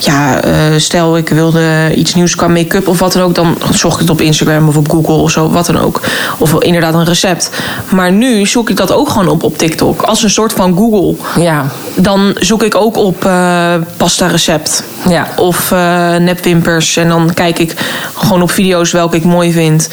ja, 0.04 0.40
eh, 0.40 0.52
stel 0.76 1.16
ik 1.16 1.28
wilde 1.28 1.92
iets 1.94 2.14
nieuws 2.14 2.36
qua 2.36 2.48
make-up 2.48 2.88
of 2.88 2.98
wat 2.98 3.12
dan 3.12 3.22
ook, 3.22 3.34
dan 3.34 3.56
zocht 3.72 3.94
ik 3.94 4.00
het 4.00 4.10
op 4.10 4.20
Instagram 4.20 4.68
of 4.68 4.76
op 4.76 4.90
Google 4.90 5.14
of 5.14 5.30
zo, 5.30 5.50
wat 5.50 5.66
dan 5.66 5.78
ook. 5.78 6.00
Of 6.38 6.62
inderdaad 6.62 6.94
een 6.94 7.04
recept. 7.04 7.50
Maar 7.88 8.12
nu 8.12 8.46
zoek 8.46 8.70
ik 8.70 8.76
dat 8.76 8.92
ook 8.92 9.08
gewoon 9.08 9.28
op 9.28 9.42
op 9.42 9.58
TikTok. 9.58 10.02
Als 10.02 10.22
een 10.22 10.30
soort 10.30 10.52
van 10.52 10.76
Google. 10.76 11.14
Ja, 11.42 11.66
Dan 11.94 12.36
zoek 12.38 12.62
ik 12.62 12.74
ook 12.74 12.96
op 12.96 13.24
eh, 13.24 13.74
pasta 13.96 14.26
recept. 14.26 14.84
ja. 15.08 15.26
Of 15.36 15.72
eh, 15.72 16.16
nepwimpers. 16.16 16.96
En 16.96 17.08
dan 17.08 17.30
kijk 17.34 17.58
ik 17.58 17.74
gewoon 18.14 18.42
op 18.42 18.50
video's 18.50 18.92
welke 18.92 19.16
ik 19.16 19.24
mooi 19.24 19.52
vind. 19.52 19.88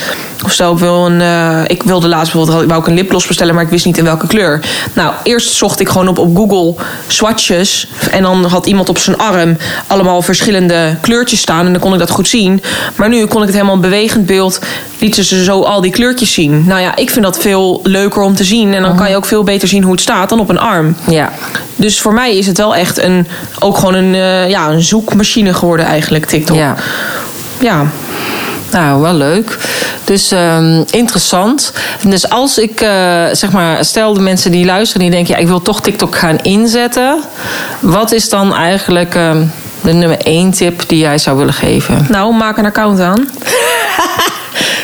Of 0.45 0.51
stel 0.51 0.71
ik 0.73 0.79
wil 0.79 1.05
een. 1.05 1.21
ik 1.67 1.83
wilde 1.83 2.07
laatst 2.07 2.33
bijvoorbeeld 2.33 2.67
wou 2.67 2.81
ik 2.81 2.87
een 2.87 2.93
lipgloss 2.93 3.27
bestellen, 3.27 3.53
maar 3.55 3.63
ik 3.63 3.69
wist 3.69 3.85
niet 3.85 3.97
in 3.97 4.03
welke 4.03 4.27
kleur. 4.27 4.59
Nou, 4.93 5.13
eerst 5.23 5.53
zocht 5.53 5.79
ik 5.79 5.89
gewoon 5.89 6.07
op, 6.07 6.17
op 6.17 6.35
Google 6.37 6.75
swatches. 7.07 7.87
En 8.11 8.21
dan 8.23 8.45
had 8.45 8.65
iemand 8.65 8.89
op 8.89 8.97
zijn 8.97 9.17
arm 9.17 9.57
allemaal 10.01 10.21
verschillende 10.21 10.95
kleurtjes 11.01 11.39
staan. 11.39 11.65
En 11.65 11.71
dan 11.71 11.81
kon 11.81 11.93
ik 11.93 11.99
dat 11.99 12.09
goed 12.09 12.27
zien. 12.27 12.63
Maar 12.95 13.09
nu 13.09 13.25
kon 13.25 13.39
ik 13.41 13.47
het 13.47 13.55
helemaal 13.55 13.79
bewegend 13.79 14.25
beeld. 14.25 14.59
Lieten 14.99 15.23
ze 15.23 15.43
zo 15.43 15.61
al 15.61 15.81
die 15.81 15.91
kleurtjes 15.91 16.33
zien. 16.33 16.63
Nou 16.67 16.81
ja, 16.81 16.95
ik 16.95 17.09
vind 17.09 17.25
dat 17.25 17.39
veel 17.39 17.79
leuker 17.83 18.21
om 18.21 18.35
te 18.35 18.43
zien. 18.43 18.73
En 18.73 18.81
dan 18.81 18.95
kan 18.95 19.09
je 19.09 19.15
ook 19.15 19.25
veel 19.25 19.43
beter 19.43 19.67
zien 19.67 19.83
hoe 19.83 19.91
het 19.91 20.01
staat 20.01 20.29
dan 20.29 20.39
op 20.39 20.49
een 20.49 20.59
arm. 20.59 20.95
Ja, 21.09 21.31
Dus 21.75 22.01
voor 22.01 22.13
mij 22.13 22.37
is 22.37 22.47
het 22.47 22.57
wel 22.57 22.75
echt 22.75 22.97
een, 22.97 23.27
ook 23.59 23.77
gewoon 23.77 23.93
een, 23.93 24.13
eh, 24.15 24.49
ja, 24.49 24.69
een 24.69 24.81
zoekmachine 24.81 25.53
geworden 25.53 25.85
eigenlijk, 25.85 26.25
TikTok. 26.25 26.57
ja. 26.57 26.75
Ja. 27.59 27.85
Nou, 28.71 29.01
wel 29.01 29.13
leuk. 29.13 29.57
Dus 30.03 30.31
ehm, 30.31 30.83
interessant. 30.91 31.73
Dus 32.07 32.29
als 32.29 32.57
ik, 32.57 32.81
eh, 32.81 33.23
zeg 33.31 33.51
maar, 33.51 33.85
stel 33.85 34.13
de 34.13 34.19
mensen 34.19 34.51
die 34.51 34.65
luisteren, 34.65 35.01
die 35.01 35.11
denken, 35.11 35.33
ja, 35.33 35.39
ik 35.39 35.47
wil 35.47 35.61
toch 35.61 35.81
TikTok 35.81 36.15
gaan 36.15 36.37
inzetten. 36.41 37.19
Wat 37.79 38.11
is 38.11 38.29
dan 38.29 38.55
eigenlijk 38.55 39.15
ehm, 39.15 39.43
de 39.81 39.93
nummer 39.93 40.17
één 40.17 40.51
tip 40.51 40.83
die 40.87 40.97
jij 40.99 41.17
zou 41.17 41.37
willen 41.37 41.53
geven? 41.53 42.05
Nou, 42.09 42.33
maak 42.33 42.57
een 42.57 42.65
account 42.65 42.99
aan. 42.99 43.29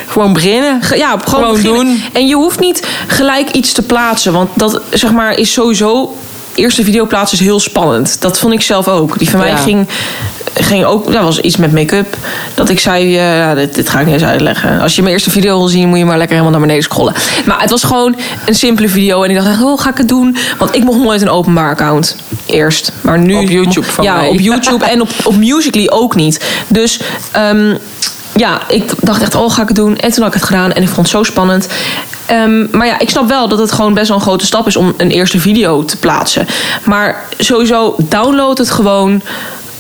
Gewoon 0.07 0.33
beginnen. 0.33 0.81
Ja, 0.95 1.09
gewoon, 1.09 1.21
Gewoon 1.23 1.51
beginnen. 1.53 1.85
doen. 1.85 2.03
En 2.13 2.27
je 2.27 2.35
hoeft 2.35 2.59
niet 2.59 2.87
gelijk 3.07 3.49
iets 3.51 3.71
te 3.71 3.81
plaatsen. 3.81 4.33
Want 4.33 4.49
dat, 4.55 4.81
zeg 4.89 5.11
maar, 5.11 5.33
is 5.37 5.53
sowieso... 5.53 6.17
Eerste 6.55 6.83
video 6.83 7.05
plaatsen 7.05 7.37
is 7.39 7.43
heel 7.45 7.59
spannend. 7.59 8.21
Dat 8.21 8.39
vond 8.39 8.53
ik 8.53 8.61
zelf 8.61 8.87
ook. 8.87 9.17
Die 9.17 9.29
van 9.29 9.39
mij 9.39 9.55
ging, 9.55 9.87
ging 10.63 10.85
ook... 10.85 11.11
Dat 11.11 11.23
was 11.23 11.39
iets 11.39 11.57
met 11.57 11.73
make-up. 11.73 12.17
Dat 12.55 12.69
ik 12.69 12.79
zei, 12.79 13.09
ja, 13.09 13.53
dit, 13.55 13.75
dit 13.75 13.89
ga 13.89 13.99
ik 13.99 14.05
niet 14.05 14.13
eens 14.13 14.23
uitleggen. 14.23 14.79
Als 14.79 14.95
je 14.95 15.01
mijn 15.01 15.13
eerste 15.13 15.29
video 15.31 15.57
wil 15.57 15.67
zien... 15.67 15.87
moet 15.89 15.97
je 15.97 16.05
maar 16.05 16.17
lekker 16.17 16.35
helemaal 16.35 16.51
naar 16.57 16.67
beneden 16.67 16.83
scrollen. 16.83 17.13
Maar 17.45 17.61
het 17.61 17.69
was 17.69 17.83
gewoon 17.83 18.15
een 18.45 18.55
simpele 18.55 18.89
video. 18.89 19.23
En 19.23 19.29
ik 19.29 19.35
dacht, 19.43 19.63
oh, 19.63 19.79
ga 19.79 19.89
ik 19.89 19.97
het 19.97 20.07
doen? 20.07 20.37
Want 20.57 20.75
ik 20.75 20.83
mocht 20.83 20.99
nooit 20.99 21.21
een 21.21 21.29
openbaar 21.29 21.69
account. 21.69 22.15
Eerst. 22.45 22.91
Maar 23.01 23.19
nu... 23.19 23.35
Op 23.35 23.49
YouTube 23.49 23.85
van 23.87 24.03
Ja, 24.03 24.15
mij. 24.15 24.27
op 24.27 24.39
YouTube 24.39 24.85
en 24.85 25.01
op, 25.01 25.09
op 25.23 25.35
Musical.ly 25.35 25.87
ook 25.89 26.15
niet. 26.15 26.45
Dus... 26.67 26.99
ehm, 27.31 27.75
ja, 28.35 28.61
ik 28.67 28.91
dacht 29.01 29.21
echt, 29.21 29.35
oh, 29.35 29.51
ga 29.53 29.61
ik 29.61 29.67
het 29.67 29.77
doen? 29.77 29.97
En 29.97 30.11
toen 30.11 30.23
had 30.23 30.33
ik 30.33 30.39
het 30.39 30.49
gedaan 30.49 30.71
en 30.71 30.81
ik 30.81 30.87
vond 30.87 31.07
het 31.07 31.15
zo 31.15 31.23
spannend. 31.23 31.67
Ehm, 32.25 32.77
maar 32.77 32.87
ja, 32.87 32.99
ik 32.99 33.09
snap 33.09 33.27
wel 33.27 33.47
dat 33.47 33.59
het 33.59 33.71
gewoon 33.71 33.93
best 33.93 34.07
wel 34.07 34.17
een 34.17 34.23
grote 34.23 34.45
stap 34.45 34.67
is 34.67 34.75
om 34.75 34.93
een 34.97 35.09
eerste 35.11 35.39
video 35.39 35.85
te 35.85 35.97
plaatsen. 35.97 36.47
Maar 36.83 37.25
sowieso, 37.37 37.95
download 37.97 38.57
het 38.57 38.71
gewoon. 38.71 39.21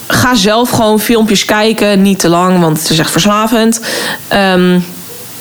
Ga 0.07 0.35
zelf 0.35 0.69
gewoon 0.69 0.99
filmpjes 0.99 1.45
kijken. 1.45 2.01
Niet 2.01 2.19
te 2.19 2.29
lang, 2.29 2.59
want 2.59 2.79
het 2.79 2.89
is 2.89 2.99
echt 2.99 3.11
verslavend. 3.11 3.79
Ehm, 4.27 4.79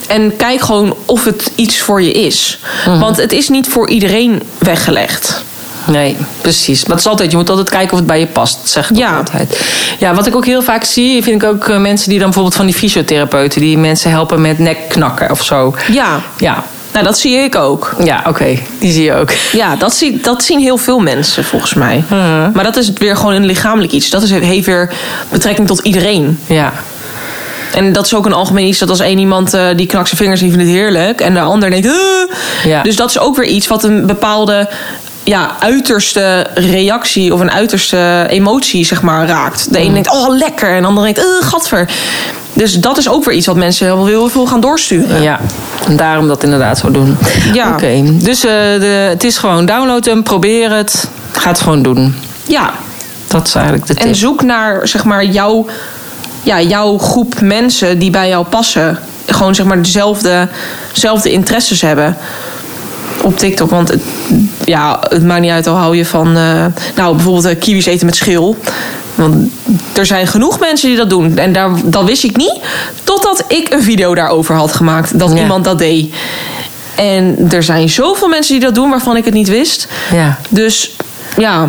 en 0.06 0.36
kijk 0.36 0.60
gewoon 0.60 0.96
of 1.04 1.24
het 1.24 1.50
iets 1.54 1.78
voor 1.78 2.02
je 2.02 2.12
is. 2.12 2.58
Want 2.98 3.16
het 3.16 3.32
is 3.32 3.48
niet 3.48 3.68
voor 3.68 3.88
iedereen 3.88 4.42
weggelegd. 4.58 5.44
Nee, 5.86 6.16
precies. 6.40 6.80
Maar 6.82 6.90
het 6.96 7.04
is 7.04 7.10
altijd, 7.10 7.30
je 7.30 7.36
moet 7.36 7.50
altijd 7.50 7.70
kijken 7.70 7.92
of 7.92 7.98
het 7.98 8.06
bij 8.06 8.18
je 8.20 8.26
past, 8.26 8.58
zeg 8.68 8.90
ik 8.90 8.96
Ja. 8.96 9.16
altijd. 9.16 9.60
Ja, 9.98 10.14
wat 10.14 10.26
ik 10.26 10.36
ook 10.36 10.46
heel 10.46 10.62
vaak 10.62 10.84
zie, 10.84 11.22
vind 11.22 11.42
ik 11.42 11.48
ook 11.48 11.68
eh, 11.68 11.78
mensen 11.78 12.08
die 12.08 12.16
dan 12.18 12.26
bijvoorbeeld 12.26 12.56
van 12.56 12.66
die 12.66 12.74
fysiotherapeuten, 12.74 13.60
die 13.60 13.78
mensen 13.78 14.10
helpen 14.10 14.40
met 14.40 14.58
nekknakken 14.58 15.30
of 15.30 15.44
zo. 15.44 15.74
Ja. 15.92 16.20
Ja. 16.38 16.64
Nou, 16.96 17.08
dat 17.08 17.18
zie 17.18 17.36
ik 17.36 17.54
ook. 17.54 17.94
Ja, 18.04 18.24
oké. 18.26 18.58
Die 18.78 18.92
zie 18.92 19.04
je 19.04 19.14
ook. 19.14 19.30
Ja, 19.52 19.76
dat, 19.76 19.94
zie, 19.94 20.20
dat 20.20 20.44
zien 20.44 20.60
heel 20.60 20.76
veel 20.76 20.98
mensen 20.98 21.44
volgens 21.44 21.74
mij. 21.74 22.04
Maar 22.52 22.64
dat 22.64 22.76
is 22.76 22.92
weer 22.92 23.16
gewoon 23.16 23.34
een 23.34 23.44
lichamelijk 23.46 23.92
iets. 23.92 24.10
Dat 24.10 24.22
is, 24.22 24.30
heeft 24.30 24.66
weer 24.66 24.92
betrekking 25.28 25.66
tot 25.66 25.80
iedereen. 25.80 26.38
Ja. 26.46 26.72
En 27.74 27.92
dat 27.92 28.04
is 28.04 28.14
ook 28.14 28.26
een 28.26 28.32
algemeen 28.32 28.66
iets 28.66 28.78
dat 28.78 28.88
als 28.88 29.00
één 29.00 29.18
iemand 29.18 29.54
eh, 29.54 29.66
die 29.76 29.86
knakt 29.86 30.08
zijn 30.08 30.20
vingers 30.20 30.40
die 30.40 30.50
vindt 30.50 30.64
het 30.64 30.74
heerlijk. 30.74 31.20
En 31.20 31.34
de 31.34 31.40
ander 31.40 31.70
denkt. 31.70 31.86
"Uh." 31.86 31.92
Ja. 32.64 32.82
Dus 32.82 32.96
dat 32.96 33.10
is 33.10 33.18
ook 33.18 33.36
weer 33.36 33.46
iets 33.46 33.66
wat 33.66 33.84
een 33.84 34.06
bepaalde 34.06 34.68
ja, 35.22 35.56
uiterste 35.60 36.46
reactie 36.54 37.34
of 37.34 37.40
een 37.40 37.50
uiterste 37.50 38.26
emotie 38.28 38.84
zeg 38.84 39.02
maar, 39.02 39.26
raakt. 39.26 39.72
De 39.72 39.80
een 39.80 39.92
denkt, 39.92 40.12
oh 40.12 40.36
lekker. 40.36 40.74
En 40.74 40.80
de 40.80 40.88
ander 40.88 41.04
denkt, 41.04 41.18
uh, 41.18 41.24
gadver. 41.48 41.88
Dus 42.56 42.74
dat 42.74 42.98
is 42.98 43.08
ook 43.08 43.24
weer 43.24 43.34
iets 43.34 43.46
wat 43.46 43.56
mensen 43.56 43.86
heel, 43.86 44.06
heel 44.06 44.28
veel 44.28 44.46
gaan 44.46 44.60
doorsturen. 44.60 45.22
Ja, 45.22 45.40
en 45.86 45.96
daarom 45.96 46.28
dat 46.28 46.42
inderdaad 46.42 46.78
zo 46.78 46.90
doen. 46.90 47.16
Ja. 47.52 47.72
Oké, 47.72 48.02
dus 48.12 48.44
eh, 48.44 48.52
de, 48.52 49.06
het 49.08 49.24
is 49.24 49.38
gewoon 49.38 49.66
download 49.66 50.04
hem, 50.04 50.22
probeer 50.22 50.72
het. 50.72 51.08
Ga 51.32 51.48
het 51.48 51.60
gewoon 51.60 51.82
doen. 51.82 52.14
Ja, 52.46 52.72
Dat 53.28 53.46
is 53.46 53.54
eigenlijk 53.54 53.86
de 53.86 53.94
tip. 53.94 54.04
En 54.04 54.14
zoek 54.14 54.42
naar 54.42 54.88
zeg 54.88 55.04
maar, 55.04 55.24
jouw, 55.24 55.66
ja, 56.42 56.60
jouw 56.60 56.98
groep 56.98 57.40
mensen 57.40 57.98
die 57.98 58.10
bij 58.10 58.28
jou 58.28 58.46
passen. 58.46 58.98
Gewoon 59.26 59.54
zeg 59.54 59.66
maar 59.66 59.82
dezelfde, 59.82 60.48
dezelfde 60.92 61.32
interesses 61.32 61.80
hebben 61.80 62.16
op 63.22 63.38
TikTok. 63.38 63.70
Want 63.70 63.88
het, 63.88 64.02
ja, 64.64 65.00
het 65.08 65.24
maakt 65.24 65.40
niet 65.40 65.50
uit 65.50 65.66
al 65.66 65.76
hou 65.76 65.96
je 65.96 66.04
van... 66.04 66.36
eh, 66.36 66.64
nou, 66.96 67.14
bijvoorbeeld 67.14 67.44
eh, 67.44 67.58
kiwis 67.60 67.86
eten 67.86 68.06
met 68.06 68.16
schil. 68.16 68.56
Want 69.14 69.50
er 69.92 70.06
zijn 70.06 70.26
genoeg 70.26 70.58
mensen 70.60 70.88
die 70.88 70.96
dat 70.96 71.10
doen. 71.10 71.38
En 71.38 71.52
daar, 71.52 71.70
dat 71.84 72.04
wist 72.04 72.24
ik 72.24 72.36
niet. 72.36 72.60
Totdat 73.04 73.44
ik 73.48 73.72
een 73.72 73.82
video 73.82 74.14
daarover 74.14 74.54
had 74.54 74.72
gemaakt. 74.72 75.18
Dat 75.18 75.30
Ja. 75.32 75.36
iemand 75.36 75.64
dat 75.64 75.78
deed. 75.78 76.14
En 76.94 77.36
er 77.50 77.62
zijn 77.62 77.88
zoveel 77.88 78.28
mensen 78.28 78.52
die 78.54 78.64
dat 78.64 78.74
doen 78.74 78.90
waarvan 78.90 79.16
ik 79.16 79.24
het 79.24 79.34
niet 79.34 79.48
wist. 79.48 79.88
Ja. 80.12 80.38
Dus 80.48 80.96
ja, 81.36 81.68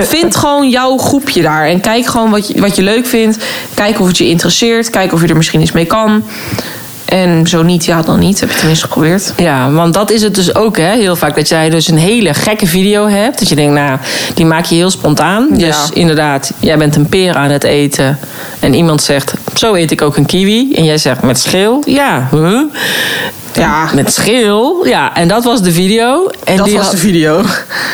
vind 0.00 0.36
gewoon 0.42 0.68
jouw 0.68 0.96
groepje 0.98 1.42
daar. 1.42 1.66
En 1.66 1.80
kijk 1.80 2.06
gewoon 2.06 2.30
wat 2.30 2.48
je, 2.48 2.60
wat 2.60 2.76
je 2.76 2.82
leuk 2.82 3.06
vindt. 3.06 3.38
Kijk 3.74 4.00
of 4.00 4.06
het 4.06 4.18
je 4.18 4.28
interesseert. 4.28 4.90
Kijk 4.90 5.12
of 5.12 5.20
je 5.22 5.28
er 5.28 5.36
misschien 5.36 5.60
iets 5.60 5.72
mee 5.72 5.86
kan. 5.86 6.24
En 7.08 7.46
zo 7.46 7.62
niet, 7.62 7.84
ja 7.84 8.02
dan 8.02 8.18
niet. 8.18 8.40
Heb 8.40 8.50
je 8.50 8.56
tenminste 8.56 8.84
geprobeerd. 8.86 9.32
Ja, 9.36 9.70
want 9.70 9.94
dat 9.94 10.10
is 10.10 10.22
het 10.22 10.34
dus 10.34 10.54
ook 10.54 10.76
hè, 10.76 10.92
heel 10.92 11.16
vaak. 11.16 11.34
Dat 11.36 11.48
jij 11.48 11.70
dus 11.70 11.88
een 11.88 11.98
hele 11.98 12.34
gekke 12.34 12.66
video 12.66 13.06
hebt. 13.06 13.38
Dat 13.38 13.48
je 13.48 13.54
denkt, 13.54 13.72
nou, 13.74 13.98
die 14.34 14.46
maak 14.46 14.64
je 14.64 14.74
heel 14.74 14.90
spontaan. 14.90 15.48
Ja. 15.56 15.66
Dus 15.66 15.76
inderdaad, 15.92 16.52
jij 16.60 16.78
bent 16.78 16.96
een 16.96 17.06
peer 17.08 17.34
aan 17.34 17.50
het 17.50 17.64
eten. 17.64 18.18
En 18.60 18.74
iemand 18.74 19.02
zegt, 19.02 19.32
zo 19.54 19.74
eet 19.74 19.90
ik 19.90 20.02
ook 20.02 20.16
een 20.16 20.26
kiwi. 20.26 20.72
En 20.74 20.84
jij 20.84 20.98
zegt, 20.98 21.22
met 21.22 21.38
schil? 21.38 21.82
Ja. 21.86 22.28
Huh? 22.30 22.60
Ja, 23.54 23.88
Met 23.94 24.12
schil? 24.14 24.86
Ja, 24.86 25.14
en 25.14 25.28
dat 25.28 25.44
was 25.44 25.62
de 25.62 25.72
video. 25.72 26.30
En 26.44 26.56
dat 26.56 26.66
die 26.66 26.74
was 26.74 26.82
had- 26.84 26.92
de 26.92 26.98
video. 27.00 27.42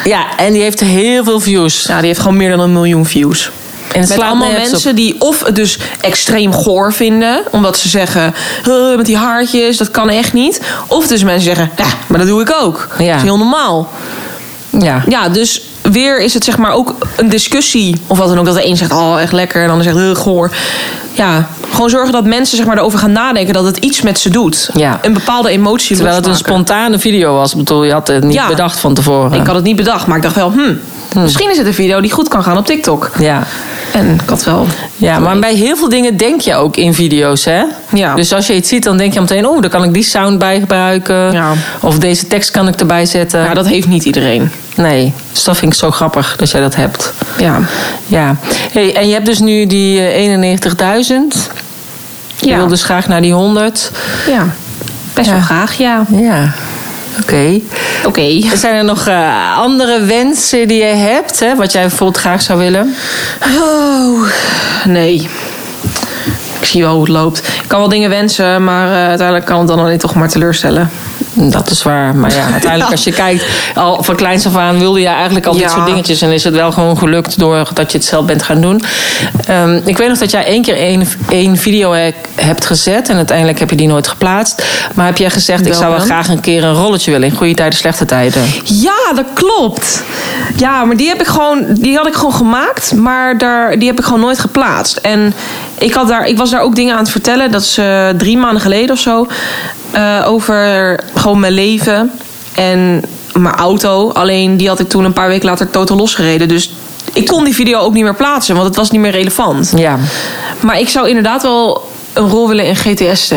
Ja, 0.04 0.24
en 0.36 0.52
die 0.52 0.62
heeft 0.62 0.80
heel 0.80 1.24
veel 1.24 1.40
views. 1.40 1.84
Ja, 1.88 1.96
die 1.98 2.06
heeft 2.06 2.20
gewoon 2.20 2.36
meer 2.36 2.50
dan 2.50 2.60
een 2.60 2.72
miljoen 2.72 3.06
views. 3.06 3.50
En 3.92 4.00
het 4.00 4.08
Met 4.08 4.20
allemaal 4.20 4.48
op. 4.48 4.56
mensen 4.56 4.94
die 4.94 5.14
of 5.20 5.44
het 5.44 5.54
dus 5.56 5.78
extreem 6.00 6.52
goor 6.52 6.92
vinden. 6.92 7.42
Omdat 7.50 7.78
ze 7.78 7.88
zeggen, 7.88 8.34
"Huh, 8.64 8.96
met 8.96 9.06
die 9.06 9.16
haartjes, 9.16 9.76
dat 9.76 9.90
kan 9.90 10.08
echt 10.10 10.32
niet. 10.32 10.60
Of 10.86 11.06
dus 11.06 11.22
mensen 11.24 11.42
zeggen, 11.44 11.70
ja, 11.76 11.86
maar 12.06 12.18
dat 12.18 12.28
doe 12.28 12.40
ik 12.40 12.54
ook. 12.60 12.88
Ja. 12.98 13.06
Dat 13.06 13.16
is 13.16 13.22
heel 13.22 13.38
normaal. 13.38 13.88
Ja. 14.78 15.02
Ja, 15.08 15.28
dus 15.28 15.62
weer 15.82 16.20
is 16.20 16.34
het 16.34 16.44
zeg 16.44 16.58
maar 16.58 16.72
ook 16.72 16.94
een 17.16 17.28
discussie. 17.28 17.96
Of 18.06 18.18
wat 18.18 18.28
dan 18.28 18.38
ook, 18.38 18.44
dat 18.44 18.54
de 18.54 18.66
een 18.66 18.76
zegt, 18.76 18.92
oh, 18.92 19.20
echt 19.20 19.32
lekker. 19.32 19.60
En 19.60 19.64
de 19.66 19.72
ander 19.72 19.92
zegt, 19.92 19.96
"Ugh, 20.06 20.20
goor. 20.20 20.50
Ja, 21.12 21.46
gewoon 21.72 21.90
zorgen 21.90 22.12
dat 22.12 22.24
mensen 22.24 22.56
zeg 22.56 22.66
maar, 22.66 22.78
erover 22.78 22.98
gaan 22.98 23.12
nadenken. 23.12 23.54
Dat 23.54 23.64
het 23.64 23.76
iets 23.76 24.02
met 24.02 24.18
ze 24.18 24.30
doet. 24.30 24.70
Ja. 24.74 24.98
Een 25.02 25.12
bepaalde 25.12 25.48
emotie 25.50 25.94
Terwijl 25.96 26.16
het 26.16 26.26
een 26.26 26.36
spontane 26.36 26.98
video 26.98 27.34
was. 27.34 27.52
Ik 27.52 27.58
bedoel, 27.58 27.84
je 27.84 27.92
had 27.92 28.08
het 28.08 28.24
niet 28.24 28.34
Ja. 28.34 28.48
bedacht 28.48 28.78
van 28.78 28.94
tevoren. 28.94 29.40
Ik 29.40 29.46
had 29.46 29.54
het 29.54 29.64
niet 29.64 29.76
bedacht, 29.76 30.06
maar 30.06 30.16
ik 30.16 30.22
dacht 30.22 30.34
wel, 30.34 30.52
hmm, 30.52 30.80
misschien 31.14 31.50
is 31.50 31.56
het 31.58 31.66
een 31.66 31.74
video 31.74 32.00
die 32.00 32.12
goed 32.12 32.28
kan 32.28 32.42
gaan 32.42 32.56
op 32.56 32.66
TikTok. 32.66 33.10
Ja. 33.18 33.46
En 33.94 34.14
ik 34.22 34.28
had 34.28 34.44
wel... 34.44 34.66
ja, 34.96 35.18
maar 35.18 35.38
bij 35.38 35.54
heel 35.54 35.76
veel 35.76 35.88
dingen 35.88 36.16
denk 36.16 36.40
je 36.40 36.54
ook 36.54 36.76
in 36.76 36.94
video's, 36.94 37.44
hè? 37.44 37.62
Ja. 37.92 38.14
Dus 38.14 38.32
als 38.32 38.46
je 38.46 38.54
iets 38.54 38.68
ziet, 38.68 38.82
dan 38.84 38.96
denk 38.96 39.12
je 39.14 39.20
meteen... 39.20 39.46
oh, 39.46 39.60
daar 39.60 39.70
kan 39.70 39.84
ik 39.84 39.92
die 39.94 40.02
sound 40.02 40.38
bij 40.38 40.60
gebruiken. 40.60 41.32
Ja. 41.32 41.52
Of 41.80 41.98
deze 41.98 42.26
tekst 42.26 42.50
kan 42.50 42.68
ik 42.68 42.80
erbij 42.80 43.06
zetten. 43.06 43.40
Ja, 43.44 43.54
dat 43.54 43.66
heeft 43.66 43.86
niet 43.86 44.04
iedereen. 44.04 44.50
Nee, 44.76 45.12
dus 45.32 45.44
dat 45.44 45.56
vind 45.56 45.72
ik 45.72 45.78
zo 45.78 45.90
grappig 45.90 46.36
dat 46.36 46.50
jij 46.50 46.60
dat 46.60 46.74
hebt. 46.76 47.12
Ja. 47.38 47.58
Ja. 48.06 48.36
Hey, 48.72 48.94
en 48.96 49.06
je 49.08 49.12
hebt 49.14 49.26
dus 49.26 49.38
nu 49.38 49.66
die 49.66 50.00
eh, 50.00 50.60
91.000. 51.02 51.50
Je 52.36 52.48
Ja. 52.48 52.56
wil 52.56 52.66
dus 52.66 52.82
graag 52.82 53.08
naar 53.08 53.20
die 53.22 53.32
100. 53.32 53.90
Ja. 54.26 54.46
Best 55.12 55.30
wel 55.30 55.40
graag, 55.40 55.74
ja. 55.74 56.04
Ja, 56.10 56.52
oké. 57.22 57.60
Oké. 58.06 58.56
Zijn 58.56 58.74
er 58.74 58.84
nog 58.84 59.06
eh, 59.06 59.58
andere 59.58 60.00
wensen 60.00 60.68
die 60.68 60.78
je 60.78 60.94
hebt? 60.94 61.40
Hè? 61.40 61.54
Wat 61.54 61.72
jij 61.72 61.82
bijvoorbeeld 61.82 62.18
graag 62.18 62.42
zou 62.42 62.58
willen? 62.58 62.94
Oh, 63.60 64.28
nee. 64.84 65.28
Ik 66.60 66.66
zie 66.70 66.82
wel 66.82 66.92
hoe 66.92 67.02
het 67.02 67.12
loopt. 67.12 67.38
Ik 67.38 67.64
kan 67.66 67.78
wel 67.78 67.88
dingen 67.88 68.10
wensen, 68.10 68.64
maar 68.64 68.88
eh, 68.88 69.06
uiteindelijk 69.08 69.46
kan 69.46 69.58
het 69.58 69.68
dan 69.68 69.78
alleen 69.78 69.98
toch 69.98 70.14
maar 70.14 70.28
teleurstellen. 70.28 70.90
Dat 71.34 71.70
is 71.70 71.82
waar. 71.82 72.16
Maar 72.16 72.34
ja, 72.34 72.44
uiteindelijk 72.52 72.90
als 72.90 73.04
je 73.04 73.12
kijkt, 73.12 73.44
al 73.74 74.02
van 74.02 74.16
kleins 74.16 74.46
af 74.46 74.56
aan 74.56 74.78
wilde 74.78 75.00
je 75.00 75.06
eigenlijk 75.06 75.46
al 75.46 75.52
dit 75.52 75.62
Ja. 75.62 75.68
soort 75.68 75.86
dingetjes. 75.86 76.22
En 76.22 76.30
is 76.32 76.44
het 76.44 76.54
wel 76.54 76.72
gewoon 76.72 76.98
gelukt 76.98 77.38
doordat 77.38 77.92
je 77.92 77.98
het 77.98 78.06
zelf 78.06 78.24
bent 78.24 78.42
gaan 78.42 78.60
doen. 78.60 78.82
Ehm, 79.46 79.80
ik 79.84 79.96
weet 79.96 80.08
nog 80.08 80.18
dat 80.18 80.30
jij 80.30 80.44
één 80.44 80.62
keer 80.62 80.76
één, 80.76 81.08
één 81.28 81.56
video 81.56 81.92
he- 81.92 82.12
hebt 82.34 82.66
gezet. 82.66 83.08
En 83.08 83.16
uiteindelijk 83.16 83.58
heb 83.58 83.70
je 83.70 83.76
die 83.76 83.86
nooit 83.88 84.08
geplaatst. 84.08 84.64
Maar 84.94 85.06
heb 85.06 85.16
jij 85.16 85.30
gezegd, 85.30 85.66
ik 85.66 85.74
zou 85.74 85.90
wel 85.90 86.00
graag 86.04 86.28
een 86.28 86.40
keer 86.40 86.64
een 86.64 86.74
rolletje 86.74 87.10
willen. 87.10 87.28
In 87.28 87.36
goede 87.36 87.54
tijden, 87.54 87.78
slechte 87.78 88.04
tijden. 88.04 88.42
Ja, 88.64 89.12
dat 89.14 89.26
klopt. 89.34 90.02
Ja, 90.56 90.84
maar 90.84 90.96
die 90.96 91.08
heb 91.08 91.20
ik 91.20 91.26
gewoon, 91.26 91.64
die 91.70 91.96
had 91.96 92.06
ik 92.06 92.14
gewoon 92.14 92.34
gemaakt, 92.34 92.92
maar 92.94 93.38
daar, 93.38 93.78
die 93.78 93.88
heb 93.88 93.98
ik 93.98 94.04
gewoon 94.04 94.20
nooit 94.20 94.38
geplaatst. 94.38 94.96
En 94.96 95.34
ik, 95.78 95.92
had 95.94 96.08
daar, 96.08 96.26
ik 96.26 96.36
was 96.36 96.50
daar 96.50 96.60
ook 96.60 96.74
dingen 96.74 96.92
aan 96.94 97.00
het 97.02 97.10
vertellen, 97.10 97.50
dat 97.50 97.60
is 97.62 97.78
eh, 97.78 98.08
drie 98.08 98.38
maanden 98.38 98.60
geleden 98.62 98.90
of 98.94 98.98
zo, 99.00 99.26
eh, 99.90 100.22
over 100.26 100.98
gewoon 101.14 101.40
mijn 101.40 101.52
leven 101.52 102.10
en 102.54 103.02
mijn 103.32 103.54
auto. 103.54 104.10
Alleen 104.12 104.56
die 104.56 104.68
had 104.68 104.80
ik 104.80 104.88
toen 104.88 105.04
een 105.04 105.12
paar 105.12 105.28
weken 105.28 105.46
later 105.48 105.70
totaal 105.70 105.96
losgereden. 105.96 106.48
Dus 106.48 106.74
ik 107.12 107.26
kon 107.26 107.44
die 107.44 107.54
video 107.54 107.78
ook 107.78 107.92
niet 107.94 108.02
meer 108.02 108.14
plaatsen, 108.14 108.54
want 108.54 108.66
het 108.66 108.76
was 108.76 108.90
niet 108.90 109.00
meer 109.00 109.10
relevant. 109.10 109.72
Ja. 109.76 109.98
Maar 110.60 110.78
ik 110.78 110.88
zou 110.88 111.08
inderdaad 111.08 111.42
wel 111.42 111.90
een 112.12 112.28
rol 112.28 112.48
willen 112.48 112.64
in 112.66 112.76
GTST. 112.76 113.34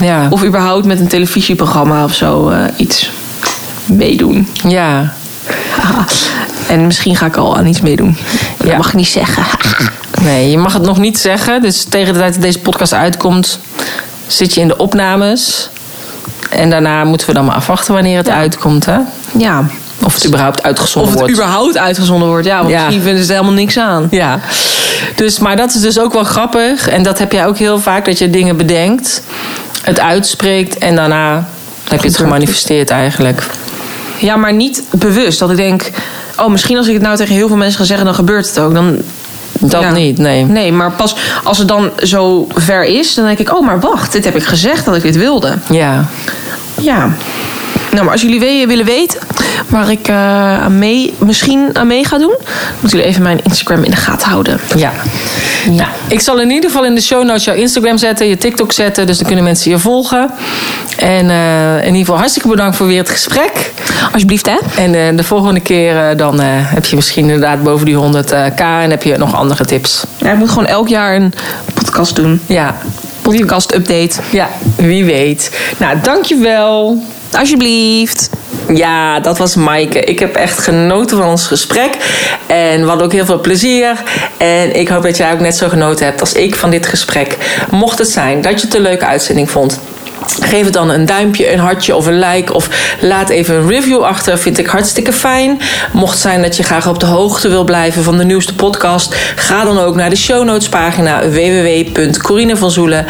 Ja. 0.00 0.26
Of 0.30 0.44
überhaupt 0.44 0.84
met 0.86 1.00
een 1.00 1.08
televisieprogramma 1.08 2.04
of 2.04 2.14
zo 2.14 2.48
eh, 2.48 2.58
iets 2.76 3.10
meedoen. 3.86 4.48
ja. 4.68 5.12
En 6.68 6.86
misschien 6.86 7.16
ga 7.16 7.26
ik 7.26 7.36
al 7.36 7.56
aan 7.56 7.66
iets 7.66 7.80
meedoen. 7.80 8.16
Dat 8.56 8.66
Ja. 8.68 8.76
mag 8.76 8.88
ik 8.88 8.94
niet 8.94 9.08
zeggen. 9.08 9.44
Nee, 10.22 10.50
je 10.50 10.58
mag 10.58 10.72
het 10.72 10.82
nog 10.82 10.98
niet 10.98 11.18
zeggen. 11.18 11.62
Dus 11.62 11.84
tegen 11.88 12.12
de 12.12 12.18
tijd 12.18 12.32
dat 12.32 12.42
deze 12.42 12.58
podcast 12.58 12.92
uitkomt, 12.92 13.58
zit 14.26 14.54
je 14.54 14.60
in 14.60 14.68
de 14.68 14.76
opnames. 14.76 15.68
En 16.50 16.70
daarna 16.70 17.04
moeten 17.04 17.26
we 17.26 17.32
dan 17.34 17.44
maar 17.44 17.54
afwachten 17.54 17.94
wanneer 17.94 18.16
het 18.16 18.26
Ja. 18.26 18.34
uitkomt. 18.34 18.84
Hè? 18.84 18.98
Ja. 19.38 19.64
Of 20.04 20.14
het 20.14 20.26
überhaupt 20.26 20.58
Of 20.58 20.64
uitgezonden 20.64 21.10
het 21.10 21.20
wordt. 21.20 21.34
überhaupt 21.34 21.78
uitgezonden 21.78 22.28
wordt. 22.28 22.46
Ja, 22.46 22.58
want 22.58 22.70
Ja. 22.70 22.82
misschien 22.82 23.02
vinden 23.02 23.22
ze 23.24 23.28
er 23.32 23.34
helemaal 23.38 23.58
niks 23.60 23.78
aan. 23.78 24.06
Ja, 24.10 24.40
dus, 25.16 25.38
maar 25.38 25.56
dat 25.56 25.74
is 25.74 25.80
dus 25.80 25.98
ook 25.98 26.12
wel 26.12 26.24
grappig. 26.24 26.88
En 26.88 27.02
dat 27.02 27.18
heb 27.18 27.32
jij 27.32 27.46
ook 27.46 27.58
heel 27.58 27.78
vaak, 27.78 28.04
dat 28.04 28.18
je 28.18 28.30
dingen 28.30 28.56
bedenkt, 28.56 29.22
het 29.82 30.00
uitspreekt 30.00 30.78
en 30.78 30.94
daarna 30.96 31.48
heb 31.88 32.00
je 32.00 32.06
het 32.06 32.16
gemanifesteerd 32.16 32.90
eigenlijk. 32.90 33.46
Ja, 34.18 34.36
maar 34.36 34.52
niet 34.52 34.82
bewust. 34.90 35.38
Dat 35.38 35.50
ik 35.50 35.56
denk, 35.56 35.90
oh, 36.36 36.46
misschien 36.48 36.76
als 36.76 36.86
ik 36.86 36.92
het 36.92 37.02
nou 37.02 37.16
tegen 37.16 37.34
heel 37.34 37.48
veel 37.48 37.56
mensen 37.56 37.78
ga 37.78 37.84
zeggen, 37.84 38.06
dan 38.06 38.14
gebeurt 38.14 38.46
het 38.48 38.58
ook. 38.58 38.74
Dan, 38.74 38.96
Dat 39.60 39.82
Ja. 39.82 39.90
niet, 39.92 40.18
nee. 40.18 40.44
nee, 40.44 40.72
maar 40.72 40.90
pas 40.92 41.16
als 41.44 41.58
het 41.58 41.68
dan 41.68 41.90
zo 42.02 42.46
ver 42.54 42.84
is, 42.84 43.14
dan 43.14 43.24
denk 43.24 43.38
ik, 43.38 43.52
oh, 43.56 43.66
maar 43.66 43.80
wacht, 43.80 44.12
dit 44.12 44.24
heb 44.24 44.36
ik 44.36 44.44
gezegd 44.44 44.84
dat 44.84 44.96
ik 44.96 45.02
dit 45.02 45.16
wilde. 45.16 45.52
Ja, 45.70 46.04
Ja. 46.80 47.10
Nou, 47.96 48.08
maar 48.08 48.16
als 48.16 48.24
jullie 48.24 48.66
willen 48.66 48.84
weten 48.84 49.20
waar 49.68 49.90
ik 49.90 50.08
eh, 50.08 50.62
aan 50.62 50.78
mee, 50.78 51.14
misschien 51.18 51.70
aan 51.72 51.86
mee 51.86 52.04
ga 52.04 52.18
doen, 52.18 52.34
moeten 52.80 52.98
jullie 52.98 53.04
even 53.04 53.22
mijn 53.22 53.40
Instagram 53.42 53.84
in 53.84 53.90
de 53.90 53.96
gaten 53.96 54.28
houden. 54.28 54.60
ja. 54.76 54.92
Nou, 55.70 55.88
ik 56.08 56.20
zal 56.20 56.40
in 56.40 56.50
ieder 56.50 56.70
geval 56.70 56.84
in 56.84 56.94
de 56.94 57.00
show 57.00 57.24
notes 57.24 57.44
jouw 57.44 57.54
Instagram 57.54 57.98
zetten, 57.98 58.26
je 58.26 58.36
TikTok 58.36 58.72
zetten, 58.72 59.06
dus 59.06 59.16
dan 59.18 59.26
kunnen 59.26 59.44
mensen 59.44 59.70
je 59.70 59.78
volgen. 59.78 60.30
En 60.96 61.30
eh, 61.30 61.76
in 61.78 61.84
ieder 61.84 61.98
geval 61.98 62.16
hartstikke 62.16 62.48
bedankt 62.48 62.76
voor 62.76 62.86
weer 62.86 62.98
het 62.98 63.10
gesprek. 63.10 63.72
Alsjeblieft, 64.12 64.46
hè? 64.46 64.56
En 64.76 64.94
eh, 64.94 65.16
de 65.16 65.24
volgende 65.24 65.60
keer 65.60 66.16
dan 66.16 66.40
heb 66.40 66.84
je 66.84 66.96
misschien 66.96 67.24
inderdaad 67.24 67.62
boven 67.62 67.86
die 67.86 67.96
100k 67.96 68.58
en 68.58 68.90
heb 68.90 69.02
je 69.02 69.16
nog 69.16 69.34
andere 69.34 69.64
tips. 69.64 70.04
Ja, 70.16 70.32
ik 70.32 70.38
moet 70.38 70.48
gewoon 70.48 70.66
elk 70.66 70.88
jaar 70.88 71.16
een 71.16 71.32
podcast 71.74 72.16
doen. 72.16 72.40
Ja, 72.46 72.76
Podcast 73.22 73.74
update. 73.74 74.20
ja 74.30 74.48
wie 74.76 75.04
weet. 75.04 75.58
Nou, 75.76 75.96
dankjewel. 76.02 77.02
Alsjeblieft. 77.32 78.30
Ja, 78.74 79.20
dat 79.20 79.38
was 79.38 79.54
Maaike. 79.54 80.00
Ik 80.00 80.18
heb 80.18 80.36
echt 80.36 80.58
genoten 80.58 81.16
van 81.16 81.26
ons 81.26 81.46
gesprek. 81.46 81.96
En 82.46 82.80
we 82.80 82.86
hadden 82.86 83.06
ook 83.06 83.12
heel 83.12 83.24
veel 83.24 83.40
plezier. 83.40 84.02
En 84.36 84.76
ik 84.76 84.88
hoop 84.88 85.02
dat 85.02 85.16
jij 85.16 85.32
ook 85.32 85.40
net 85.40 85.56
zo 85.56 85.68
genoten 85.68 86.04
hebt 86.06 86.20
als 86.20 86.32
ik 86.32 86.54
van 86.54 86.70
dit 86.70 86.86
gesprek. 86.86 87.36
Mocht 87.70 87.98
het 87.98 88.08
zijn 88.08 88.40
dat 88.40 88.60
je 88.60 88.66
het 88.66 88.76
een 88.76 88.82
leuke 88.82 89.06
uitzending 89.06 89.50
vond. 89.50 89.80
Geef 90.40 90.64
het 90.64 90.72
dan 90.72 90.90
een 90.90 91.06
duimpje, 91.06 91.52
een 91.52 91.58
hartje 91.58 91.96
of 91.96 92.06
een 92.06 92.18
like. 92.18 92.52
Of 92.54 92.68
laat 93.00 93.28
even 93.28 93.54
een 93.54 93.68
review 93.68 94.02
achter. 94.02 94.38
Vind 94.38 94.58
ik 94.58 94.66
hartstikke 94.66 95.12
fijn. 95.12 95.60
Mocht 95.92 96.12
het 96.12 96.20
zijn 96.20 96.42
dat 96.42 96.56
je 96.56 96.62
graag 96.62 96.88
op 96.88 97.00
de 97.00 97.06
hoogte 97.06 97.48
wil 97.48 97.64
blijven 97.64 98.02
van 98.02 98.18
de 98.18 98.24
nieuwste 98.24 98.54
podcast. 98.54 99.14
Ga 99.36 99.64
dan 99.64 99.78
ook 99.78 99.94
naar 99.94 100.10
de 100.10 100.16
show 100.16 100.44
notes 100.44 100.68
pagina 100.68 101.28
www.corinevanzoelen. 101.28 103.06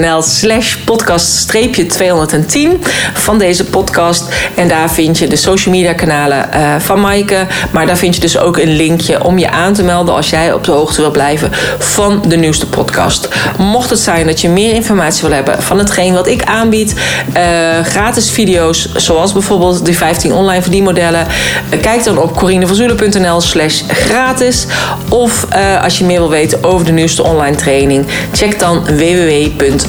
nl 0.00 0.22
slash 0.22 0.76
podcast 0.76 1.48
210 1.88 2.82
van 3.14 3.38
deze 3.38 3.64
podcast. 3.64 4.24
En 4.54 4.68
daar 4.68 4.90
vind 4.90 5.18
je 5.18 5.26
de 5.26 5.36
social 5.36 5.74
media 5.74 5.92
kanalen 5.92 6.48
uh, 6.54 6.74
van 6.78 7.00
Maaike. 7.00 7.46
Maar 7.70 7.86
daar 7.86 7.96
vind 7.96 8.14
je 8.14 8.20
dus 8.20 8.38
ook 8.38 8.58
een 8.58 8.76
linkje 8.76 9.24
om 9.24 9.38
je 9.38 9.50
aan 9.50 9.72
te 9.72 9.82
melden 9.82 10.14
als 10.14 10.30
jij 10.30 10.52
op 10.52 10.64
de 10.64 10.70
hoogte 10.70 11.00
wil 11.00 11.10
blijven 11.10 11.50
van 11.78 12.22
de 12.28 12.36
nieuwste 12.36 12.66
podcast. 12.66 13.28
Mocht 13.58 13.90
het 13.90 13.98
zijn 13.98 14.26
dat 14.26 14.40
je 14.40 14.48
meer 14.48 14.74
informatie 14.74 15.22
wil 15.22 15.34
hebben 15.34 15.62
van 15.62 15.78
hetgeen 15.78 16.12
wat 16.12 16.26
ik 16.26 16.44
aanbied, 16.44 16.94
uh, 17.36 17.84
gratis 17.84 18.30
video's 18.30 18.94
zoals 18.94 19.32
bijvoorbeeld 19.32 19.84
die 19.84 19.96
15 19.96 20.32
online 20.32 20.62
verdienmodellen, 20.62 21.26
uh, 21.74 21.80
kijk 21.80 22.04
dan 22.04 22.18
op 22.18 22.36
corinevanzoelen.nl 22.36 23.40
slash 23.40 23.82
gratis. 23.88 24.66
Of 25.08 25.46
als 25.82 25.98
je 25.98 26.04
meer 26.04 26.18
wil 26.18 26.28
weten 26.28 26.64
over 26.64 26.86
de 26.86 26.92
nieuwste 26.92 27.22
online 27.22 27.56
training, 27.56 28.06
check 28.32 28.58
dan 28.58 28.84
www 28.84 29.29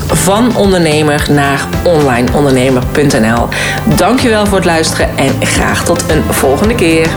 van 0.08 0.56
ondernemer 0.56 1.28
naar 1.30 1.68
onlineondernemer.nl. 1.84 3.48
Dankjewel 3.96 4.46
voor 4.46 4.58
het 4.58 4.66
luisteren 4.66 5.18
en 5.18 5.46
graag 5.46 5.86
tot 5.86 6.10
een 6.10 6.24
volgende 6.34 6.76
keer. 6.76 7.08